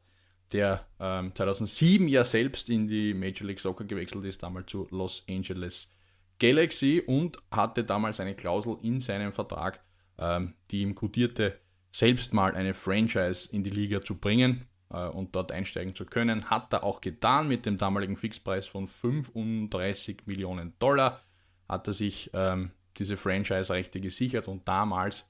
der 0.54 0.88
ähm, 1.00 1.36
2007 1.36 2.08
ja 2.08 2.24
selbst 2.24 2.70
in 2.70 2.88
die 2.88 3.14
Major 3.14 3.48
League 3.48 3.60
Soccer 3.60 3.84
gewechselt 3.84 4.24
ist, 4.26 4.42
damals 4.42 4.68
zu 4.68 4.88
Los 4.92 5.26
Angeles 5.30 5.94
Galaxy 6.40 7.04
und 7.06 7.38
hatte 7.52 7.84
damals 7.84 8.20
eine 8.20 8.36
Klausel 8.36 8.78
in 8.82 9.02
seinem 9.02 9.34
Vertrag, 9.34 9.84
ähm, 10.18 10.54
die 10.72 10.82
ihm 10.82 10.96
kodierte, 10.96 11.60
selbst 11.92 12.34
mal 12.34 12.54
eine 12.54 12.74
Franchise 12.74 13.50
in 13.52 13.64
die 13.64 13.70
Liga 13.70 14.02
zu 14.02 14.18
bringen 14.18 14.68
und 14.90 15.36
dort 15.36 15.52
einsteigen 15.52 15.96
zu 15.96 16.06
können. 16.06 16.50
Hat 16.50 16.72
er 16.74 16.84
auch 16.84 17.02
getan 17.02 17.48
mit 17.48 17.66
dem 17.66 17.78
damaligen 17.78 18.16
Fixpreis 18.16 18.68
von 18.68 18.88
35 18.88 20.26
Millionen 20.26 20.74
Dollar. 20.80 21.22
Hat 21.68 21.88
er 21.88 21.94
sich 21.94 22.32
ähm, 22.34 22.72
diese 22.98 23.18
Franchise-Rechte 23.18 24.00
gesichert 24.00 24.48
und 24.48 24.68
damals 24.68 25.28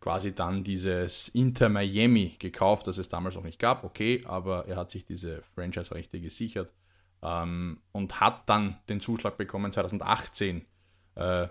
quasi 0.00 0.34
dann 0.34 0.62
dieses 0.62 1.28
Inter 1.28 1.70
Miami 1.70 2.36
gekauft, 2.38 2.86
das 2.86 2.98
es 2.98 3.08
damals 3.08 3.36
noch 3.36 3.44
nicht 3.44 3.58
gab, 3.58 3.84
okay, 3.84 4.22
aber 4.26 4.66
er 4.66 4.76
hat 4.76 4.90
sich 4.90 5.06
diese 5.06 5.42
Franchise-Rechte 5.54 6.20
gesichert 6.20 6.70
ähm, 7.22 7.78
und 7.92 8.20
hat 8.20 8.48
dann 8.48 8.76
den 8.90 9.00
Zuschlag 9.00 9.38
bekommen 9.38 9.72
2018, 9.72 10.66
äh, 11.14 11.48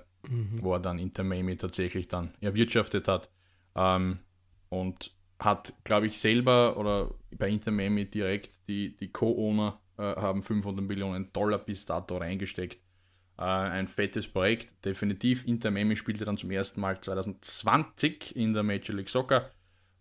wo 0.62 0.74
er 0.74 0.80
dann 0.80 1.00
Inter 1.00 1.24
Miami 1.24 1.58
tatsächlich 1.58 2.08
dann 2.08 2.34
erwirtschaftet 2.42 3.08
hat 3.08 3.30
ähm, 3.76 4.20
und 4.70 5.16
hat, 5.44 5.74
glaube 5.84 6.08
ich, 6.08 6.20
selber 6.20 6.78
oder 6.78 7.14
bei 7.32 7.50
Inter 7.50 7.72
Miami 7.72 8.06
direkt 8.06 8.52
die, 8.68 8.96
die 8.96 9.12
Co-Owner 9.12 9.80
äh, 9.98 10.04
haben 10.04 10.42
500 10.42 10.86
Millionen 10.86 11.32
Dollar 11.34 11.60
bis 11.60 11.86
dato 11.86 12.18
reingesteckt. 12.18 12.80
Äh, 13.38 13.44
ein 13.44 13.88
fettes 13.88 14.28
Projekt, 14.28 14.86
definitiv. 14.86 15.46
Inter 15.46 15.72
Miami 15.72 15.96
spielte 15.96 16.26
dann 16.26 16.38
zum 16.38 16.52
ersten 16.52 16.82
Mal 16.82 17.02
2020 17.02 18.36
in 18.36 18.54
der 18.54 18.64
Major 18.64 18.96
League 18.96 19.10
Soccer, 19.10 19.52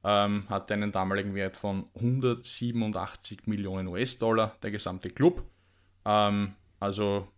ähm, 0.05 0.49
hatte 0.49 0.75
einen 0.75 0.93
damaligen 0.93 1.35
Wert 1.35 1.57
von 1.57 1.87
187 1.95 3.47
Millionen 3.47 3.89
US-Dollar, 3.89 4.57
der 4.63 4.71
gesamte 4.71 5.11
Club. 5.11 5.45
Ähm, 6.05 6.55
also 6.79 7.29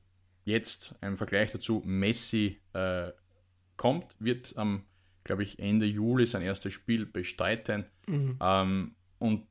jetzt 0.45 0.95
ein 1.01 1.17
Vergleich 1.17 1.53
dazu, 1.53 1.83
Messi 1.85 2.61
äh, 2.73 3.13
kommt, 3.77 4.17
wird 4.19 4.57
am, 4.57 4.85
glaube 5.25 5.43
ich, 5.43 5.59
Ende 5.59 5.87
Juli 5.87 6.27
sein 6.27 6.43
erstes 6.43 6.73
Spiel 6.75 7.07
bestreiten. 7.07 7.85
Ähm, 8.41 8.95
und 9.19 9.47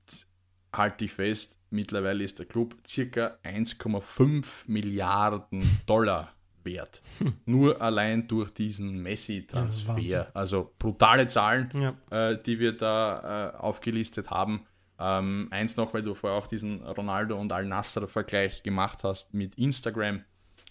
halte 0.71 1.05
ich 1.05 1.13
fest, 1.13 1.59
mittlerweile 1.71 2.23
ist 2.23 2.39
der 2.39 2.45
Club 2.45 2.75
circa 2.87 3.37
1,5 3.43 4.63
Milliarden 4.67 5.61
Dollar 5.85 6.33
wert. 6.63 7.01
Nur 7.45 7.81
allein 7.81 8.27
durch 8.27 8.51
diesen 8.51 9.01
Messi-Transfer. 9.01 9.95
Also 10.33 10.73
brutale 10.79 11.27
Zahlen, 11.27 11.69
Ja. 11.73 11.95
äh, 12.31 12.41
die 12.41 12.59
wir 12.59 12.75
da 12.77 13.49
äh, 13.53 13.57
aufgelistet 13.57 14.29
haben. 14.29 14.65
Ähm, 14.99 15.47
eins 15.51 15.75
noch, 15.75 15.93
weil 15.93 16.03
du 16.03 16.13
vorher 16.15 16.37
auch 16.39 16.47
diesen 16.47 16.81
Ronaldo 16.83 17.37
und 17.39 17.51
Al-Nassr-Vergleich 17.51 18.63
gemacht 18.63 19.03
hast 19.03 19.33
mit 19.33 19.55
Instagram. 19.55 20.23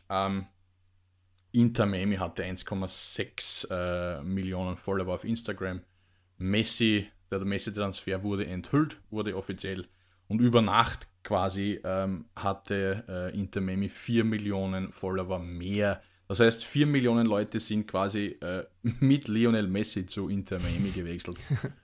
Ähm, 0.08 0.46
Inter 1.52 1.86
Miami 1.86 2.16
hatte 2.16 2.44
1,6 2.44 3.70
äh, 3.70 4.22
Millionen 4.22 4.76
Follower 4.76 5.14
auf 5.14 5.24
Instagram. 5.24 5.82
Messi, 6.38 7.06
der 7.30 7.44
Messi-Transfer 7.44 8.22
wurde 8.22 8.46
enthüllt, 8.46 8.96
wurde 9.10 9.36
offiziell. 9.36 9.86
Und 10.28 10.40
über 10.40 10.62
Nacht 10.62 11.08
quasi 11.22 11.78
ähm, 11.84 12.24
hatte 12.34 13.04
äh, 13.08 13.38
Inter 13.38 13.60
Miami 13.60 13.90
4 13.90 14.24
Millionen 14.24 14.92
Follower 14.92 15.38
mehr. 15.38 16.02
Das 16.26 16.40
heißt, 16.40 16.64
4 16.64 16.86
Millionen 16.86 17.26
Leute 17.26 17.60
sind 17.60 17.86
quasi 17.86 18.38
äh, 18.40 18.64
mit 19.00 19.28
Lionel 19.28 19.68
Messi 19.68 20.06
zu 20.06 20.30
Inter 20.30 20.58
Miami 20.58 20.90
gewechselt 20.94 21.36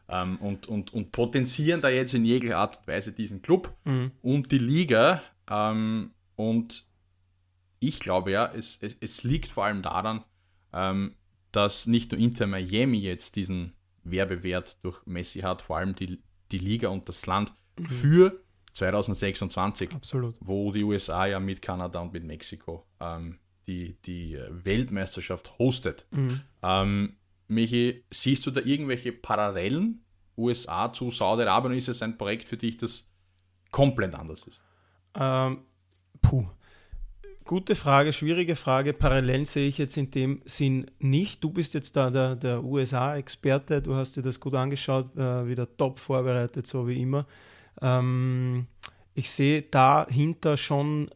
ähm, 0.09 0.37
und, 0.39 0.67
und, 0.67 0.95
und 0.95 1.13
potenzieren 1.13 1.83
da 1.83 1.91
jetzt 1.91 2.15
in 2.15 2.25
jeglicher 2.25 2.57
Art 2.57 2.79
und 2.79 2.89
Weise 2.89 3.13
diesen 3.13 3.43
Club 3.43 3.77
und 4.23 4.51
die 4.51 4.59
Liga. 4.59 5.23
Ähm, 5.51 6.13
und 6.37 6.88
ich 7.81 8.01
glaube 8.01 8.31
ja, 8.31 8.53
es, 8.53 8.79
es, 8.81 8.97
es 9.01 9.23
liegt 9.23 9.49
vor 9.49 9.65
allem 9.65 9.83
daran, 9.83 10.25
ähm, 10.73 11.15
dass 11.53 11.87
nicht 11.87 12.13
nur 12.13 12.21
Inter 12.21 12.47
Miami 12.47 12.99
jetzt 12.99 13.37
diesen 13.37 13.75
Werbewert 14.05 14.79
durch 14.83 15.05
Messi 15.07 15.41
hat, 15.41 15.63
vor 15.63 15.79
allem 15.79 15.95
die, 15.95 16.23
die 16.51 16.59
Liga 16.59 16.89
und 16.89 17.09
das 17.09 17.27
Land 17.27 17.53
für 17.87 18.43
2026, 18.75 19.93
Absolut. 19.93 20.37
wo 20.41 20.73
die 20.73 20.85
USA 20.85 21.27
ja 21.27 21.41
mit 21.41 21.63
Kanada 21.63 22.01
und 22.01 22.13
mit 22.13 22.25
Mexiko 22.25 22.87
ähm, 23.01 23.39
die, 23.67 23.97
die 24.03 24.39
Weltmeisterschaft 24.51 25.59
hostet. 25.59 26.07
Mhm. 26.11 26.41
Ähm, 26.63 27.17
Michi, 27.49 28.05
siehst 28.11 28.47
du 28.47 28.51
da 28.51 28.61
irgendwelche 28.61 29.13
Parallelen 29.13 30.05
USA 30.37 30.93
zu 30.93 31.11
Saudi-Arabien 31.11 31.73
oder 31.73 31.79
ist 31.79 31.89
es 31.89 32.03
ein 32.03 32.17
Projekt 32.17 32.49
für 32.49 32.57
dich, 32.57 32.77
das 32.77 33.11
komplett 33.71 34.15
anders 34.15 34.47
ist? 34.47 34.61
Ähm, 35.15 35.63
puh. 36.23 36.47
Gute 37.49 37.75
Frage, 37.77 38.13
schwierige 38.13 38.57
Frage. 38.57 38.93
Parallelen 38.93 39.47
sehe 39.47 39.71
ich 39.71 39.79
jetzt 39.79 39.97
in 39.97 40.11
dem 40.11 40.43
Sinn 40.45 40.91
nicht. 40.99 41.43
Du 41.43 41.49
bist 41.49 41.73
jetzt 41.73 41.97
da 41.97 42.11
der, 42.11 42.37
der 42.37 42.63
USA-Experte, 42.63 43.81
du 43.81 43.95
hast 43.95 44.19
dir 44.19 44.23
das 44.23 44.39
gut 44.39 44.55
angeschaut, 44.55 45.17
äh, 45.17 45.47
wieder 45.47 45.67
top 45.79 45.99
vorbereitet, 45.99 46.67
so 46.67 46.87
wie 46.87 47.01
immer. 47.01 47.25
Ähm, 47.81 48.67
ich 49.15 49.31
sehe 49.31 49.63
dahinter 49.63 50.59
schon 50.59 51.09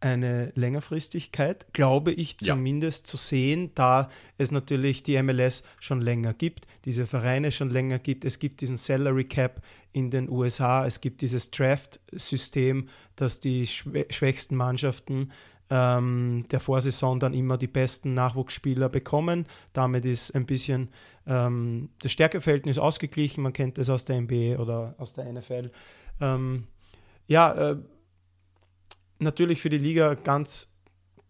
eine 0.00 0.52
Längerfristigkeit, 0.54 1.72
glaube 1.72 2.12
ich 2.12 2.38
zumindest 2.38 3.06
ja. 3.06 3.10
zu 3.10 3.16
sehen, 3.16 3.70
da 3.74 4.08
es 4.38 4.50
natürlich 4.50 5.02
die 5.02 5.20
MLS 5.22 5.62
schon 5.78 6.00
länger 6.00 6.32
gibt, 6.32 6.66
diese 6.84 7.06
Vereine 7.06 7.52
schon 7.52 7.70
länger 7.70 7.98
gibt. 7.98 8.24
Es 8.24 8.38
gibt 8.38 8.60
diesen 8.60 8.76
Salary 8.76 9.24
Cap 9.24 9.62
in 9.92 10.10
den 10.10 10.30
USA, 10.30 10.86
es 10.86 11.00
gibt 11.00 11.20
dieses 11.20 11.50
Draft-System, 11.50 12.88
dass 13.16 13.40
die 13.40 13.66
schwächsten 13.66 14.56
Mannschaften 14.56 15.32
ähm, 15.70 16.44
der 16.50 16.60
Vorsaison 16.60 17.20
dann 17.20 17.32
immer 17.32 17.56
die 17.56 17.68
besten 17.68 18.14
Nachwuchsspieler 18.14 18.88
bekommen. 18.88 19.46
Damit 19.72 20.04
ist 20.04 20.34
ein 20.34 20.46
bisschen 20.46 20.90
ähm, 21.26 21.90
das 22.02 22.12
Stärkeverhältnis 22.12 22.78
ausgeglichen. 22.78 23.42
Man 23.42 23.52
kennt 23.52 23.78
das 23.78 23.88
aus 23.88 24.04
der 24.04 24.20
NBA 24.20 24.56
oder 24.58 24.94
aus 24.98 25.14
der 25.14 25.32
NFL. 25.32 25.70
Ähm, 26.20 26.64
ja, 27.28 27.70
äh, 27.70 27.76
natürlich 29.20 29.60
für 29.60 29.70
die 29.70 29.78
Liga 29.78 30.14
ganz, 30.14 30.74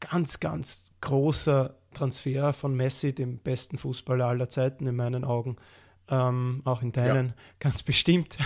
ganz, 0.00 0.40
ganz 0.40 0.92
großer 1.00 1.76
Transfer 1.92 2.52
von 2.52 2.74
Messi, 2.74 3.14
dem 3.14 3.38
besten 3.38 3.78
Fußballer 3.78 4.26
aller 4.26 4.48
Zeiten 4.48 4.86
in 4.86 4.96
meinen 4.96 5.24
Augen. 5.24 5.56
Ähm, 6.08 6.62
auch 6.64 6.82
in 6.82 6.92
deinen, 6.92 7.28
ja. 7.28 7.34
ganz 7.60 7.82
bestimmt. 7.82 8.38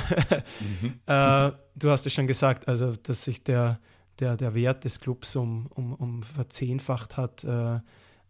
mhm. 0.83 1.01
äh, 1.07 1.53
du 1.77 1.91
hast 1.91 2.07
es 2.07 2.13
schon 2.13 2.27
gesagt, 2.27 2.69
also 2.69 2.93
dass 2.93 3.25
sich 3.25 3.43
der, 3.43 3.81
der, 4.21 4.37
der 4.37 4.55
Wert 4.55 4.85
des 4.85 5.01
Clubs 5.01 5.35
um, 5.37 5.67
um, 5.69 5.95
um 5.95 6.23
verzehnfacht 6.23 7.17
hat. 7.17 7.45
Äh, 7.45 7.81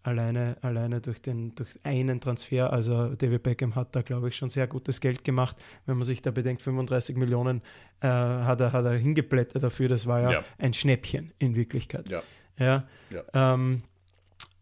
alleine, 0.05 0.57
alleine 0.61 1.01
durch, 1.01 1.21
den, 1.21 1.55
durch 1.55 1.81
einen 1.83 2.21
Transfer. 2.21 2.73
Also 2.73 3.15
David 3.15 3.43
Beckham 3.43 3.75
hat 3.75 3.97
da, 3.97 4.03
glaube 4.03 4.29
ich, 4.29 4.37
schon 4.37 4.51
sehr 4.51 4.67
gutes 4.67 5.01
Geld 5.01 5.25
gemacht. 5.25 5.57
Wenn 5.87 5.97
man 5.97 6.05
sich 6.05 6.23
da 6.23 6.31
bedenkt, 6.31 6.63
35 6.63 7.17
Millionen 7.17 7.63
äh, 8.01 8.07
hat, 8.07 8.61
er, 8.61 8.73
hat 8.73 8.85
er 8.85 8.93
hingeblättert 8.93 9.63
dafür. 9.63 9.89
Das 9.89 10.07
war 10.07 10.21
ja, 10.21 10.31
ja. 10.33 10.45
ein 10.59 10.75
Schnäppchen 10.75 11.33
in 11.39 11.57
Wirklichkeit. 11.57 12.09
Ja. 12.09 12.23
ja. 12.59 12.85
ja. 13.11 13.55
Ähm, 13.55 13.83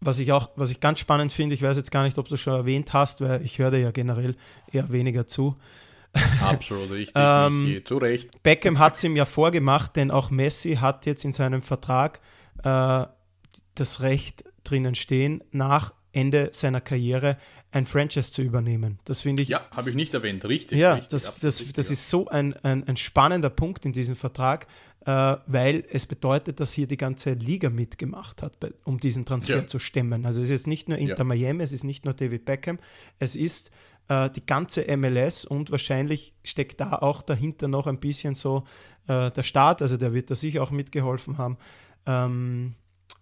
was 0.01 0.19
ich 0.19 0.33
auch, 0.33 0.51
was 0.57 0.71
ich 0.71 0.81
ganz 0.81 1.01
spannend 1.01 1.33
finde, 1.33 1.55
ich 1.55 1.63
weiß 1.63 1.77
jetzt 1.77 1.91
gar 1.91 2.05
nicht, 2.05 2.19
ob 2.19 2.29
du 2.29 2.37
schon 2.37 2.55
erwähnt 2.55 2.93
hast, 2.93 3.21
weil 3.21 3.43
ich 3.43 3.59
höre 3.59 3.71
dir 3.71 3.79
ja 3.79 3.91
generell 3.91 4.37
eher 4.73 4.91
weniger 4.91 5.27
zu. 5.27 5.57
Absolut 6.41 6.91
richtig, 6.91 7.15
ähm, 7.17 7.81
zu 7.85 7.99
Recht. 7.99 8.43
Beckham 8.43 8.79
hat 8.79 8.97
es 8.97 9.05
ihm 9.05 9.17
ja 9.17 9.25
vorgemacht, 9.25 9.97
denn 9.97 10.11
auch 10.11 10.31
Messi 10.31 10.77
hat 10.77 11.07
jetzt 11.07 11.25
in 11.25 11.33
seinem 11.33 11.63
Vertrag 11.63 12.21
äh, 12.63 13.07
das 13.75 14.01
Recht, 14.03 14.45
drinnen 14.65 14.95
stehen, 14.95 15.43
nach 15.51 15.95
Ende 16.13 16.51
seiner 16.53 16.81
Karriere 16.81 17.39
ein 17.71 17.87
Franchise 17.87 18.33
zu 18.33 18.43
übernehmen. 18.43 18.99
Das 19.05 19.23
finde 19.23 19.43
ich. 19.43 19.49
Ja, 19.49 19.67
habe 19.75 19.89
ich 19.89 19.97
nicht 19.97 20.13
erwähnt, 20.13 20.45
richtig. 20.45 20.79
Ja, 20.79 20.95
richtig, 20.95 21.11
das, 21.11 21.39
das, 21.41 21.61
richtig, 21.61 21.75
das 21.75 21.89
ja. 21.89 21.93
ist 21.93 22.11
so 22.11 22.29
ein, 22.29 22.55
ein, 22.63 22.87
ein, 22.87 22.97
spannender 22.97 23.49
Punkt 23.49 23.87
in 23.87 23.93
diesem 23.93 24.15
Vertrag, 24.15 24.67
äh, 25.07 25.37
weil 25.47 25.85
es 25.91 26.07
bedeutet, 26.07 26.61
dass 26.61 26.73
hier 26.73 26.87
die 26.87 26.99
ganze 26.99 27.33
Liga 27.33 27.71
mitgemacht 27.71 28.43
hat, 28.43 28.61
bei, 28.61 28.73
um 28.85 29.01
diesen 29.01 29.25
Transfer 29.25 29.57
ja. 29.57 29.67
zu 29.67 29.79
stemmen. 29.79 30.27
Also 30.27 30.41
es 30.41 30.49
ist 30.49 30.51
jetzt 30.51 30.67
nicht 30.67 30.89
nur 30.89 30.99
Inter 30.99 31.19
ja. 31.19 31.25
Miami, 31.25 31.63
es 31.63 31.73
ist 31.73 31.85
nicht 31.85 32.05
nur 32.05 32.13
David 32.13 32.45
Beckham, 32.45 32.79
es 33.19 33.35
ist 33.35 33.71
äh, 34.09 34.29
die 34.31 34.45
ganze 34.45 34.85
MLS 34.97 35.47
und 35.47 35.71
wahrscheinlich 35.71 36.35
steckt 36.45 36.81
da 36.81 36.93
auch 36.97 37.23
dahinter 37.23 37.69
noch 37.69 37.87
ein 37.87 38.01
bisschen 38.01 38.35
so 38.35 38.65
äh, 39.07 39.31
der 39.31 39.43
Staat, 39.43 39.81
also 39.81 39.97
der 39.97 40.13
wird 40.13 40.31
da 40.31 40.35
sicher 40.35 40.63
auch 40.63 40.71
mitgeholfen 40.71 41.39
haben. 41.39 41.57
Ähm, 42.05 42.75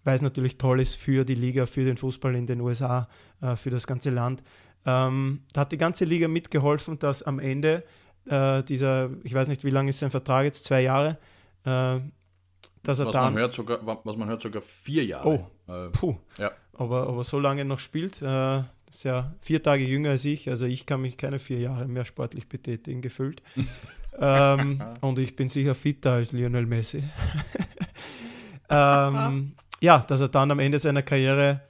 weil 0.03 0.15
es 0.15 0.21
natürlich 0.21 0.57
toll 0.57 0.79
ist 0.79 0.95
für 0.95 1.25
die 1.25 1.35
Liga, 1.35 1.65
für 1.65 1.85
den 1.85 1.97
Fußball 1.97 2.35
in 2.35 2.47
den 2.47 2.61
USA, 2.61 3.07
äh, 3.41 3.55
für 3.55 3.69
das 3.69 3.87
ganze 3.87 4.09
Land. 4.09 4.43
Ähm, 4.85 5.41
da 5.53 5.61
hat 5.61 5.71
die 5.71 5.77
ganze 5.77 6.05
Liga 6.05 6.27
mitgeholfen, 6.27 6.97
dass 6.99 7.23
am 7.23 7.39
Ende 7.39 7.83
äh, 8.25 8.63
dieser, 8.63 9.09
ich 9.23 9.33
weiß 9.33 9.47
nicht, 9.47 9.63
wie 9.63 9.69
lange 9.69 9.89
ist 9.89 9.99
sein 9.99 10.11
Vertrag 10.11 10.45
jetzt, 10.45 10.65
zwei 10.65 10.81
Jahre, 10.81 11.17
äh, 11.65 11.99
dass 12.83 12.99
er 12.99 13.05
was 13.05 13.13
dann. 13.13 13.33
Man 13.33 13.41
hört 13.41 13.53
sogar, 13.53 13.79
was 13.85 14.17
man 14.17 14.27
hört, 14.27 14.41
sogar 14.41 14.61
vier 14.61 15.05
Jahre. 15.05 15.27
Oh, 15.67 15.71
äh, 15.71 15.89
puh. 15.89 16.15
Ja. 16.37 16.51
Aber, 16.73 17.07
aber 17.07 17.23
so 17.23 17.39
lange 17.39 17.63
noch 17.63 17.79
spielt, 17.79 18.21
äh, 18.21 18.59
ist 18.89 19.03
ja 19.03 19.33
vier 19.39 19.61
Tage 19.61 19.83
jünger 19.83 20.09
als 20.11 20.25
ich, 20.25 20.49
also 20.49 20.65
ich 20.65 20.85
kann 20.85 21.01
mich 21.01 21.17
keine 21.17 21.39
vier 21.39 21.59
Jahre 21.59 21.87
mehr 21.87 22.05
sportlich 22.05 22.47
betätigen, 22.49 23.01
gefühlt. 23.01 23.41
ähm, 24.19 24.83
und 25.01 25.19
ich 25.19 25.35
bin 25.35 25.49
sicher 25.49 25.75
fitter 25.75 26.13
als 26.13 26.31
Lionel 26.31 26.65
Messi. 26.65 27.03
ähm, 28.69 29.53
ja, 29.81 29.99
dass 30.07 30.21
er 30.21 30.29
dann 30.29 30.51
am 30.51 30.59
Ende 30.59 30.79
seiner 30.79 31.01
Karriere 31.01 31.61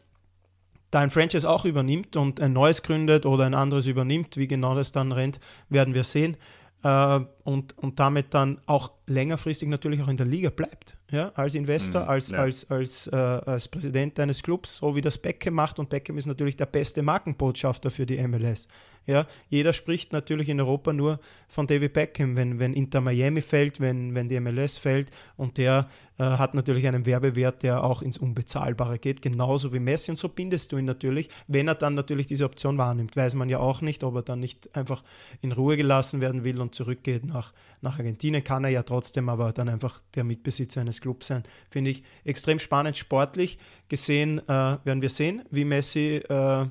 da 0.92 1.00
ein 1.00 1.10
Franchise 1.10 1.50
auch 1.50 1.66
übernimmt 1.66 2.18
und 2.18 2.42
ein 2.42 2.54
neues 2.54 2.84
gründet 2.84 3.26
oder 3.26 3.46
ein 3.46 3.54
anderes 3.54 3.88
übernimmt. 3.88 4.38
Wie 4.38 4.48
genau 4.48 4.76
das 4.76 4.92
dann 4.92 5.12
rennt, 5.12 5.40
werden 5.70 5.94
wir 5.94 6.04
sehen. 6.04 6.36
Äh, 6.84 7.22
und, 7.44 7.78
und 7.78 8.00
damit 8.00 8.34
dann 8.34 8.60
auch 8.66 8.92
längerfristig 9.08 9.68
natürlich 9.68 10.02
auch 10.02 10.08
in 10.08 10.18
der 10.18 10.26
Liga 10.26 10.50
bleibt. 10.50 10.98
Ja, 11.12 11.30
als 11.36 11.56
Investor, 11.56 12.04
mhm, 12.04 12.10
als, 12.10 12.30
ja. 12.30 12.38
als, 12.38 12.72
als, 12.72 13.08
äh, 13.08 13.16
als 13.16 13.68
Präsident 13.68 14.18
eines 14.18 14.42
Clubs, 14.44 14.78
so 14.78 14.96
wie 14.96 15.02
das 15.02 15.18
Beckham 15.18 15.56
macht. 15.56 15.78
Und 15.78 15.90
Beckham 15.90 16.18
ist 16.18 16.26
natürlich 16.26 16.56
der 16.56 16.68
beste 16.68 17.02
Markenbotschafter 17.02 17.92
für 17.92 18.06
die 18.06 18.26
MLS. 18.26 18.70
Ja, 19.08 19.26
jeder 19.50 19.74
spricht 19.74 20.14
natürlich 20.14 20.48
in 20.48 20.62
Europa 20.62 20.94
nur 20.94 21.20
von 21.50 21.68
David 21.68 21.92
Beckham, 21.92 22.38
wenn, 22.38 22.60
wenn 22.60 22.72
Inter 22.72 23.02
Miami 23.02 23.42
fällt, 23.42 23.82
wenn, 23.82 24.16
wenn 24.16 24.30
die 24.30 24.40
MLS 24.40 24.78
fällt. 24.78 25.12
Und 25.36 25.58
der 25.58 25.90
äh, 26.18 26.24
hat 26.24 26.54
natürlich 26.54 26.88
einen 26.88 27.06
Werbewert, 27.06 27.64
der 27.64 27.84
auch 27.84 28.04
ins 28.04 28.18
Unbezahlbare 28.18 28.98
geht, 28.98 29.22
genauso 29.22 29.74
wie 29.74 29.80
Messi. 29.80 30.12
Und 30.12 30.18
so 30.18 30.30
bindest 30.30 30.72
du 30.72 30.78
ihn 30.78 30.86
natürlich, 30.86 31.28
wenn 31.48 31.68
er 31.68 31.76
dann 31.76 31.96
natürlich 31.96 32.28
diese 32.28 32.46
Option 32.46 32.78
wahrnimmt. 32.78 33.18
Weiß 33.18 33.34
man 33.34 33.50
ja 33.50 33.60
auch 33.60 33.82
nicht, 33.82 34.04
ob 34.06 34.16
er 34.16 34.22
dann 34.22 34.40
nicht 34.40 34.78
einfach 34.78 35.04
in 35.42 35.52
Ruhe 35.52 35.76
gelassen 35.76 36.22
werden 36.22 36.46
will 36.46 36.62
und 36.62 36.74
zurückgeht 36.74 37.31
nach, 37.32 37.54
nach 37.82 37.98
Argentinien. 37.98 38.44
Kann 38.44 38.64
er 38.64 38.70
ja 38.70 38.84
trotzdem, 38.84 39.30
aber 39.30 39.54
dann 39.54 39.70
einfach 39.70 40.02
der 40.16 40.24
Mitbesitzer 40.24 40.82
eines 40.82 41.02
Clubs 41.02 41.28
sein. 41.28 41.44
Finde 41.70 41.92
ich 41.92 42.04
extrem 42.24 42.60
spannend, 42.60 42.98
sportlich 42.98 43.58
gesehen, 43.90 44.40
äh, 44.48 44.78
werden 44.84 45.02
wir 45.02 45.10
sehen, 45.10 45.44
wie 45.50 45.66
Messi. 45.66 46.18
Äh, 46.18 46.68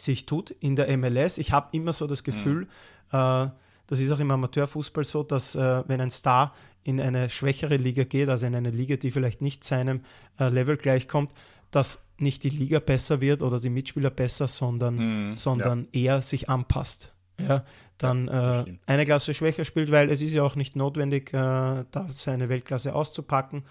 sich 0.00 0.26
tut 0.26 0.50
in 0.50 0.76
der 0.76 0.94
MLS. 0.96 1.38
Ich 1.38 1.52
habe 1.52 1.68
immer 1.72 1.92
so 1.92 2.06
das 2.06 2.24
Gefühl, 2.24 2.68
mhm. 3.12 3.18
äh, 3.18 3.48
das 3.86 4.00
ist 4.00 4.10
auch 4.10 4.18
im 4.18 4.30
Amateurfußball 4.30 5.04
so, 5.04 5.22
dass 5.22 5.54
äh, 5.54 5.84
wenn 5.86 6.00
ein 6.00 6.10
Star 6.10 6.54
in 6.82 7.00
eine 7.00 7.28
schwächere 7.28 7.76
Liga 7.76 8.04
geht, 8.04 8.28
also 8.28 8.46
in 8.46 8.54
eine 8.54 8.70
Liga, 8.70 8.96
die 8.96 9.10
vielleicht 9.10 9.42
nicht 9.42 9.64
seinem 9.64 10.00
äh, 10.38 10.48
Level 10.48 10.76
gleichkommt, 10.76 11.32
dass 11.70 12.08
nicht 12.18 12.44
die 12.44 12.50
Liga 12.50 12.78
besser 12.78 13.20
wird 13.20 13.42
oder 13.42 13.58
die 13.58 13.70
Mitspieler 13.70 14.10
besser, 14.10 14.48
sondern, 14.48 15.30
mhm, 15.30 15.36
sondern 15.36 15.88
ja. 15.92 16.00
eher 16.00 16.22
sich 16.22 16.48
anpasst. 16.48 17.12
Ja, 17.38 17.64
dann 17.98 18.26
ja, 18.26 18.62
äh, 18.62 18.78
eine 18.86 19.04
Klasse 19.04 19.34
schwächer 19.34 19.64
spielt, 19.64 19.90
weil 19.90 20.10
es 20.10 20.20
ist 20.22 20.34
ja 20.34 20.42
auch 20.42 20.56
nicht 20.56 20.76
notwendig, 20.76 21.32
äh, 21.32 21.84
da 21.90 22.06
seine 22.10 22.48
Weltklasse 22.48 22.94
auszupacken. 22.94 23.64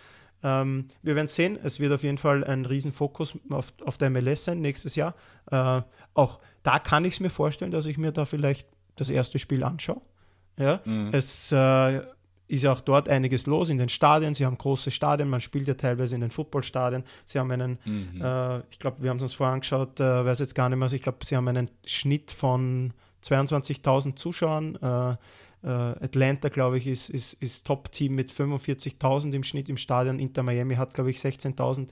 Ähm, 0.43 0.87
wir 1.01 1.15
werden 1.15 1.27
sehen, 1.27 1.57
es 1.61 1.79
wird 1.79 1.91
auf 1.91 2.03
jeden 2.03 2.17
Fall 2.17 2.43
ein 2.43 2.65
Riesenfokus 2.65 3.37
auf, 3.49 3.73
auf 3.83 3.97
der 3.97 4.09
MLS 4.09 4.45
sein 4.45 4.61
nächstes 4.61 4.95
Jahr. 4.95 5.15
Äh, 5.51 5.81
auch 6.13 6.39
da 6.63 6.79
kann 6.79 7.05
ich 7.05 7.15
es 7.15 7.19
mir 7.19 7.29
vorstellen, 7.29 7.71
dass 7.71 7.85
ich 7.85 7.97
mir 7.97 8.11
da 8.11 8.25
vielleicht 8.25 8.67
das 8.95 9.09
erste 9.09 9.39
Spiel 9.39 9.63
anschaue. 9.63 10.01
Ja? 10.57 10.81
Mhm. 10.85 11.09
Es 11.11 11.51
äh, 11.51 12.01
ist 12.47 12.63
ja 12.63 12.71
auch 12.71 12.81
dort 12.81 13.09
einiges 13.09 13.47
los 13.47 13.69
in 13.69 13.77
den 13.77 13.89
Stadien. 13.89 14.33
Sie 14.33 14.45
haben 14.45 14.57
große 14.57 14.91
Stadien, 14.91 15.29
man 15.29 15.41
spielt 15.41 15.67
ja 15.67 15.73
teilweise 15.73 16.15
in 16.15 16.21
den 16.21 16.31
Footballstadien. 16.31 17.03
Sie 17.25 17.39
haben 17.39 17.51
einen, 17.51 17.79
mhm. 17.85 18.21
äh, 18.21 18.59
ich 18.69 18.79
glaube, 18.79 19.01
wir 19.01 19.09
haben 19.09 19.17
es 19.17 19.23
uns 19.23 19.33
vorher 19.33 19.53
angeschaut, 19.53 19.99
äh, 19.99 20.25
weiß 20.25 20.39
jetzt 20.39 20.55
gar 20.55 20.69
nicht 20.69 20.77
mehr, 20.77 20.91
ich 20.91 21.01
glaube, 21.01 21.25
sie 21.25 21.35
haben 21.35 21.47
einen 21.47 21.71
Schnitt 21.85 22.31
von 22.31 22.93
22.000 23.25 24.15
Zuschauern. 24.15 24.75
Äh, 24.75 25.15
äh, 25.63 25.69
Atlanta, 25.69 26.49
glaube 26.49 26.77
ich, 26.77 26.87
ist, 26.87 27.09
ist, 27.09 27.33
ist 27.41 27.65
Top-Team 27.65 28.13
mit 28.13 28.31
45.000 28.31 29.33
im 29.33 29.43
Schnitt 29.43 29.69
im 29.69 29.77
Stadion. 29.77 30.19
Inter 30.19 30.43
Miami 30.43 30.75
hat, 30.75 30.93
glaube 30.93 31.09
ich, 31.09 31.17
16.000. 31.17 31.89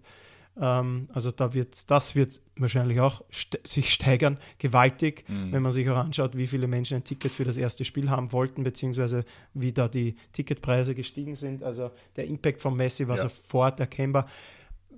Ähm, 0.59 1.09
also 1.11 1.31
da 1.31 1.53
wird, 1.53 1.89
das 1.89 2.15
wird 2.15 2.39
wahrscheinlich 2.57 2.99
auch 2.99 3.23
st 3.31 3.59
sich 3.63 3.91
steigern, 3.91 4.37
gewaltig, 4.59 5.25
mhm. 5.27 5.51
wenn 5.51 5.63
man 5.63 5.71
sich 5.71 5.89
auch 5.89 5.97
anschaut, 5.97 6.37
wie 6.37 6.45
viele 6.45 6.67
Menschen 6.67 6.97
ein 6.97 7.03
Ticket 7.03 7.31
für 7.31 7.43
das 7.43 7.57
erste 7.57 7.83
Spiel 7.83 8.09
haben 8.09 8.31
wollten, 8.31 8.63
beziehungsweise 8.63 9.25
wie 9.55 9.73
da 9.73 9.87
die 9.87 10.15
Ticketpreise 10.33 10.93
gestiegen 10.93 11.33
sind. 11.33 11.63
Also 11.63 11.89
der 12.15 12.25
Impact 12.25 12.61
von 12.61 12.75
Messi 12.75 13.07
war 13.07 13.17
ja. 13.17 13.23
sofort 13.23 13.79
erkennbar. 13.79 14.27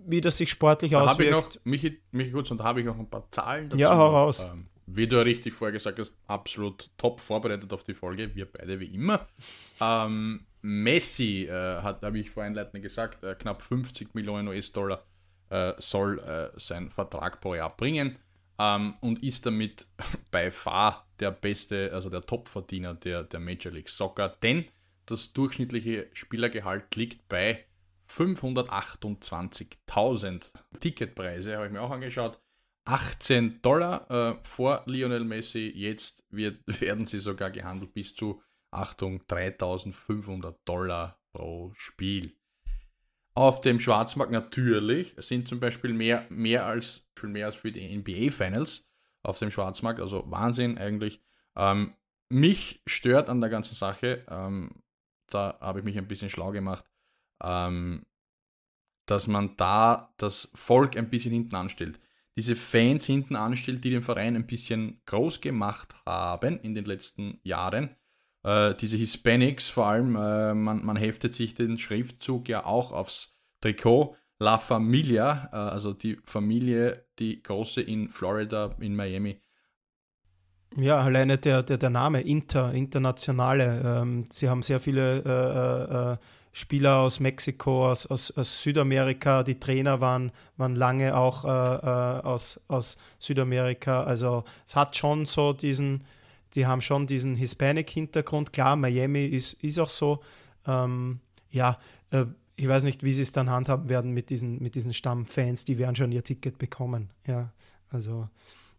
Wie 0.08 0.22
das 0.22 0.38
sich 0.38 0.52
sportlich 0.52 0.92
da 0.92 1.06
auswirkt. 1.06 1.32
Noch, 1.32 1.66
Michi, 1.66 2.00
Michi 2.12 2.32
kurz, 2.32 2.52
und 2.52 2.60
da 2.60 2.66
habe 2.66 2.82
ich 2.82 2.86
noch 2.86 3.00
ein 3.00 3.10
paar 3.10 3.26
Zahlen 3.32 3.70
dazu. 3.70 3.82
Ja, 3.82 3.96
hau 3.96 4.10
raus. 4.10 4.44
Ähm, 4.44 4.68
wie 4.88 5.08
du 5.08 5.24
richtig 5.24 5.54
vorher 5.54 5.74
gesagt 5.74 6.00
hast, 6.00 6.16
absolut 6.28 6.90
top 6.98 7.20
vorbereitet 7.20 7.72
auf 7.74 7.84
die 7.84 7.94
Folge. 7.94 8.34
Wir 8.36 8.46
beide 8.46 8.80
wie 8.80 8.94
immer. 8.94 9.28
Ähm, 9.82 10.46
Messi 10.62 11.46
äh, 11.46 11.82
hat, 11.82 12.04
habe 12.04 12.20
ich 12.20 12.32
vorhin 12.32 12.52
einleitend 12.52 12.84
gesagt, 12.84 13.24
äh, 13.24 13.36
knapp 13.36 13.62
50 13.62 14.16
Millionen 14.16 14.48
US-Dollar 14.48 15.04
äh, 15.50 15.74
soll 15.78 16.20
äh, 16.20 16.50
seinen 16.60 16.90
Vertrag 16.90 17.42
pro 17.42 17.56
Jahr 17.56 17.76
bringen 17.76 18.18
ähm, 18.60 18.96
und 19.02 19.24
ist 19.24 19.46
damit 19.46 19.88
bei 20.32 20.52
far 20.52 21.08
der 21.20 21.32
beste, 21.32 21.92
also 21.94 22.10
der 22.10 22.22
Topverdiener 22.22 22.96
der, 22.96 23.24
der 23.24 23.40
Major 23.40 23.72
League 23.72 23.90
Soccer, 23.90 24.30
denn 24.42 24.66
das 25.06 25.34
durchschnittliche 25.34 26.08
Spielergehalt 26.14 26.96
liegt 26.96 27.28
bei 27.30 27.66
528.000 28.10 30.50
Ticketpreise, 30.80 31.56
habe 31.56 31.68
ich 31.68 31.72
mir 31.72 31.82
auch 31.82 31.92
angeschaut. 31.92 32.40
18 32.86 33.62
Dollar 33.62 34.10
äh, 34.10 34.36
vor 34.44 34.84
Lionel 34.86 35.24
Messi, 35.24 35.72
jetzt 35.76 36.24
wird, 36.30 36.60
werden 36.82 37.06
sie 37.06 37.20
sogar 37.20 37.52
gehandelt 37.52 37.94
bis 37.94 38.16
zu, 38.16 38.42
Achtung, 38.72 39.26
3500 39.28 40.68
Dollar 40.68 41.20
pro 41.34 41.72
Spiel. 41.76 42.36
Auf 43.34 43.60
dem 43.60 43.80
Schwarzmarkt 43.80 44.32
natürlich 44.32 45.14
sind 45.18 45.48
zum 45.48 45.60
Beispiel 45.60 45.94
mehr, 45.94 46.26
mehr, 46.30 46.66
als, 46.66 47.10
mehr 47.22 47.48
als 47.48 47.56
für 47.56 47.72
die 47.72 47.96
NBA 47.98 48.32
Finals 48.32 48.88
auf 49.24 49.40
dem 49.40 49.52
Schwarzmarkt, 49.52 50.00
also 50.00 50.24
Wahnsinn 50.32 50.78
eigentlich. 50.78 51.22
Ähm, 51.56 51.96
mich 52.30 52.82
stört 52.86 53.30
an 53.30 53.42
der 53.42 53.50
ganzen 53.50 53.76
Sache, 53.76 54.26
ähm, 54.30 54.84
da 55.28 55.58
habe 55.60 55.80
ich 55.80 55.86
mich 55.86 55.98
ein 55.98 56.08
bisschen 56.08 56.30
schlau 56.30 56.52
gemacht, 56.52 56.86
ähm, 57.44 58.06
dass 59.06 59.28
man 59.28 59.58
da 59.58 60.14
das 60.18 60.52
Volk 60.56 60.96
ein 60.96 61.10
bisschen 61.10 61.34
hinten 61.34 61.56
anstellt. 61.56 62.00
Diese 62.38 62.56
Fans 62.56 63.06
hinten 63.06 63.36
anstellt, 63.36 63.84
die 63.84 63.92
den 63.92 64.02
Verein 64.02 64.36
ein 64.36 64.48
bisschen 64.48 65.02
groß 65.06 65.42
gemacht 65.42 65.96
haben 66.06 66.60
in 66.60 66.76
den 66.76 66.86
letzten 66.86 67.40
Jahren 67.44 67.96
äh, 68.46 68.76
diese 68.76 68.96
Hispanics 68.96 69.70
vor 69.70 69.88
allem, 69.88 70.16
äh, 70.16 70.54
man, 70.54 70.86
man 70.86 70.96
heftet 70.96 71.34
sich 71.34 71.56
den 71.56 71.78
Schriftzug 71.78 72.48
ja 72.48 72.66
auch 72.66 72.92
aufs 72.92 73.40
Trikot. 73.60 74.16
La 74.38 74.58
Familia, 74.58 75.50
äh, 75.52 75.56
also 75.56 75.94
die 75.94 76.20
Familie, 76.26 77.06
die 77.20 77.42
große 77.42 77.82
in 77.82 78.10
Florida, 78.10 78.76
in 78.80 78.96
Miami. 78.96 79.42
Ja, 80.78 81.00
alleine 81.00 81.38
der, 81.38 81.64
der, 81.64 81.78
der 81.78 81.90
Name 81.90 82.22
Inter, 82.22 82.74
Internationale. 82.74 83.82
Ähm, 83.84 84.28
sie 84.30 84.50
haben 84.50 84.62
sehr 84.62 84.80
viele 84.80 85.24
äh, 85.24 86.14
äh, 86.14 86.18
Spieler 86.58 87.00
aus 87.00 87.20
Mexiko, 87.20 87.92
aus, 87.92 88.06
aus, 88.06 88.32
aus, 88.32 88.64
Südamerika. 88.64 89.44
Die 89.44 89.60
Trainer 89.60 90.00
waren, 90.00 90.32
waren 90.56 90.74
lange 90.74 91.18
auch 91.18 91.44
äh, 91.44 91.48
aus, 91.48 92.62
aus 92.70 92.96
Südamerika. 93.20 94.06
Also 94.06 94.46
es 94.66 94.74
hat 94.78 94.96
schon 94.96 95.26
so 95.26 95.52
diesen, 95.52 96.06
die 96.54 96.66
haben 96.66 96.80
schon 96.80 97.08
diesen 97.08 97.36
Hispanic-Hintergrund. 97.36 98.54
Klar, 98.54 98.78
Miami 98.78 99.26
ist, 99.26 99.62
ist 99.62 99.78
auch 99.80 99.90
so. 99.90 100.24
Ähm, 100.66 101.20
ja, 101.52 101.78
äh, 102.12 102.24
ich 102.56 102.70
weiß 102.70 102.86
nicht, 102.86 103.04
wie 103.04 103.12
sie 103.12 103.24
es 103.24 103.34
dann 103.34 103.50
handhaben 103.50 103.90
werden 103.90 104.12
mit 104.12 104.30
diesen, 104.30 104.64
mit 104.64 104.76
diesen 104.76 104.94
Stammfans, 104.94 105.66
die 105.66 105.78
werden 105.78 105.98
schon 105.98 106.14
ihr 106.14 106.24
Ticket 106.24 106.58
bekommen. 106.58 107.10
Ja, 107.28 107.52
also 107.90 108.30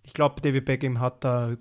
ich 0.02 0.14
glaube, 0.14 0.40
David 0.40 0.64
Beckham 0.64 0.98
hat 0.98 1.24
da 1.24 1.58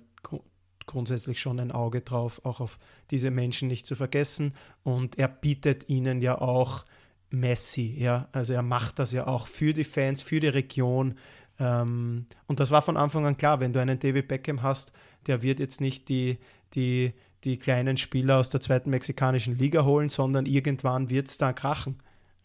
grundsätzlich 0.86 1.40
schon 1.40 1.60
ein 1.60 1.72
Auge 1.72 2.00
drauf, 2.00 2.40
auch 2.44 2.60
auf 2.60 2.78
diese 3.10 3.30
Menschen 3.30 3.68
nicht 3.68 3.86
zu 3.86 3.94
vergessen. 3.94 4.54
Und 4.82 5.18
er 5.18 5.28
bietet 5.28 5.88
ihnen 5.88 6.20
ja 6.22 6.40
auch 6.40 6.84
Messi, 7.30 7.94
ja, 7.98 8.28
also 8.32 8.52
er 8.52 8.62
macht 8.62 8.98
das 8.98 9.12
ja 9.12 9.26
auch 9.26 9.46
für 9.46 9.72
die 9.72 9.84
Fans, 9.84 10.22
für 10.22 10.40
die 10.40 10.48
Region. 10.48 11.16
Ähm, 11.58 12.26
und 12.46 12.60
das 12.60 12.70
war 12.70 12.82
von 12.82 12.96
Anfang 12.96 13.26
an 13.26 13.36
klar, 13.36 13.60
wenn 13.60 13.72
du 13.72 13.80
einen 13.80 13.98
David 13.98 14.28
Beckham 14.28 14.62
hast, 14.62 14.92
der 15.26 15.42
wird 15.42 15.58
jetzt 15.58 15.80
nicht 15.80 16.08
die, 16.08 16.38
die, 16.74 17.12
die 17.44 17.58
kleinen 17.58 17.96
Spieler 17.96 18.38
aus 18.38 18.50
der 18.50 18.60
zweiten 18.60 18.90
mexikanischen 18.90 19.56
Liga 19.56 19.84
holen, 19.84 20.08
sondern 20.08 20.46
irgendwann 20.46 21.10
wird 21.10 21.28
es 21.28 21.38
da 21.38 21.52
krachen. 21.52 21.96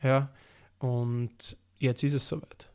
Ja, 0.01 0.31
und 0.79 1.57
jetzt 1.77 2.03
ist 2.03 2.15
es 2.15 2.27
soweit. 2.27 2.70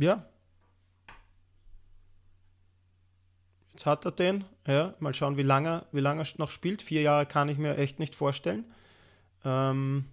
Ja. 0.00 0.24
Jetzt 3.72 3.84
hat 3.84 4.06
er 4.06 4.12
den. 4.12 4.44
Ja, 4.66 4.94
mal 4.98 5.12
schauen, 5.12 5.36
wie 5.36 5.42
lange, 5.42 5.84
wie 5.92 6.00
lange 6.00 6.22
er 6.22 6.26
noch 6.38 6.48
spielt. 6.48 6.80
Vier 6.80 7.02
Jahre 7.02 7.26
kann 7.26 7.50
ich 7.50 7.58
mir 7.58 7.76
echt 7.76 7.98
nicht 7.98 8.14
vorstellen. 8.14 8.64
Ähm, 9.44 10.06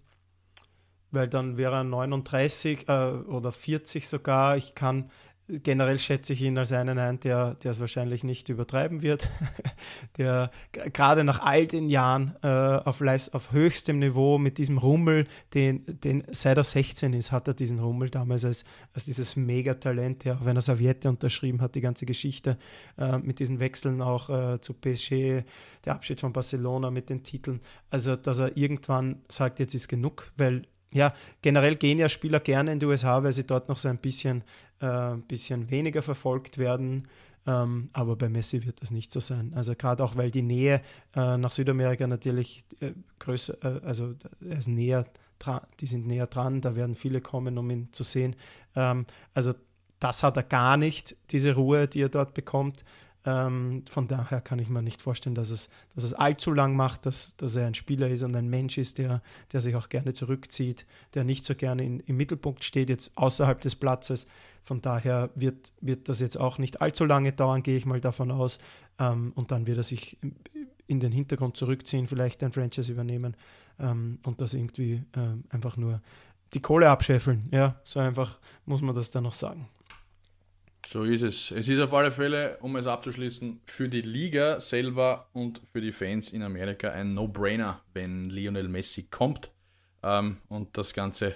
weil 1.12 1.30
dann 1.30 1.56
wäre 1.56 1.76
er 1.76 1.84
39 1.86 2.90
äh, 2.90 2.92
oder 2.92 3.54
40 3.54 4.08
sogar. 4.10 4.58
Ich 4.58 4.76
kann, 4.76 5.10
generell 5.48 5.98
schätze 5.98 6.34
ich 6.34 6.42
ihn 6.42 6.58
als 6.58 6.74
einen 6.74 7.00
ein, 7.00 7.20
der, 7.22 7.56
der 7.56 7.72
es 7.72 7.80
wahrscheinlich 7.80 8.24
nicht 8.24 8.50
übertreiben 8.50 9.02
wird, 9.02 9.30
der 10.18 10.52
gerade 10.72 11.24
nach 11.24 11.40
all 11.40 11.68
den 11.68 11.90
Jahren 11.90 12.36
äh, 12.44 12.48
auf, 12.48 13.02
auf 13.02 13.52
höchstem 13.52 14.00
Niveau 14.00 14.38
mit 14.38 14.58
diesem 14.58 14.78
Rummel, 14.78 15.26
den, 15.54 15.86
den 15.86 16.24
seit 16.32 16.58
er 16.58 16.64
16 16.64 17.14
ist, 17.14 17.32
hat 17.32 17.48
er 17.48 17.54
diesen 17.54 17.80
Rummel 17.80 18.10
damals 18.10 18.44
als, 18.44 18.66
als 18.94 19.06
dieses 19.06 19.36
Megatalent, 19.36 20.26
der 20.26 20.36
auf 20.36 20.46
einer 20.46 20.62
Serviette 20.62 21.08
unterschrieben 21.10 21.62
hat, 21.62 21.76
die 21.76 21.82
ganze 21.82 22.06
Geschichte 22.06 22.58
äh, 22.98 23.18
mit 23.18 23.40
diesen 23.40 23.60
Wechseln 23.60 24.02
auch 24.02 24.30
äh, 24.30 24.60
zu 24.60 24.74
PSG, 24.74 25.44
der 25.86 25.94
Abschied 25.94 26.20
von 26.20 26.34
Barcelona 26.34 26.92
mit 26.92 27.10
den 27.10 27.24
Titeln. 27.24 27.62
Also, 27.90 28.16
dass 28.18 28.40
er 28.40 28.58
irgendwann 28.58 29.22
sagt, 29.30 29.60
jetzt 29.60 29.76
ist 29.76 29.88
genug, 29.88 30.32
weil 30.36 30.64
ja, 30.92 31.14
generell 31.42 31.76
gehen 31.76 32.00
ja 32.00 32.10
Spieler 32.10 32.40
gerne 32.40 32.72
in 32.72 32.80
die 32.80 32.86
USA, 32.86 33.24
weil 33.24 33.34
sie 33.34 33.46
dort 33.46 33.70
noch 33.70 33.78
so 33.78 33.90
ein 33.90 33.98
bisschen, 33.98 34.44
äh, 34.80 35.16
bisschen 35.28 35.70
weniger 35.70 36.02
verfolgt 36.02 36.58
werden. 36.58 37.08
Ähm, 37.46 37.90
aber 37.94 38.18
bei 38.18 38.28
Messi 38.28 38.66
wird 38.66 38.82
das 38.82 38.92
nicht 38.92 39.12
so 39.12 39.20
sein. 39.20 39.54
Also 39.56 39.74
gerade 39.76 40.04
auch, 40.04 40.18
weil 40.18 40.32
die 40.32 40.42
Nähe 40.42 40.82
äh, 41.16 41.38
nach 41.38 41.52
Südamerika 41.52 42.06
natürlich 42.06 42.66
äh, 42.82 42.92
größer, 43.20 43.58
äh, 43.64 43.86
also 43.86 44.16
er 44.42 44.58
ist 44.58 44.68
näher 44.68 45.06
dran, 45.40 45.62
die 45.80 45.88
sind 45.88 46.08
näher 46.08 46.28
dran, 46.28 46.60
da 46.62 46.76
werden 46.76 46.96
viele 46.96 47.22
kommen, 47.22 47.58
um 47.58 47.70
ihn 47.70 47.90
zu 47.94 48.04
sehen. 48.04 48.36
Ähm, 48.76 49.06
also 49.34 49.54
das 50.00 50.24
hat 50.24 50.36
er 50.36 50.44
gar 50.44 50.78
nicht, 50.78 51.16
diese 51.32 51.56
Ruhe, 51.56 51.88
die 51.88 52.02
er 52.02 52.10
dort 52.10 52.34
bekommt. 52.34 52.84
Ähm, 53.28 53.84
von 53.90 54.08
daher 54.08 54.40
kann 54.40 54.58
ich 54.58 54.70
mir 54.70 54.82
nicht 54.82 55.02
vorstellen, 55.02 55.36
dass 55.36 55.50
es, 55.50 55.70
dass 55.94 56.06
es 56.06 56.14
allzu 56.14 56.54
lang 56.54 56.78
macht, 56.78 57.06
dass, 57.06 57.36
dass 57.36 57.58
er 57.58 57.68
ein 57.68 57.74
Spieler 57.74 58.08
ist 58.08 58.24
und 58.24 58.34
ein 58.38 58.48
Mensch 58.48 58.78
ist, 58.78 59.00
der, 59.00 59.22
der 59.52 59.60
sich 59.60 59.76
auch 59.76 59.90
gerne 59.90 60.14
zurückzieht, 60.14 60.86
der 61.14 61.26
nicht 61.26 61.44
so 61.44 61.54
gerne 61.54 61.84
in, 61.84 62.00
im 62.00 62.16
Mittelpunkt 62.16 62.64
steht, 62.64 62.90
jetzt 62.90 63.18
außerhalb 63.18 63.60
des 63.60 63.76
Platzes. 63.76 64.28
Von 64.64 64.82
daher 64.82 65.30
wird, 65.36 65.74
wird 65.82 66.08
das 66.08 66.22
jetzt 66.22 66.40
auch 66.40 66.58
nicht 66.58 66.80
allzu 66.80 67.04
lange 67.04 67.34
dauern, 67.34 67.64
gehe 67.64 67.76
ich 67.76 67.86
mal 67.86 68.00
davon 68.00 68.32
aus. 68.32 68.60
Ähm, 68.98 69.34
und 69.36 69.52
dann 69.52 69.68
wird 69.68 69.78
er 69.78 69.84
sich 69.84 70.18
in 70.88 71.02
den 71.02 71.12
Hintergrund 71.12 71.58
zurückziehen, 71.58 72.08
vielleicht 72.08 72.42
ein 72.44 72.54
Franchise 72.54 72.90
übernehmen 72.90 73.36
ähm, 73.78 74.20
und 74.24 74.40
das 74.40 74.54
irgendwie 74.54 75.04
ähm, 75.18 75.44
einfach 75.50 75.76
nur 75.76 76.02
die 76.54 76.62
Kohle 76.62 76.90
abscheffeln. 76.90 77.50
Ja, 77.52 77.76
so 77.84 78.00
einfach 78.00 78.40
muss 78.66 78.82
man 78.82 78.96
das 78.96 79.12
dann 79.12 79.24
noch 79.24 79.34
sagen. 79.34 79.68
So 80.90 81.04
ist 81.04 81.22
es. 81.22 81.52
Es 81.52 81.68
ist 81.68 81.82
auf 81.82 81.94
alle 81.94 82.14
Fälle, 82.14 82.60
um 82.62 82.78
es 82.78 82.88
abzuschließen, 82.88 83.60
für 83.66 83.90
die 83.90 84.00
Liga 84.00 84.62
selber 84.62 85.28
und 85.34 85.60
für 85.74 85.82
die 85.82 85.92
Fans 85.92 86.32
in 86.32 86.42
Amerika 86.42 86.90
ein 86.92 87.14
No-Brainer, 87.14 87.82
wenn 87.92 88.30
Lionel 88.30 88.70
Messi 88.70 89.04
kommt 89.12 89.52
ähm, 90.02 90.38
und 90.48 90.78
das 90.78 90.94
Ganze 90.94 91.36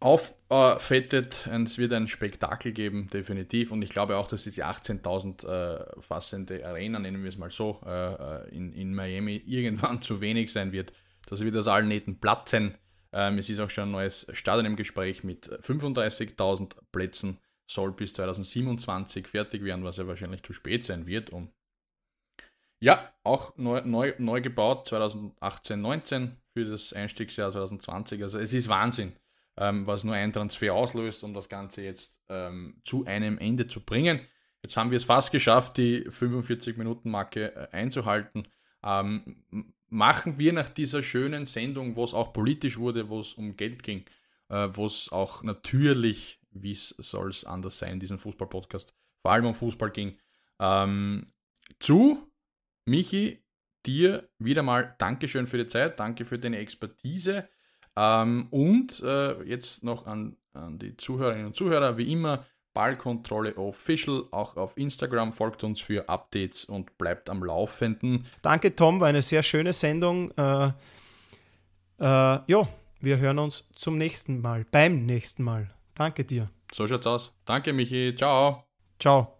auffettet. 0.00 1.46
Äh, 1.46 1.62
es 1.64 1.76
wird 1.76 1.92
ein 1.92 2.08
Spektakel 2.08 2.72
geben, 2.72 3.10
definitiv. 3.12 3.70
Und 3.70 3.82
ich 3.82 3.90
glaube 3.90 4.16
auch, 4.16 4.28
dass 4.28 4.44
diese 4.44 4.64
18.000 4.64 5.46
äh, 5.46 6.00
fassende 6.00 6.66
Arena, 6.66 6.98
nennen 6.98 7.22
wir 7.22 7.28
es 7.28 7.36
mal 7.36 7.50
so, 7.50 7.82
äh, 7.84 8.14
äh, 8.14 8.48
in, 8.48 8.72
in 8.72 8.94
Miami 8.94 9.42
irgendwann 9.44 10.00
zu 10.00 10.22
wenig 10.22 10.50
sein 10.50 10.72
wird. 10.72 10.94
Das 11.26 11.40
wird 11.40 11.54
aus 11.58 11.68
allen 11.68 11.88
Nähten 11.88 12.18
platzen. 12.18 12.78
Ähm, 13.12 13.36
es 13.36 13.50
ist 13.50 13.60
auch 13.60 13.68
schon 13.68 13.90
ein 13.90 13.92
neues 13.92 14.26
Stadion 14.32 14.64
im 14.64 14.76
Gespräch 14.76 15.22
mit 15.22 15.50
35.000 15.50 16.70
Plätzen 16.92 17.40
soll 17.66 17.92
bis 17.92 18.14
2027 18.14 19.26
fertig 19.26 19.64
werden, 19.64 19.84
was 19.84 19.96
ja 19.96 20.06
wahrscheinlich 20.06 20.42
zu 20.42 20.52
spät 20.52 20.84
sein 20.84 21.06
wird. 21.06 21.30
Und 21.30 21.50
ja, 22.80 23.12
auch 23.22 23.56
neu, 23.56 23.82
neu, 23.84 24.12
neu 24.18 24.40
gebaut 24.40 24.88
2018, 24.88 25.80
19 25.80 26.36
für 26.52 26.64
das 26.66 26.92
Einstiegsjahr 26.92 27.50
2020. 27.50 28.22
Also 28.22 28.38
es 28.38 28.52
ist 28.52 28.68
Wahnsinn, 28.68 29.14
ähm, 29.56 29.86
was 29.86 30.04
nur 30.04 30.14
ein 30.14 30.32
Transfer 30.32 30.74
auslöst, 30.74 31.24
um 31.24 31.32
das 31.32 31.48
Ganze 31.48 31.82
jetzt 31.82 32.20
ähm, 32.28 32.80
zu 32.84 33.06
einem 33.06 33.38
Ende 33.38 33.66
zu 33.66 33.80
bringen. 33.80 34.20
Jetzt 34.62 34.76
haben 34.76 34.90
wir 34.90 34.96
es 34.96 35.04
fast 35.04 35.32
geschafft, 35.32 35.76
die 35.76 36.08
45-Minuten-Marke 36.08 37.54
äh, 37.54 37.68
einzuhalten. 37.72 38.48
Ähm, 38.82 39.44
machen 39.88 40.38
wir 40.38 40.52
nach 40.52 40.68
dieser 40.68 41.02
schönen 41.02 41.46
Sendung, 41.46 41.96
wo 41.96 42.04
es 42.04 42.14
auch 42.14 42.32
politisch 42.32 42.78
wurde, 42.78 43.08
wo 43.08 43.20
es 43.20 43.34
um 43.34 43.56
Geld 43.56 43.82
ging, 43.82 44.04
äh, 44.48 44.68
wo 44.72 44.86
es 44.86 45.10
auch 45.12 45.42
natürlich 45.42 46.40
wie 46.54 46.74
soll 46.74 47.30
es 47.30 47.44
anders 47.44 47.78
sein, 47.78 48.00
diesen 48.00 48.18
Fußball-Podcast, 48.18 48.94
vor 49.22 49.32
allem 49.32 49.46
um 49.46 49.54
Fußball 49.54 49.90
ging. 49.90 50.18
Ähm, 50.60 51.32
zu 51.80 52.30
Michi, 52.86 53.44
dir 53.84 54.28
wieder 54.38 54.62
mal 54.62 54.94
Dankeschön 54.98 55.46
für 55.46 55.58
die 55.58 55.68
Zeit, 55.68 55.98
danke 55.98 56.24
für 56.24 56.38
deine 56.38 56.58
Expertise 56.58 57.48
ähm, 57.96 58.48
und 58.50 59.00
äh, 59.00 59.42
jetzt 59.42 59.84
noch 59.84 60.06
an, 60.06 60.36
an 60.52 60.78
die 60.78 60.96
Zuhörerinnen 60.96 61.46
und 61.46 61.56
Zuhörer, 61.56 61.96
wie 61.96 62.10
immer, 62.10 62.44
Ballkontrolle 62.72 63.56
Official. 63.56 64.24
Auch 64.32 64.56
auf 64.56 64.76
Instagram 64.76 65.32
folgt 65.32 65.64
uns 65.64 65.80
für 65.80 66.08
Updates 66.08 66.64
und 66.64 66.98
bleibt 66.98 67.30
am 67.30 67.44
Laufenden. 67.44 68.26
Danke, 68.42 68.74
Tom, 68.74 69.00
war 69.00 69.08
eine 69.08 69.22
sehr 69.22 69.42
schöne 69.42 69.72
Sendung. 69.72 70.32
Äh, 70.32 70.66
äh, 72.00 72.40
ja, 72.46 72.68
wir 73.00 73.18
hören 73.18 73.38
uns 73.38 73.68
zum 73.74 73.96
nächsten 73.96 74.40
Mal, 74.40 74.66
beim 74.70 75.06
nächsten 75.06 75.44
Mal. 75.44 75.70
Danke 75.94 76.24
dir. 76.24 76.50
So 76.72 76.86
schaut's 76.86 77.06
aus. 77.06 77.32
Danke, 77.44 77.72
Michi. 77.72 78.14
Ciao. 78.16 78.64
Ciao. 78.98 79.33